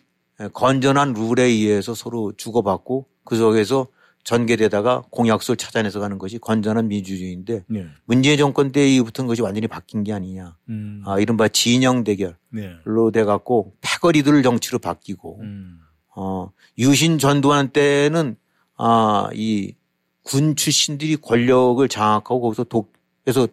건전한 0.54 1.12
룰에 1.12 1.44
의해서 1.44 1.94
서로 1.94 2.32
주고받고 2.34 3.06
그 3.24 3.36
속에서 3.36 3.88
전개되다가 4.24 5.04
공약수를 5.10 5.56
찾아내서 5.56 6.00
가는 6.00 6.18
것이 6.18 6.38
건전한 6.38 6.88
민주주의인데 6.88 7.64
네. 7.68 7.86
문재인 8.04 8.38
정권 8.38 8.72
때 8.72 8.86
이후부터는 8.88 9.26
것이 9.26 9.42
완전히 9.42 9.66
바뀐 9.66 10.04
게 10.04 10.12
아니냐. 10.12 10.56
음. 10.68 11.02
아, 11.06 11.18
이른바 11.18 11.48
진영 11.48 12.04
대결로 12.04 12.34
네. 12.50 13.10
돼 13.12 13.24
갖고 13.24 13.74
패거리들 13.80 14.42
정치로 14.42 14.78
바뀌고 14.78 15.40
음. 15.40 15.80
어, 16.14 16.50
유신 16.78 17.18
전두환 17.18 17.70
때는 17.70 18.36
아, 18.76 19.28
이 19.34 19.74
군 20.22 20.54
출신들이 20.54 21.16
권력을 21.16 21.86
장악하고 21.88 22.40
거기서 22.40 22.64
독해서 22.64 23.48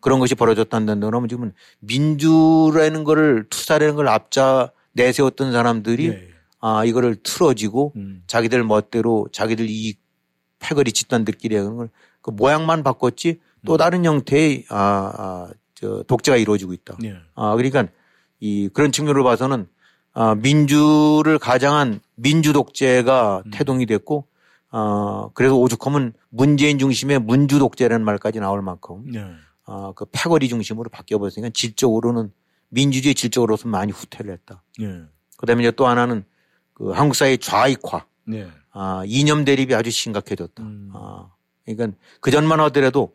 그런 0.00 0.20
것이 0.20 0.34
벌어졌다는 0.34 0.86
데는 0.86 1.28
지금은 1.28 1.52
민주라는 1.80 3.04
거를 3.04 3.46
투사라는 3.50 3.94
걸 3.94 4.08
앞자 4.08 4.70
내세웠던 4.92 5.52
사람들이 5.52 6.08
네. 6.08 6.28
아, 6.60 6.84
이거를 6.84 7.16
틀어지고 7.16 7.92
음. 7.96 8.22
자기들 8.26 8.64
멋대로 8.64 9.28
자기들 9.32 9.68
이익 9.68 10.00
패거리 10.64 10.92
집단들끼리 10.92 11.56
하는 11.56 11.76
걸 11.76 11.88
그 12.24 12.30
모양만 12.30 12.82
바꿨지 12.82 13.38
또 13.66 13.74
음. 13.74 13.76
다른 13.76 14.04
형태의 14.06 14.64
아, 14.70 15.12
아, 15.14 15.50
저 15.74 16.02
독재가 16.04 16.38
이루어지고 16.38 16.72
있다. 16.72 16.96
네. 16.98 17.14
아, 17.34 17.54
그러니까 17.54 17.86
이 18.40 18.70
그런 18.72 18.92
측면으로 18.92 19.24
봐서는 19.24 19.68
아, 20.14 20.34
민주를 20.34 21.38
가장한 21.38 22.00
민주 22.14 22.54
독재가 22.54 23.42
음. 23.44 23.50
태동이 23.52 23.84
됐고 23.84 24.26
아, 24.70 25.28
그래서 25.34 25.54
오죽하면 25.54 26.14
문재인 26.30 26.78
중심의 26.78 27.18
문주 27.18 27.58
독재라는 27.58 28.06
말까지 28.06 28.40
나올 28.40 28.62
만큼 28.62 29.04
네. 29.12 29.22
아, 29.66 29.92
그 29.94 30.06
패거리 30.10 30.48
중심으로 30.48 30.88
바뀌어버렸으니까 30.88 31.50
질적으로는 31.52 32.32
민주주의 32.70 33.14
질적으로서 33.14 33.68
많이 33.68 33.92
후퇴를 33.92 34.32
했다. 34.32 34.62
네. 34.78 35.02
그 35.36 35.44
다음에 35.44 35.62
이제 35.62 35.70
또 35.72 35.86
하나는 35.86 36.24
그 36.72 36.90
한국 36.90 37.16
사회 37.16 37.36
좌익화. 37.36 38.06
네. 38.24 38.48
아, 38.74 39.02
이념 39.06 39.44
대립이 39.44 39.74
아주 39.74 39.90
심각해졌다. 39.90 40.62
음. 40.62 40.90
아, 40.94 41.30
그러니까 41.64 41.96
그 42.20 42.30
전만 42.30 42.60
하더라도 42.60 43.14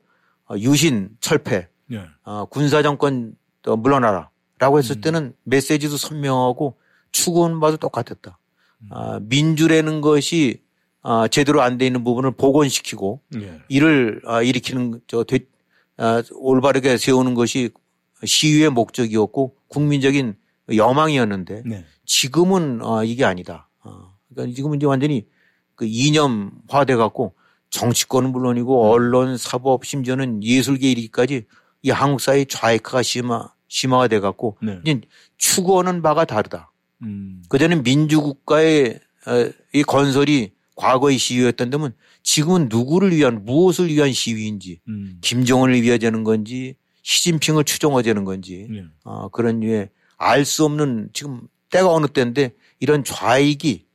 어, 0.49 0.55
유신 0.57 1.09
철폐, 1.19 1.67
네. 1.87 2.01
아, 2.23 2.45
군사 2.49 2.81
정권 2.81 3.35
또 3.61 3.75
물러나라 3.75 4.29
라고 4.57 4.79
했을 4.79 4.97
음. 4.97 5.01
때는 5.01 5.33
메시지도 5.43 5.97
선명하고 5.97 6.77
추구하는 7.11 7.59
바도 7.59 7.77
똑같았다. 7.77 8.39
음. 8.81 8.87
아, 8.91 9.19
민주라는 9.21 9.99
것이 10.01 10.61
아, 11.01 11.27
제대로 11.27 11.61
안 11.61 11.77
돼 11.77 11.85
있는 11.87 12.03
부분을 12.03 12.31
복원시키고 12.31 13.21
네. 13.31 13.59
이를 13.67 14.21
아, 14.25 14.41
일으키는 14.41 15.01
저 15.07 15.23
되, 15.25 15.39
아, 15.97 16.23
올바르게 16.33 16.97
세우는 16.97 17.33
것이 17.33 17.71
시위의 18.23 18.69
목적이었고 18.69 19.55
국민적인 19.67 20.35
여망이었는데 20.73 21.63
네. 21.65 21.85
지금은 22.05 22.81
어, 22.81 23.03
이게 23.03 23.25
아니다. 23.25 23.69
어, 23.83 24.13
그러니까 24.29 24.55
지금은 24.55 24.77
이제 24.77 24.85
완전히 24.85 25.27
그 25.79 25.85
이념화돼 25.87 26.97
갖고 26.97 27.35
정치권은 27.69 28.33
물론이고 28.33 28.83
음. 28.83 28.89
언론, 28.91 29.37
사법, 29.37 29.85
심지어는 29.85 30.43
예술계 30.43 30.91
이르기까지 30.91 31.45
이 31.83 31.89
한국 31.89 32.19
사회 32.19 32.43
좌익화가 32.43 33.01
심화 33.01 33.53
심화가 33.69 34.09
돼 34.09 34.19
갖고 34.19 34.57
네. 34.61 34.81
이제 34.83 34.99
추구하는 35.37 36.01
바가 36.01 36.25
다르다. 36.25 36.73
음. 37.03 37.41
그전에는 37.47 37.83
민주국가의 37.83 38.99
어, 39.25 39.51
이 39.71 39.83
건설이 39.83 40.51
과거의 40.75 41.17
시위였던 41.17 41.69
데면 41.69 41.93
지금은 42.23 42.67
누구를 42.69 43.15
위한 43.15 43.45
무엇을 43.45 43.87
위한 43.87 44.11
시위인지 44.11 44.81
음. 44.89 45.17
김정은을 45.21 45.81
위하자는 45.81 46.25
건지 46.25 46.75
시진핑을 47.03 47.63
추종하자는 47.63 48.25
건지 48.25 48.67
네. 48.69 48.83
어, 49.05 49.29
그런 49.29 49.61
류의 49.61 49.91
알 50.17 50.43
수 50.43 50.65
없는 50.65 51.11
지금 51.13 51.47
때가 51.71 51.89
어느 51.89 52.07
때인데 52.07 52.51
이런 52.81 53.05
좌익이 53.05 53.85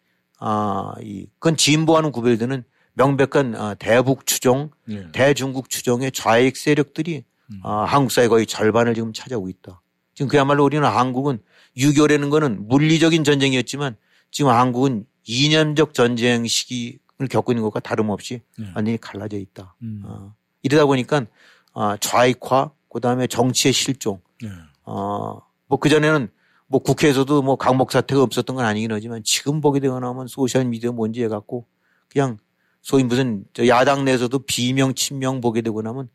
아, 0.46 0.92
이, 1.00 1.26
그건 1.38 1.56
진보와는 1.56 2.12
구별되는 2.12 2.64
명백한 2.92 3.54
아, 3.56 3.74
대북 3.74 4.26
추종, 4.26 4.70
네. 4.84 5.10
대중국 5.12 5.70
추종의 5.70 6.12
좌익 6.12 6.58
세력들이 6.58 7.24
음. 7.50 7.60
아, 7.62 7.84
한국 7.84 8.12
사회 8.12 8.28
거의 8.28 8.44
절반을 8.46 8.92
지금 8.94 9.14
차지하고 9.14 9.48
있다. 9.48 9.80
지금 10.12 10.28
그야말로 10.28 10.62
우리는 10.62 10.86
한국은 10.86 11.38
6.25라는 11.78 12.28
거는 12.30 12.68
물리적인 12.68 13.24
전쟁이었지만 13.24 13.96
지금 14.30 14.50
한국은 14.50 15.06
이념적 15.24 15.94
전쟁 15.94 16.46
시기를 16.46 17.26
겪고 17.30 17.52
있는 17.52 17.62
것과 17.62 17.80
다름없이 17.80 18.42
네. 18.58 18.66
완전히 18.74 18.98
갈라져 19.00 19.38
있다. 19.38 19.74
음. 19.80 20.02
어, 20.04 20.34
이러다 20.62 20.84
보니까 20.84 21.24
아, 21.72 21.96
좌익화, 21.98 22.70
그 22.92 23.00
다음에 23.00 23.26
정치의 23.28 23.72
실종. 23.72 24.20
네. 24.42 24.50
어, 24.82 25.40
뭐 25.68 25.78
그전에는 25.78 26.28
뭐 26.66 26.80
국회에서도 26.80 27.42
뭐 27.42 27.56
강목 27.56 27.92
사태가 27.92 28.22
없었던 28.22 28.56
건 28.56 28.64
아니긴 28.64 28.92
하지만 28.92 29.22
지금 29.24 29.60
보게 29.60 29.80
되거나 29.80 30.08
하면 30.08 30.26
소셜 30.26 30.64
미디어 30.64 30.92
뭔지 30.92 31.22
해갖고 31.24 31.66
그냥 32.10 32.38
소위 32.82 33.04
무슨 33.04 33.44
야당 33.66 34.04
내에서도 34.04 34.38
비명 34.40 34.94
친명 34.94 35.40
보게 35.40 35.60
되고 35.60 35.80
나면 35.82 36.08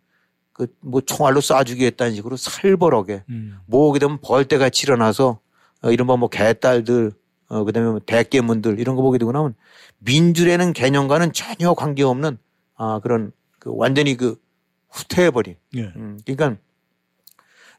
그 0.53 0.67
뭐 0.81 1.01
총알로 1.01 1.39
쏴주겠다는 1.39 2.15
식으로 2.15 2.35
살벌하게 2.35 3.23
음. 3.29 3.57
모으게 3.65 3.99
되면 3.99 4.19
벌떼같이 4.21 4.85
일어나서 4.85 5.39
어, 5.81 5.91
이른바 5.91 6.17
뭐 6.17 6.29
개딸들 6.29 7.13
어, 7.47 7.63
그 7.63 7.71
다음에 7.71 7.89
뭐 7.89 7.99
대깨문들 8.05 8.79
이런 8.79 8.95
거 8.95 9.01
보게 9.01 9.17
되고 9.17 9.31
나면 9.31 9.55
민주라는 9.99 10.73
개념과는 10.73 11.33
전혀 11.33 11.73
관계없는 11.73 12.37
아 12.75 12.99
그런 13.01 13.31
그 13.57 13.71
완전히 13.73 14.15
그 14.15 14.37
후퇴해버린. 14.89 15.55
예. 15.75 15.81
음, 15.95 16.19
그러니까 16.25 16.61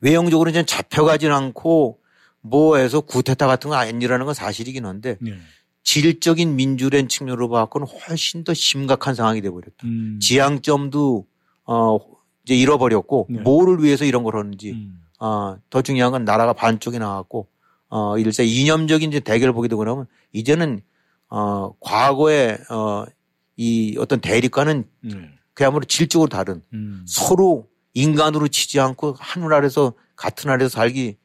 외형적으로 0.00 0.50
이제 0.50 0.64
잡혀가진 0.64 1.30
않고 1.30 1.99
뭐해서 2.42 3.00
구테타 3.00 3.46
같은 3.46 3.70
거 3.70 3.76
아니라는 3.76 4.26
건 4.26 4.34
사실이긴 4.34 4.86
한데 4.86 5.16
네. 5.20 5.38
질적인 5.82 6.56
민주련 6.56 7.08
측면으로 7.08 7.48
봐서는 7.48 7.86
훨씬 7.86 8.44
더 8.44 8.54
심각한 8.54 9.14
상황이 9.14 9.40
돼버렸다. 9.40 9.84
음. 9.84 10.18
지향점도 10.20 11.26
어 11.64 11.98
이제 12.44 12.54
잃어버렸고 12.54 13.26
네. 13.30 13.40
뭐를 13.40 13.82
위해서 13.82 14.04
이런 14.04 14.22
걸 14.22 14.36
하는지 14.36 14.72
음. 14.72 15.00
어더 15.18 15.82
중요한 15.82 16.12
건 16.12 16.24
나라가 16.24 16.52
반쪽이 16.52 16.98
나왔고 16.98 17.48
어 17.88 18.18
일세 18.18 18.44
이념적인 18.44 19.10
이제 19.10 19.20
대결을 19.20 19.52
보게 19.52 19.68
되고 19.68 19.84
나면 19.84 20.06
이제는 20.32 20.80
어 21.28 21.72
과거에 21.80 22.58
어이 23.58 23.96
어떤 23.98 24.20
대립과는 24.20 24.84
네. 25.02 25.30
그야말로 25.54 25.84
질적으로 25.84 26.28
다른 26.28 26.62
음. 26.72 27.04
서로 27.06 27.68
인간으로 27.94 28.48
치지 28.48 28.80
않고 28.80 29.16
하늘 29.18 29.52
아래서 29.52 29.94
같은 30.16 30.50
아래서 30.50 30.68
살기 30.68 31.16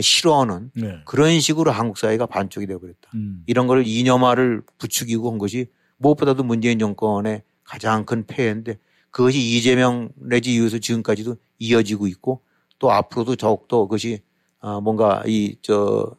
싫어하는 0.00 0.70
네. 0.74 0.98
그런 1.04 1.38
식으로 1.40 1.70
한국 1.70 1.98
사회가 1.98 2.26
반쪽이 2.26 2.66
되어 2.66 2.78
버렸다. 2.78 3.10
음. 3.14 3.42
이런 3.46 3.66
걸 3.66 3.86
이념화를 3.86 4.62
부추기고 4.78 5.30
한 5.30 5.38
것이 5.38 5.66
무엇보다도 5.98 6.42
문재인 6.42 6.78
정권의 6.78 7.42
가장 7.62 8.04
큰 8.04 8.26
폐해인데 8.26 8.78
그것이 9.10 9.38
이재명 9.38 10.10
내지 10.16 10.54
이어서 10.54 10.78
지금까지도 10.78 11.36
이어지고 11.58 12.06
있고 12.08 12.42
또 12.78 12.90
앞으로도 12.90 13.36
더욱더 13.36 13.82
그것이 13.82 14.20
어 14.60 14.80
뭔가 14.80 15.22
이 15.26 15.56
저 15.62 16.16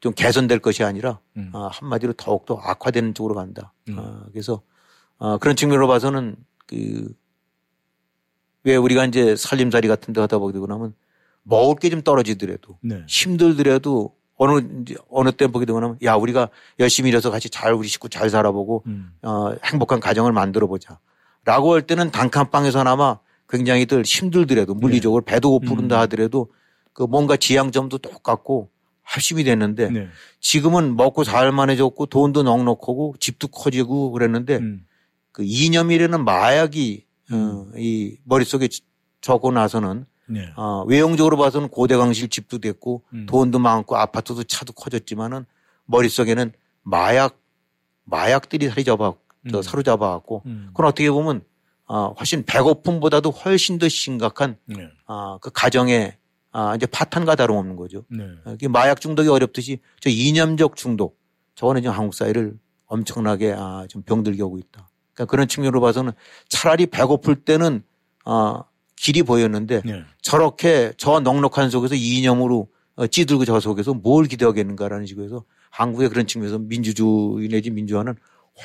좀 0.00 0.12
개선될 0.12 0.58
것이 0.60 0.84
아니라 0.84 1.20
음. 1.38 1.50
어 1.54 1.68
한마디로 1.68 2.12
더욱더 2.12 2.56
악화되는 2.56 3.14
쪽으로 3.14 3.34
간다. 3.34 3.72
음. 3.88 3.98
어 3.98 4.26
그래서 4.30 4.60
어 5.16 5.38
그런 5.38 5.56
측면으로 5.56 5.88
봐서는 5.88 6.36
그 6.66 7.14
왜 8.64 8.74
우리가 8.76 9.04
이제 9.04 9.36
살림살이 9.36 9.86
같은 9.86 10.12
데 10.12 10.20
하다 10.20 10.38
보게 10.38 10.52
되고 10.52 10.66
나면 10.66 10.94
먹을 11.48 11.76
게 11.76 11.88
좀 11.90 12.02
떨어지더라도 12.02 12.78
네. 12.82 13.02
힘들더라도 13.08 14.14
어느 14.36 14.60
어느 15.08 15.32
때 15.32 15.46
보게 15.46 15.64
되고 15.64 15.80
나면 15.80 15.98
야 16.02 16.14
우리가 16.14 16.50
열심히 16.78 17.08
일해서 17.08 17.30
같이 17.30 17.48
잘 17.48 17.72
우리 17.72 17.88
식구 17.88 18.08
잘 18.08 18.28
살아보고 18.28 18.82
음. 18.86 19.12
어 19.22 19.54
행복한 19.64 20.00
가정을 20.00 20.32
만들어 20.32 20.66
보자. 20.66 20.98
라고 21.44 21.74
할 21.74 21.82
때는 21.82 22.10
단칸방에서나마 22.10 23.20
굉장히들 23.48 24.02
힘들더라도 24.02 24.74
물리적으로 24.74 25.24
네. 25.24 25.32
배도 25.34 25.50
고프른다 25.60 25.96
음. 25.96 26.00
하더라도 26.02 26.50
그 26.92 27.04
뭔가 27.04 27.36
지향점도 27.36 27.98
똑같고 27.98 28.70
합심이 29.02 29.44
됐는데 29.44 29.90
네. 29.90 30.08
지금은 30.40 30.96
먹고 30.96 31.22
살만해졌고 31.22 32.06
돈도 32.06 32.42
넉넉하고 32.42 33.14
집도 33.20 33.46
커지고 33.46 34.10
그랬는데 34.10 34.56
음. 34.56 34.84
그 35.30 35.44
이념이라는 35.44 36.24
마약이 36.24 37.06
어, 37.30 37.34
음. 37.34 37.50
어, 37.50 37.78
이 37.78 38.16
머릿속에 38.24 38.68
적고 39.20 39.52
나서는 39.52 40.06
네. 40.28 40.52
어, 40.56 40.84
외형적으로 40.86 41.36
봐서는 41.36 41.68
고대강실 41.68 42.28
집도 42.28 42.58
됐고 42.58 43.02
음. 43.12 43.26
돈도 43.26 43.58
많고 43.58 43.96
아파트도 43.96 44.44
차도 44.44 44.72
커졌지만은 44.72 45.46
머릿속에는 45.86 46.52
마약 46.82 47.38
마약들이 48.04 48.68
살이 48.68 48.84
잡아 48.84 49.14
음. 49.46 49.62
사로잡아 49.62 50.10
갖고 50.10 50.42
음. 50.46 50.68
그건 50.68 50.86
어떻게 50.86 51.10
보면 51.10 51.42
어, 51.86 52.12
훨씬 52.18 52.44
배고픔보다도 52.44 53.30
훨씬 53.30 53.78
더 53.78 53.88
심각한 53.88 54.56
네. 54.66 54.90
어, 55.06 55.38
그 55.38 55.50
가정의 55.50 56.16
아, 56.52 56.74
이제 56.74 56.86
파탄과 56.86 57.34
다름없는 57.34 57.76
거죠. 57.76 58.04
네. 58.08 58.24
어, 58.44 58.56
마약 58.70 59.00
중독이 59.00 59.28
어렵듯이 59.28 59.78
저 60.00 60.08
이념적 60.08 60.76
중독 60.76 61.20
저거는 61.54 61.82
지금 61.82 61.94
한국 61.94 62.14
사회를 62.14 62.58
엄청나게 62.86 63.54
아, 63.56 63.86
좀 63.88 64.02
병들게 64.02 64.42
하고 64.42 64.58
있다. 64.58 64.88
그러니까 65.12 65.30
그런 65.30 65.48
측면으로 65.48 65.80
봐서는 65.80 66.12
차라리 66.48 66.86
배고플 66.86 67.36
때는 67.44 67.82
어, 68.24 68.64
길이 68.96 69.22
보였는데 69.22 69.82
네. 69.84 70.02
저렇게 70.22 70.92
저 70.96 71.20
넉넉한 71.20 71.70
속에서 71.70 71.94
이념으로 71.94 72.68
어, 72.96 73.06
찌들고 73.06 73.44
저 73.44 73.60
속에서 73.60 73.94
뭘 73.94 74.26
기대하겠는가라는 74.26 75.06
식으로 75.06 75.24
해서 75.26 75.44
한국의 75.70 76.08
그런 76.08 76.26
측면에서 76.26 76.58
민주주의 76.58 77.48
내지 77.48 77.70
민주화는 77.70 78.14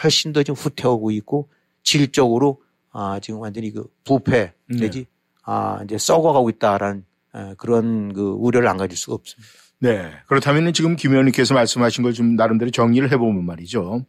훨씬 0.01 0.31
더좀 0.31 0.55
후퇴하고 0.55 1.11
있고 1.11 1.49
질적으로 1.83 2.61
아, 2.91 3.19
지금 3.21 3.41
완전히 3.41 3.71
그 3.71 3.85
부패 4.03 4.53
네. 4.67 4.79
내지 4.79 4.99
네. 4.99 5.05
아, 5.43 5.81
이제 5.83 5.97
썩어가고 5.97 6.49
있다라는 6.49 7.03
에, 7.35 7.53
그런 7.57 8.13
그 8.13 8.21
우려를 8.31 8.67
안 8.67 8.77
가질 8.77 8.97
수가 8.97 9.15
없습니다. 9.15 9.49
네. 9.79 10.11
그렇다면 10.27 10.71
지금 10.73 10.95
김 10.95 11.11
의원님께서 11.11 11.53
말씀하신 11.53 12.03
걸 12.03 12.13
좀 12.13 12.35
나름대로 12.35 12.71
정리를 12.71 13.11
해보면 13.11 13.45
말이죠. 13.45 14.05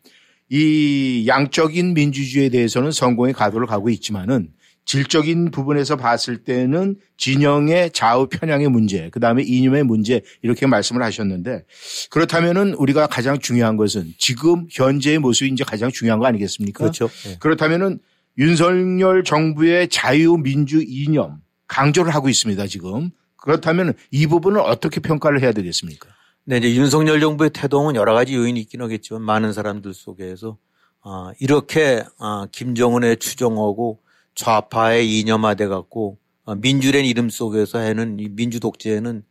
이 0.51 1.25
양적인 1.27 1.95
민주주의에 1.95 2.51
대해서는 2.51 2.93
성공의 2.93 3.33
가도를 3.33 3.67
가고 3.67 3.89
있지만은 3.89 4.53
질적인 4.85 5.51
부분에서 5.51 5.97
봤을 5.97 6.39
때는 6.39 6.97
진영의 7.17 7.93
좌우 7.93 8.27
편향의 8.29 8.69
문제, 8.69 9.11
그 9.11 9.21
다음에 9.21 9.43
이념의 9.43 9.85
문제 9.85 10.23
이렇게 10.43 10.67
말씀을 10.67 11.03
하셨는데 11.03 11.65
그렇다면은 12.11 12.75
우리가 12.75 13.07
가장 13.07 13.39
중요한 13.39 13.77
것은 13.77 14.13
지금 14.19 14.67
현재의 14.71 15.19
모습이 15.19 15.51
이제 15.53 15.65
가장 15.65 15.91
중요한 15.91 16.19
거 16.19 16.27
아니겠습니까? 16.27 16.79
그렇죠. 16.79 17.09
네. 17.25 17.37
그렇다면은 17.39 18.01
윤석열 18.39 19.25
정부의 19.25 19.89
자유민주 19.89 20.83
이념 20.87 21.39
강조를 21.69 22.15
하고 22.15 22.29
있습니다 22.29 22.67
지금. 22.67 23.11
그렇다면 23.37 23.95
이 24.11 24.27
부분을 24.27 24.61
어떻게 24.61 25.01
평가를 25.01 25.43
해야 25.43 25.53
되겠습니까? 25.53 26.09
네, 26.45 26.59
이제 26.59 26.75
윤석열 26.75 27.21
정부의 27.21 27.51
태동은 27.51 27.95
여러 27.95 28.15
가지 28.15 28.35
요인이 28.35 28.59
있긴 28.61 28.83
하겠지만 28.83 29.23
많은 29.23 29.53
사람들 29.53 29.95
속에서 29.95 30.59
어, 31.05 31.31
이렇게 31.41 32.05
어, 32.19 32.47
김정은의 32.47 33.19
추종하고 33.19 34.01
좌파의 34.35 35.19
이념화돼 35.19 35.67
갖고 35.67 36.19
어, 36.45 36.55
민주란 36.55 37.05
이름 37.05 37.31
속에서 37.31 37.79
해는 37.79 38.19
이 38.19 38.29
민주 38.29 38.61
독재는 38.61 39.25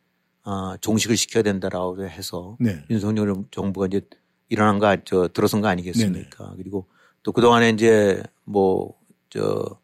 어, 0.44 0.76
종식을 0.78 1.18
시켜야 1.18 1.44
된다라고 1.44 2.04
해서 2.08 2.58
네. 2.60 2.84
윤석열 2.90 3.34
정부가 3.52 3.88
이제 3.88 4.02
일어난 4.50 4.80
거, 4.80 4.96
저, 5.06 5.28
들어선 5.28 5.62
거 5.62 5.68
아니겠습니까? 5.68 6.44
네네. 6.46 6.58
그리고 6.58 6.88
또 7.24 7.32
그동안에 7.32 7.70
이제 7.70 8.24
뭐, 8.44 8.94
저, 9.30 9.80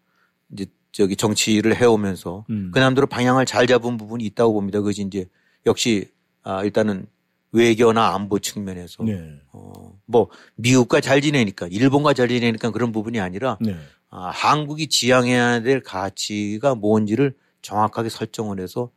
이제 0.51 0.65
저기 0.91 1.15
정치를 1.15 1.80
해오면서 1.80 2.45
음. 2.49 2.72
그 2.74 2.80
남대로 2.80 3.07
방향을 3.07 3.45
잘 3.45 3.68
잡은 3.68 3.97
부분이 3.97 4.26
있다고 4.26 4.53
봅니다. 4.53 4.80
그것이 4.80 5.03
이제 5.03 5.28
역시 5.65 6.09
아, 6.43 6.63
일단은 6.63 7.07
외교나 7.58 8.14
안보 8.14 8.39
측면에서 8.39 9.03
네. 9.03 9.39
어, 9.51 9.72
뭐 10.05 10.30
미국과 10.55 11.01
잘 11.01 11.22
지내니까 11.22 11.68
일본과 11.72 12.14
잘 12.14 12.28
지내니까 12.28 12.72
그런 12.72 12.91
부분이 12.91 13.20
아니라 13.20 13.58
네. 13.60 13.76
아, 14.10 14.30
한국이 14.30 14.88
지향해야 14.88 15.62
될 15.62 15.82
가치가 15.82 16.76
뭔지를 16.76 17.36
정확하게 17.62 18.10
설정을 18.10 18.60
해서 18.60 18.91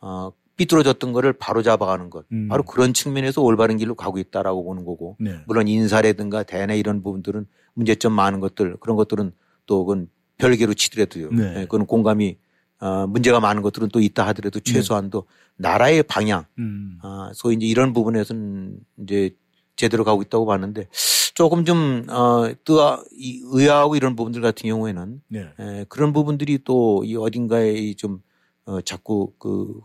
어, 0.00 0.32
삐뚤어졌던 0.56 1.12
거를 1.12 1.32
바로 1.32 1.62
잡아가는 1.62 2.10
것. 2.10 2.24
음. 2.32 2.48
바로 2.48 2.62
그런 2.62 2.94
측면에서 2.94 3.42
올바른 3.42 3.76
길로 3.76 3.94
가고 3.94 4.18
있다라고 4.18 4.64
보는 4.64 4.84
거고. 4.84 5.16
네. 5.20 5.38
물론 5.46 5.68
인사라든가 5.68 6.42
대내 6.42 6.78
이런 6.78 7.02
부분들은 7.02 7.46
문제점 7.74 8.12
많은 8.12 8.40
것들 8.40 8.76
그런 8.80 8.96
것들은 8.96 9.32
또 9.66 9.84
그건 9.84 10.08
별개로 10.38 10.74
치더라도요. 10.74 11.30
네. 11.30 11.52
네. 11.52 11.60
그건 11.62 11.86
공감이 11.86 12.38
어, 12.80 13.06
문제가 13.06 13.40
많은 13.40 13.62
것들은 13.62 13.88
또 13.88 14.00
있다 14.00 14.26
하더라도 14.28 14.60
네. 14.60 14.72
최소한도 14.72 15.26
나라의 15.56 16.02
방향, 16.02 16.44
음. 16.58 16.98
아, 17.02 17.30
소위 17.34 17.56
이제 17.56 17.66
이런 17.66 17.92
부분에서는 17.92 18.78
이제 19.02 19.30
제대로 19.76 20.04
가고 20.04 20.22
있다고 20.22 20.46
봤는데 20.46 20.88
조금 21.34 21.64
좀, 21.64 22.06
어, 22.08 22.50
뜨아, 22.64 23.02
이 23.12 23.40
의아하고 23.44 23.96
이런 23.96 24.16
부분들 24.16 24.40
같은 24.40 24.68
경우에는 24.68 25.22
네. 25.28 25.48
에, 25.58 25.84
그런 25.88 26.12
부분들이 26.12 26.58
또 26.64 27.02
이 27.04 27.14
어딘가에 27.16 27.94
좀, 27.94 28.20
어, 28.64 28.80
자꾸 28.80 29.32
그, 29.38 29.80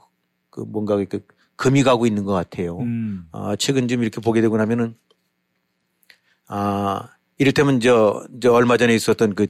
그 0.49 0.61
뭔가 0.61 0.95
그 1.05 1.25
금이 1.57 1.83
가고 1.83 2.05
있는 2.07 2.23
것 2.23 2.31
같아요. 2.33 2.79
음. 2.79 3.27
어, 3.31 3.55
최근 3.57 3.87
좀 3.87 4.01
이렇게 4.01 4.19
보게 4.21 4.41
되고 4.41 4.55
나면은 4.57 4.95
아, 6.47 7.09
이를테면 7.37 7.79
저, 7.79 8.25
저 8.41 8.51
얼마 8.53 8.77
전에 8.77 8.93
있었던 8.95 9.35
그, 9.35 9.47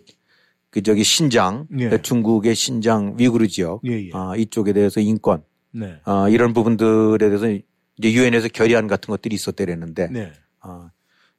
그 0.71 0.81
저기 0.81 1.03
신장, 1.03 1.67
예. 1.77 2.01
중국의 2.01 2.55
신장 2.55 3.15
위구르 3.17 3.47
지역, 3.49 3.81
예, 3.85 4.05
예. 4.05 4.09
아, 4.13 4.33
이쪽에 4.37 4.71
대해서 4.71 5.01
인권, 5.01 5.43
네. 5.71 5.99
아, 6.05 6.27
이런 6.29 6.53
부분들에 6.53 7.17
대해서 7.17 7.49
이제 7.49 8.13
유엔에서 8.13 8.47
결의안 8.47 8.87
같은 8.87 9.11
것들이 9.11 9.35
있었대랬는데 9.35 10.07
네. 10.07 10.33
아, 10.61 10.89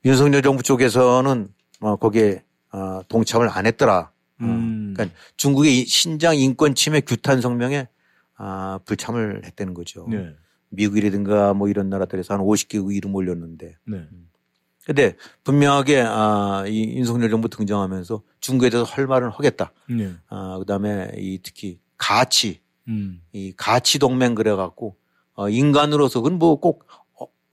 윤석열 0.05 0.43
정부 0.43 0.63
쪽에서는 0.63 1.49
어, 1.81 1.97
거기에 1.97 2.43
어, 2.73 3.01
동참을 3.09 3.49
안 3.49 3.67
했더라. 3.67 4.13
어, 4.41 4.45
음. 4.45 4.93
그러니까 4.95 5.17
중국의 5.37 5.87
신장 5.87 6.37
인권 6.37 6.75
침해 6.75 7.01
규탄 7.01 7.41
성명에 7.41 7.89
아, 8.37 8.81
불참을 8.85 9.43
했다는 9.47 9.73
거죠. 9.73 10.07
네. 10.11 10.35
미국이라든가 10.71 11.55
뭐 11.55 11.69
이런 11.69 11.89
나라들에서 11.89 12.35
한 12.35 12.41
50개국 12.41 12.95
이름 12.95 13.15
올렸는데. 13.15 13.77
네. 13.87 13.97
음. 13.97 14.29
근데 14.85 15.17
분명하게 15.45 16.03
아, 16.07 16.65
이 16.67 16.97
윤석열 16.97 17.31
정부 17.31 17.49
등장하면서 17.49 18.23
중국에 18.41 18.71
대해서 18.71 18.91
할 18.91 19.07
말은 19.07 19.31
하겠다. 19.31 19.73
네. 19.89 20.13
아, 20.29 20.59
그 20.59 20.65
다음에 20.65 21.13
이 21.17 21.39
특히 21.43 21.79
가치, 21.97 22.61
음. 22.89 23.23
이 23.33 23.53
가치 23.57 23.99
동맹 23.99 24.35
그래 24.35 24.55
갖고 24.55 24.97
어, 25.35 25.49
인간으로서 25.49 26.21
그건 26.21 26.39
뭐 26.39 26.57
꼭 26.57 26.87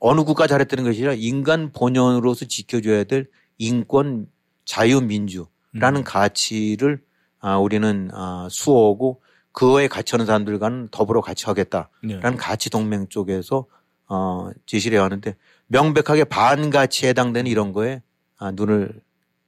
어느 0.00 0.24
국가 0.24 0.46
잘했다는 0.46 0.84
것이 0.84 1.00
아니라 1.00 1.14
인간 1.14 1.72
본연으로서 1.72 2.46
지켜줘야 2.46 3.04
될 3.04 3.28
인권, 3.58 4.26
자유 4.64 5.00
민주라는 5.00 6.00
음. 6.00 6.04
가치를 6.04 7.02
아, 7.38 7.58
우리는 7.58 8.10
아, 8.12 8.48
수호하고 8.50 9.22
그거에 9.52 9.88
같이 9.88 10.12
하는 10.12 10.26
사람들과는 10.26 10.88
더불어 10.90 11.20
같이 11.20 11.44
하겠다라는 11.46 11.88
네. 12.02 12.36
가치 12.36 12.70
동맹 12.70 13.08
쪽에서 13.08 13.66
어, 14.08 14.50
제시를 14.66 14.96
해왔는데 14.96 15.36
명백하게 15.70 16.24
반가치에 16.24 17.10
해당되는 17.10 17.50
이런 17.50 17.72
거에 17.72 18.02
아, 18.38 18.50
눈을 18.50 19.00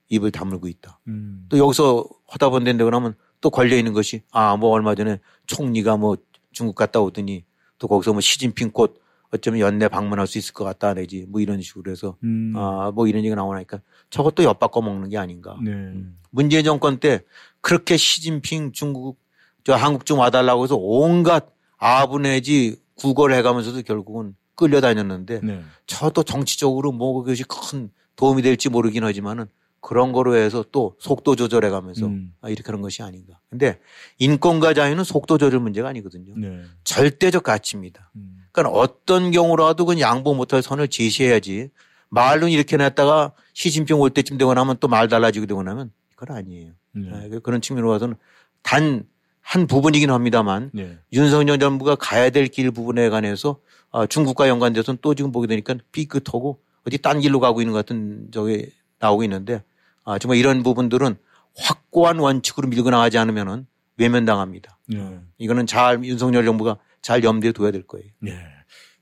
입을 0.09 0.31
다물고 0.31 0.67
있다. 0.67 0.99
음. 1.07 1.45
또 1.49 1.57
여기서 1.57 2.05
하다 2.27 2.49
본다고 2.49 2.95
하면 2.95 3.15
또 3.41 3.49
걸려 3.49 3.75
있는 3.75 3.93
것이 3.93 4.23
아, 4.31 4.55
뭐 4.55 4.69
얼마 4.69 4.95
전에 4.95 5.19
총리가 5.47 5.97
뭐 5.97 6.15
중국 6.51 6.75
갔다 6.75 7.01
오더니 7.01 7.43
또 7.77 7.87
거기서 7.87 8.13
뭐 8.13 8.21
시진핑 8.21 8.71
꽃 8.71 9.01
어쩌면 9.31 9.59
연내 9.59 9.87
방문할 9.87 10.27
수 10.27 10.37
있을 10.37 10.53
것 10.53 10.63
같다 10.63 10.93
내지 10.93 11.25
뭐 11.27 11.41
이런 11.41 11.61
식으로 11.61 11.91
해서 11.91 12.15
음. 12.23 12.53
아뭐 12.55 13.07
이런 13.07 13.19
얘기가 13.23 13.35
나오니까 13.35 13.79
저것도 14.09 14.43
엿바꿔 14.43 14.81
먹는 14.81 15.09
게 15.09 15.17
아닌가. 15.17 15.57
네. 15.61 15.71
음. 15.71 16.17
문재인 16.29 16.63
정권 16.63 16.99
때 16.99 17.21
그렇게 17.59 17.97
시진핑 17.97 18.71
중국 18.71 19.19
저 19.63 19.73
한국 19.73 20.05
좀 20.05 20.19
와달라고 20.19 20.63
해서 20.63 20.75
온갖 20.77 21.51
아부 21.77 22.19
내지 22.19 22.77
구걸 22.95 23.33
해가면서도 23.33 23.81
결국은 23.81 24.35
끌려다녔는데 24.55 25.41
네. 25.43 25.61
저도 25.87 26.23
정치적으로 26.23 26.91
뭐 26.91 27.21
그것이 27.21 27.43
큰 27.43 27.89
도움이 28.15 28.41
될지 28.41 28.69
모르긴 28.69 29.03
하지만은 29.03 29.45
그런 29.81 30.13
거로 30.13 30.35
해서 30.35 30.63
또 30.71 30.95
속도 30.99 31.35
조절해 31.35 31.69
가면서 31.69 32.05
음. 32.05 32.33
아, 32.41 32.49
이렇게 32.49 32.67
하는 32.67 32.81
것이 32.81 33.03
아닌가. 33.03 33.39
근데 33.49 33.79
인권과 34.17 34.73
자유는 34.73 35.03
속도 35.03 35.37
조절 35.37 35.59
문제가 35.59 35.89
아니거든요. 35.89 36.33
네. 36.37 36.61
절대적 36.85 37.43
가치입니다. 37.43 38.09
음. 38.15 38.45
그러니까 38.53 38.77
어떤 38.79 39.31
경우라도 39.31 39.85
그 39.85 39.99
양보 39.99 40.33
못할 40.35 40.61
선을 40.61 40.87
제시해야지 40.87 41.69
말은 42.09 42.49
이렇게 42.49 42.77
놨다가 42.77 43.33
시진핑 43.53 43.99
올 43.99 44.11
때쯤 44.11 44.37
되고 44.37 44.53
나면 44.53 44.77
또 44.79 44.87
말 44.87 45.07
달라지고 45.09 45.47
되고 45.47 45.61
나면 45.63 45.91
그건 46.15 46.37
아니에요. 46.37 46.71
네. 46.93 47.27
네. 47.29 47.39
그런 47.39 47.59
측면으로 47.59 47.91
봐서는 47.91 48.15
단 48.61 49.05
한 49.45 49.67
부분이긴 49.67 50.09
합니다만 50.09 50.71
네. 50.73 50.97
윤석열 51.11 51.59
정부가 51.59 51.95
가야 51.95 52.29
될 52.29 52.47
길 52.47 52.71
부분에 52.71 53.09
관해서 53.09 53.59
아, 53.93 54.07
중국과 54.07 54.49
연관돼서는 54.49 54.97
또 55.01 55.13
지금 55.13 55.31
보게 55.31 55.47
되니까 55.47 55.75
삐끗하고 55.91 56.59
어디 56.85 56.97
딴 56.97 57.19
길로 57.19 57.39
가고 57.39 57.61
있는 57.61 57.71
것 57.73 57.79
같은 57.79 58.27
저게 58.31 58.69
나오고 58.99 59.23
있는데 59.23 59.63
아, 60.03 60.17
정말 60.17 60.37
이런 60.37 60.63
부분들은 60.63 61.15
확고한 61.55 62.17
원칙으로 62.17 62.67
밀고 62.67 62.89
나가지 62.89 63.19
않으면은 63.19 63.67
외면당합니다. 63.97 64.79
네. 64.87 65.19
이거는 65.37 65.67
잘 65.67 66.03
윤석열 66.03 66.43
정부가 66.43 66.77
잘 67.03 67.23
염두에 67.23 67.51
둬야 67.51 67.69
될 67.69 67.83
거예요. 67.83 68.07
네. 68.19 68.35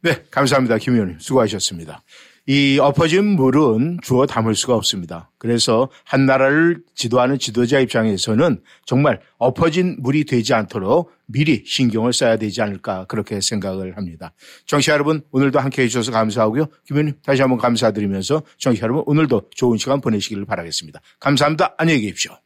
네, 0.02 0.26
감사합니다. 0.30 0.78
김 0.78 0.94
의원님 0.94 1.20
수고하셨습니다. 1.20 2.04
이 2.48 2.80
엎어진 2.80 3.26
물은 3.36 4.00
주워 4.02 4.26
담을 4.26 4.56
수가 4.56 4.76
없습니다. 4.76 5.30
그래서 5.38 5.90
한 6.04 6.26
나라를 6.26 6.82
지도하는 6.96 7.38
지도자 7.40 7.80
입장에서는 7.80 8.62
정말 8.86 9.22
엎어진 9.38 9.98
물이 10.00 10.26
되지 10.26 10.54
않도록 10.54 11.12
미리 11.28 11.64
신경을 11.66 12.14
써야 12.14 12.38
되지 12.38 12.62
않을까 12.62 13.06
그렇게 13.06 13.40
생각을 13.42 13.96
합니다. 13.96 14.34
정치 14.66 14.92
여러분 14.92 15.22
오늘도 15.32 15.60
함께 15.60 15.84
해주셔서 15.84 16.12
감사하고요. 16.12 16.66
김현님 16.88 17.16
다시 17.24 17.42
한번 17.42 17.58
감사드리면서 17.60 18.42
정치 18.58 18.82
여러분 18.82 19.04
오늘도 19.06 19.50
좋은 19.56 19.78
시간 19.78 20.02
보내시기를 20.02 20.46
바라겠습니다. 20.46 21.00
감사합니다. 21.20 21.76
안녕히 21.78 22.02
계십시오. 22.02 22.38